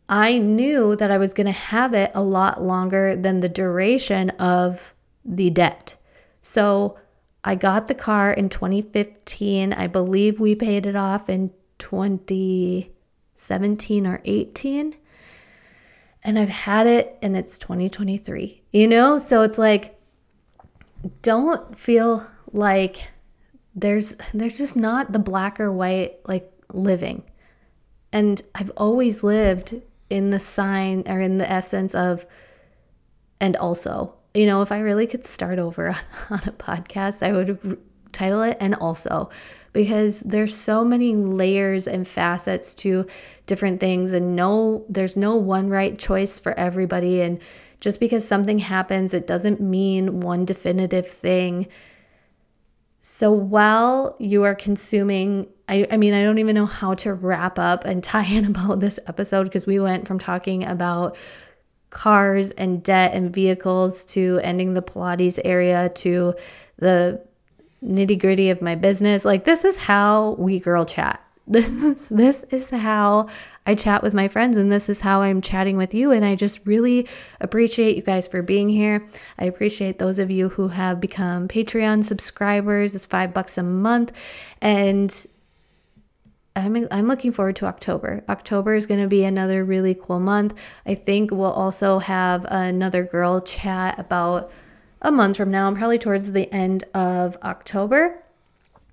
I 0.09 0.39
knew 0.39 0.95
that 0.95 1.11
I 1.11 1.19
was 1.19 1.35
going 1.35 1.45
to 1.45 1.51
have 1.51 1.93
it 1.93 2.11
a 2.15 2.23
lot 2.23 2.63
longer 2.63 3.15
than 3.15 3.41
the 3.41 3.49
duration 3.49 4.31
of 4.31 4.95
the 5.23 5.51
debt. 5.51 5.97
So 6.41 6.97
I 7.43 7.53
got 7.53 7.87
the 7.87 7.93
car 7.93 8.31
in 8.31 8.49
2015. 8.49 9.71
I 9.71 9.85
believe 9.85 10.39
we 10.39 10.55
paid 10.55 10.87
it 10.87 10.95
off 10.95 11.29
in 11.29 11.51
2017 11.77 14.07
or 14.07 14.19
18 14.25 14.95
and 16.29 16.37
I've 16.37 16.47
had 16.47 16.85
it 16.85 17.17
and 17.23 17.35
it's 17.35 17.57
2023, 17.57 18.61
you 18.71 18.87
know? 18.87 19.17
So 19.17 19.41
it's 19.41 19.57
like, 19.57 19.99
don't 21.23 21.75
feel 21.75 22.23
like 22.53 23.11
there's 23.73 24.13
there's 24.33 24.55
just 24.55 24.77
not 24.77 25.11
the 25.11 25.17
black 25.17 25.59
or 25.59 25.71
white 25.71 26.19
like 26.25 26.51
living 26.73 27.23
and 28.11 28.41
i've 28.55 28.71
always 28.75 29.23
lived 29.23 29.79
in 30.09 30.31
the 30.31 30.39
sign 30.39 31.03
or 31.05 31.21
in 31.21 31.37
the 31.37 31.49
essence 31.49 31.93
of 31.93 32.25
and 33.39 33.55
also 33.57 34.13
you 34.33 34.47
know 34.47 34.63
if 34.63 34.71
i 34.71 34.79
really 34.79 35.05
could 35.05 35.23
start 35.23 35.59
over 35.59 35.89
on 36.31 36.39
a 36.39 36.51
podcast 36.51 37.21
i 37.21 37.31
would 37.31 37.79
title 38.11 38.41
it 38.41 38.57
and 38.59 38.73
also 38.75 39.29
because 39.73 40.21
there's 40.21 40.55
so 40.55 40.83
many 40.83 41.15
layers 41.15 41.87
and 41.87 42.07
facets 42.07 42.73
to 42.75 43.05
different 43.45 43.79
things 43.79 44.13
and 44.13 44.35
no 44.35 44.85
there's 44.89 45.17
no 45.17 45.35
one 45.35 45.69
right 45.69 45.97
choice 45.97 46.39
for 46.39 46.57
everybody 46.57 47.21
and 47.21 47.39
just 47.79 47.99
because 47.99 48.27
something 48.27 48.59
happens 48.59 49.13
it 49.13 49.27
doesn't 49.27 49.61
mean 49.61 50.19
one 50.19 50.45
definitive 50.45 51.07
thing. 51.07 51.67
So 53.01 53.31
while 53.31 54.15
you 54.19 54.43
are 54.43 54.55
consuming 54.55 55.47
I, 55.69 55.87
I 55.89 55.97
mean 55.97 56.13
i 56.13 56.23
don't 56.23 56.39
even 56.39 56.55
know 56.55 56.65
how 56.65 56.95
to 56.95 57.13
wrap 57.13 57.57
up 57.57 57.85
and 57.85 58.03
tie 58.13 58.25
in 58.25 58.45
about 58.45 58.79
this 58.79 58.99
episode 59.07 59.43
because 59.43 59.65
we 59.65 59.79
went 59.79 60.07
from 60.07 60.19
talking 60.19 60.65
about 60.65 61.15
cars 61.89 62.51
and 62.51 62.83
debt 62.83 63.13
and 63.13 63.33
vehicles 63.33 64.05
to 64.05 64.39
ending 64.43 64.73
the 64.73 64.81
pilates 64.81 65.39
area 65.43 65.89
to 65.89 66.35
the 66.77 67.23
nitty 67.83 68.19
gritty 68.19 68.49
of 68.49 68.61
my 68.61 68.75
business. 68.75 69.25
Like 69.25 69.45
this 69.45 69.65
is 69.65 69.77
how 69.77 70.31
we 70.37 70.59
girl 70.59 70.85
chat. 70.85 71.23
This 71.51 71.71
is, 71.71 72.07
this 72.09 72.43
is 72.51 72.69
how 72.69 73.27
I 73.65 73.73
chat 73.73 74.03
with 74.03 74.13
my 74.13 74.27
friends 74.27 74.55
and 74.55 74.71
this 74.71 74.87
is 74.87 75.01
how 75.01 75.23
I'm 75.23 75.41
chatting 75.41 75.77
with 75.77 75.95
you 75.95 76.11
and 76.11 76.23
I 76.23 76.35
just 76.35 76.63
really 76.67 77.07
appreciate 77.41 77.95
you 77.95 78.03
guys 78.03 78.27
for 78.27 78.43
being 78.43 78.69
here. 78.69 79.07
I 79.39 79.45
appreciate 79.45 79.97
those 79.97 80.19
of 80.19 80.29
you 80.29 80.49
who 80.49 80.67
have 80.67 81.01
become 81.01 81.47
Patreon 81.47 82.05
subscribers. 82.05 82.93
It's 82.93 83.07
5 83.07 83.33
bucks 83.33 83.57
a 83.57 83.63
month 83.63 84.11
and 84.61 85.25
I'm, 86.55 86.87
I'm 86.91 87.07
looking 87.07 87.31
forward 87.31 87.55
to 87.57 87.65
October. 87.65 88.23
October 88.29 88.75
is 88.75 88.85
going 88.85 89.01
to 89.01 89.07
be 89.07 89.23
another 89.23 89.63
really 89.63 89.95
cool 89.95 90.19
month. 90.19 90.53
I 90.85 90.93
think 90.93 91.31
we'll 91.31 91.51
also 91.51 91.99
have 91.99 92.45
another 92.45 93.03
girl 93.03 93.41
chat 93.41 93.97
about 93.97 94.51
a 95.01 95.11
month 95.11 95.37
from 95.37 95.51
now, 95.51 95.73
probably 95.73 95.99
towards 95.99 96.31
the 96.31 96.51
end 96.53 96.83
of 96.93 97.37
October. 97.43 98.23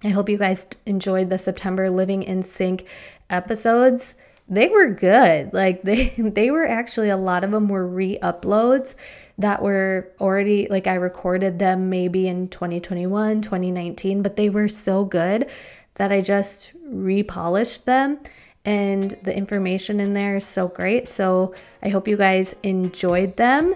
I 0.04 0.08
hope 0.08 0.28
you 0.28 0.38
guys 0.38 0.66
enjoyed 0.86 1.30
the 1.30 1.38
September 1.38 1.90
Living 1.90 2.22
in 2.22 2.42
Sync 2.42 2.86
episodes. 3.30 4.14
They 4.48 4.68
were 4.68 4.90
good. 4.90 5.52
Like 5.56 5.82
they 5.82 6.08
they 6.16 6.50
were 6.50 6.66
actually 6.66 7.10
a 7.10 7.16
lot 7.16 7.44
of 7.44 7.50
them 7.50 7.68
were 7.68 7.86
re-uploads 7.86 8.94
that 9.38 9.62
were 9.62 10.12
already 10.20 10.66
like 10.70 10.86
I 10.86 10.94
recorded 10.94 11.58
them 11.58 11.90
maybe 11.90 12.28
in 12.28 12.48
2021, 12.48 13.42
2019, 13.42 14.22
but 14.22 14.36
they 14.36 14.48
were 14.48 14.68
so 14.68 15.04
good 15.04 15.48
that 15.94 16.12
I 16.12 16.20
just 16.20 16.72
repolished 16.84 17.86
them 17.86 18.18
and 18.64 19.16
the 19.22 19.34
information 19.34 20.00
in 20.00 20.12
there 20.12 20.36
is 20.36 20.46
so 20.46 20.68
great. 20.68 21.08
So 21.08 21.54
I 21.82 21.88
hope 21.88 22.08
you 22.08 22.16
guys 22.16 22.54
enjoyed 22.62 23.36
them. 23.36 23.74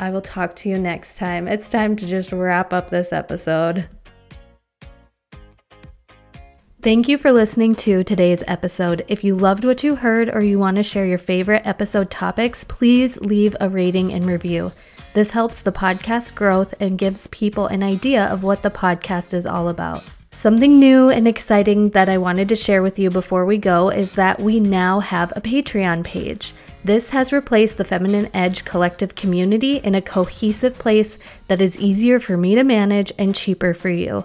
I 0.00 0.10
will 0.10 0.20
talk 0.20 0.54
to 0.56 0.68
you 0.68 0.78
next 0.78 1.18
time. 1.18 1.48
It's 1.48 1.70
time 1.70 1.96
to 1.96 2.06
just 2.06 2.30
wrap 2.30 2.72
up 2.72 2.88
this 2.88 3.12
episode. 3.12 3.88
Thank 6.80 7.08
you 7.08 7.18
for 7.18 7.32
listening 7.32 7.74
to 7.76 8.04
today's 8.04 8.44
episode. 8.46 9.04
If 9.08 9.24
you 9.24 9.34
loved 9.34 9.64
what 9.64 9.82
you 9.82 9.96
heard 9.96 10.32
or 10.32 10.42
you 10.42 10.60
want 10.60 10.76
to 10.76 10.84
share 10.84 11.04
your 11.04 11.18
favorite 11.18 11.66
episode 11.66 12.08
topics, 12.08 12.62
please 12.62 13.20
leave 13.20 13.56
a 13.60 13.68
rating 13.68 14.12
and 14.12 14.24
review. 14.24 14.70
This 15.14 15.32
helps 15.32 15.62
the 15.62 15.72
podcast 15.72 16.36
growth 16.36 16.74
and 16.78 16.96
gives 16.96 17.26
people 17.26 17.66
an 17.66 17.82
idea 17.82 18.26
of 18.26 18.44
what 18.44 18.62
the 18.62 18.70
podcast 18.70 19.34
is 19.34 19.46
all 19.46 19.68
about. 19.68 20.04
Something 20.30 20.78
new 20.78 21.08
and 21.08 21.26
exciting 21.26 21.90
that 21.90 22.08
I 22.08 22.18
wanted 22.18 22.48
to 22.50 22.54
share 22.54 22.82
with 22.82 23.00
you 23.00 23.10
before 23.10 23.44
we 23.44 23.58
go 23.58 23.88
is 23.88 24.12
that 24.12 24.38
we 24.38 24.60
now 24.60 25.00
have 25.00 25.32
a 25.34 25.40
Patreon 25.40 26.04
page. 26.04 26.54
This 26.88 27.10
has 27.10 27.34
replaced 27.34 27.76
the 27.76 27.84
Feminine 27.84 28.30
Edge 28.32 28.64
collective 28.64 29.14
community 29.14 29.76
in 29.76 29.94
a 29.94 30.00
cohesive 30.00 30.78
place 30.78 31.18
that 31.46 31.60
is 31.60 31.78
easier 31.78 32.18
for 32.18 32.38
me 32.38 32.54
to 32.54 32.64
manage 32.64 33.12
and 33.18 33.34
cheaper 33.34 33.74
for 33.74 33.90
you. 33.90 34.24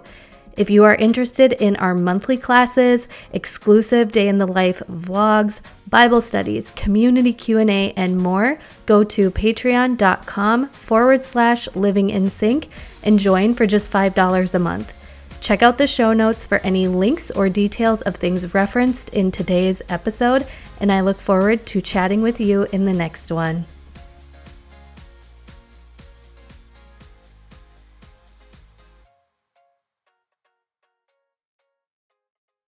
If 0.56 0.70
you 0.70 0.86
are 0.86 0.96
interested 0.96 1.52
in 1.52 1.76
our 1.76 1.94
monthly 1.94 2.38
classes, 2.38 3.10
exclusive 3.34 4.14
day 4.14 4.30
in 4.30 4.38
the 4.38 4.48
life 4.48 4.82
vlogs, 4.90 5.60
Bible 5.90 6.22
studies, 6.22 6.72
community 6.72 7.34
Q&A, 7.34 7.92
and 7.98 8.16
more, 8.16 8.58
go 8.86 9.04
to 9.04 9.30
patreon.com 9.30 10.70
forward 10.70 11.22
slash 11.22 11.68
living 11.76 12.12
in 12.12 12.30
sync 12.30 12.70
and 13.04 13.20
join 13.20 13.56
for 13.56 13.68
just 13.68 13.92
$5 13.92 14.56
a 14.56 14.60
month. 14.60 14.94
Check 15.42 15.62
out 15.62 15.78
the 15.78 15.86
show 15.86 16.14
notes 16.14 16.48
for 16.48 16.60
any 16.60 16.88
links 16.88 17.30
or 17.30 17.50
details 17.50 18.02
of 18.04 18.16
things 18.16 18.54
referenced 18.54 19.10
in 19.10 19.32
today's 19.32 19.82
episode 19.90 20.48
and 20.80 20.92
I 20.92 21.02
look 21.02 21.18
forward 21.18 21.66
to 21.68 21.82
chatting 21.82 22.22
with 22.22 22.40
you 22.40 22.64
in 22.72 22.86
the 22.86 22.94
next 22.94 23.32
one. 23.32 23.66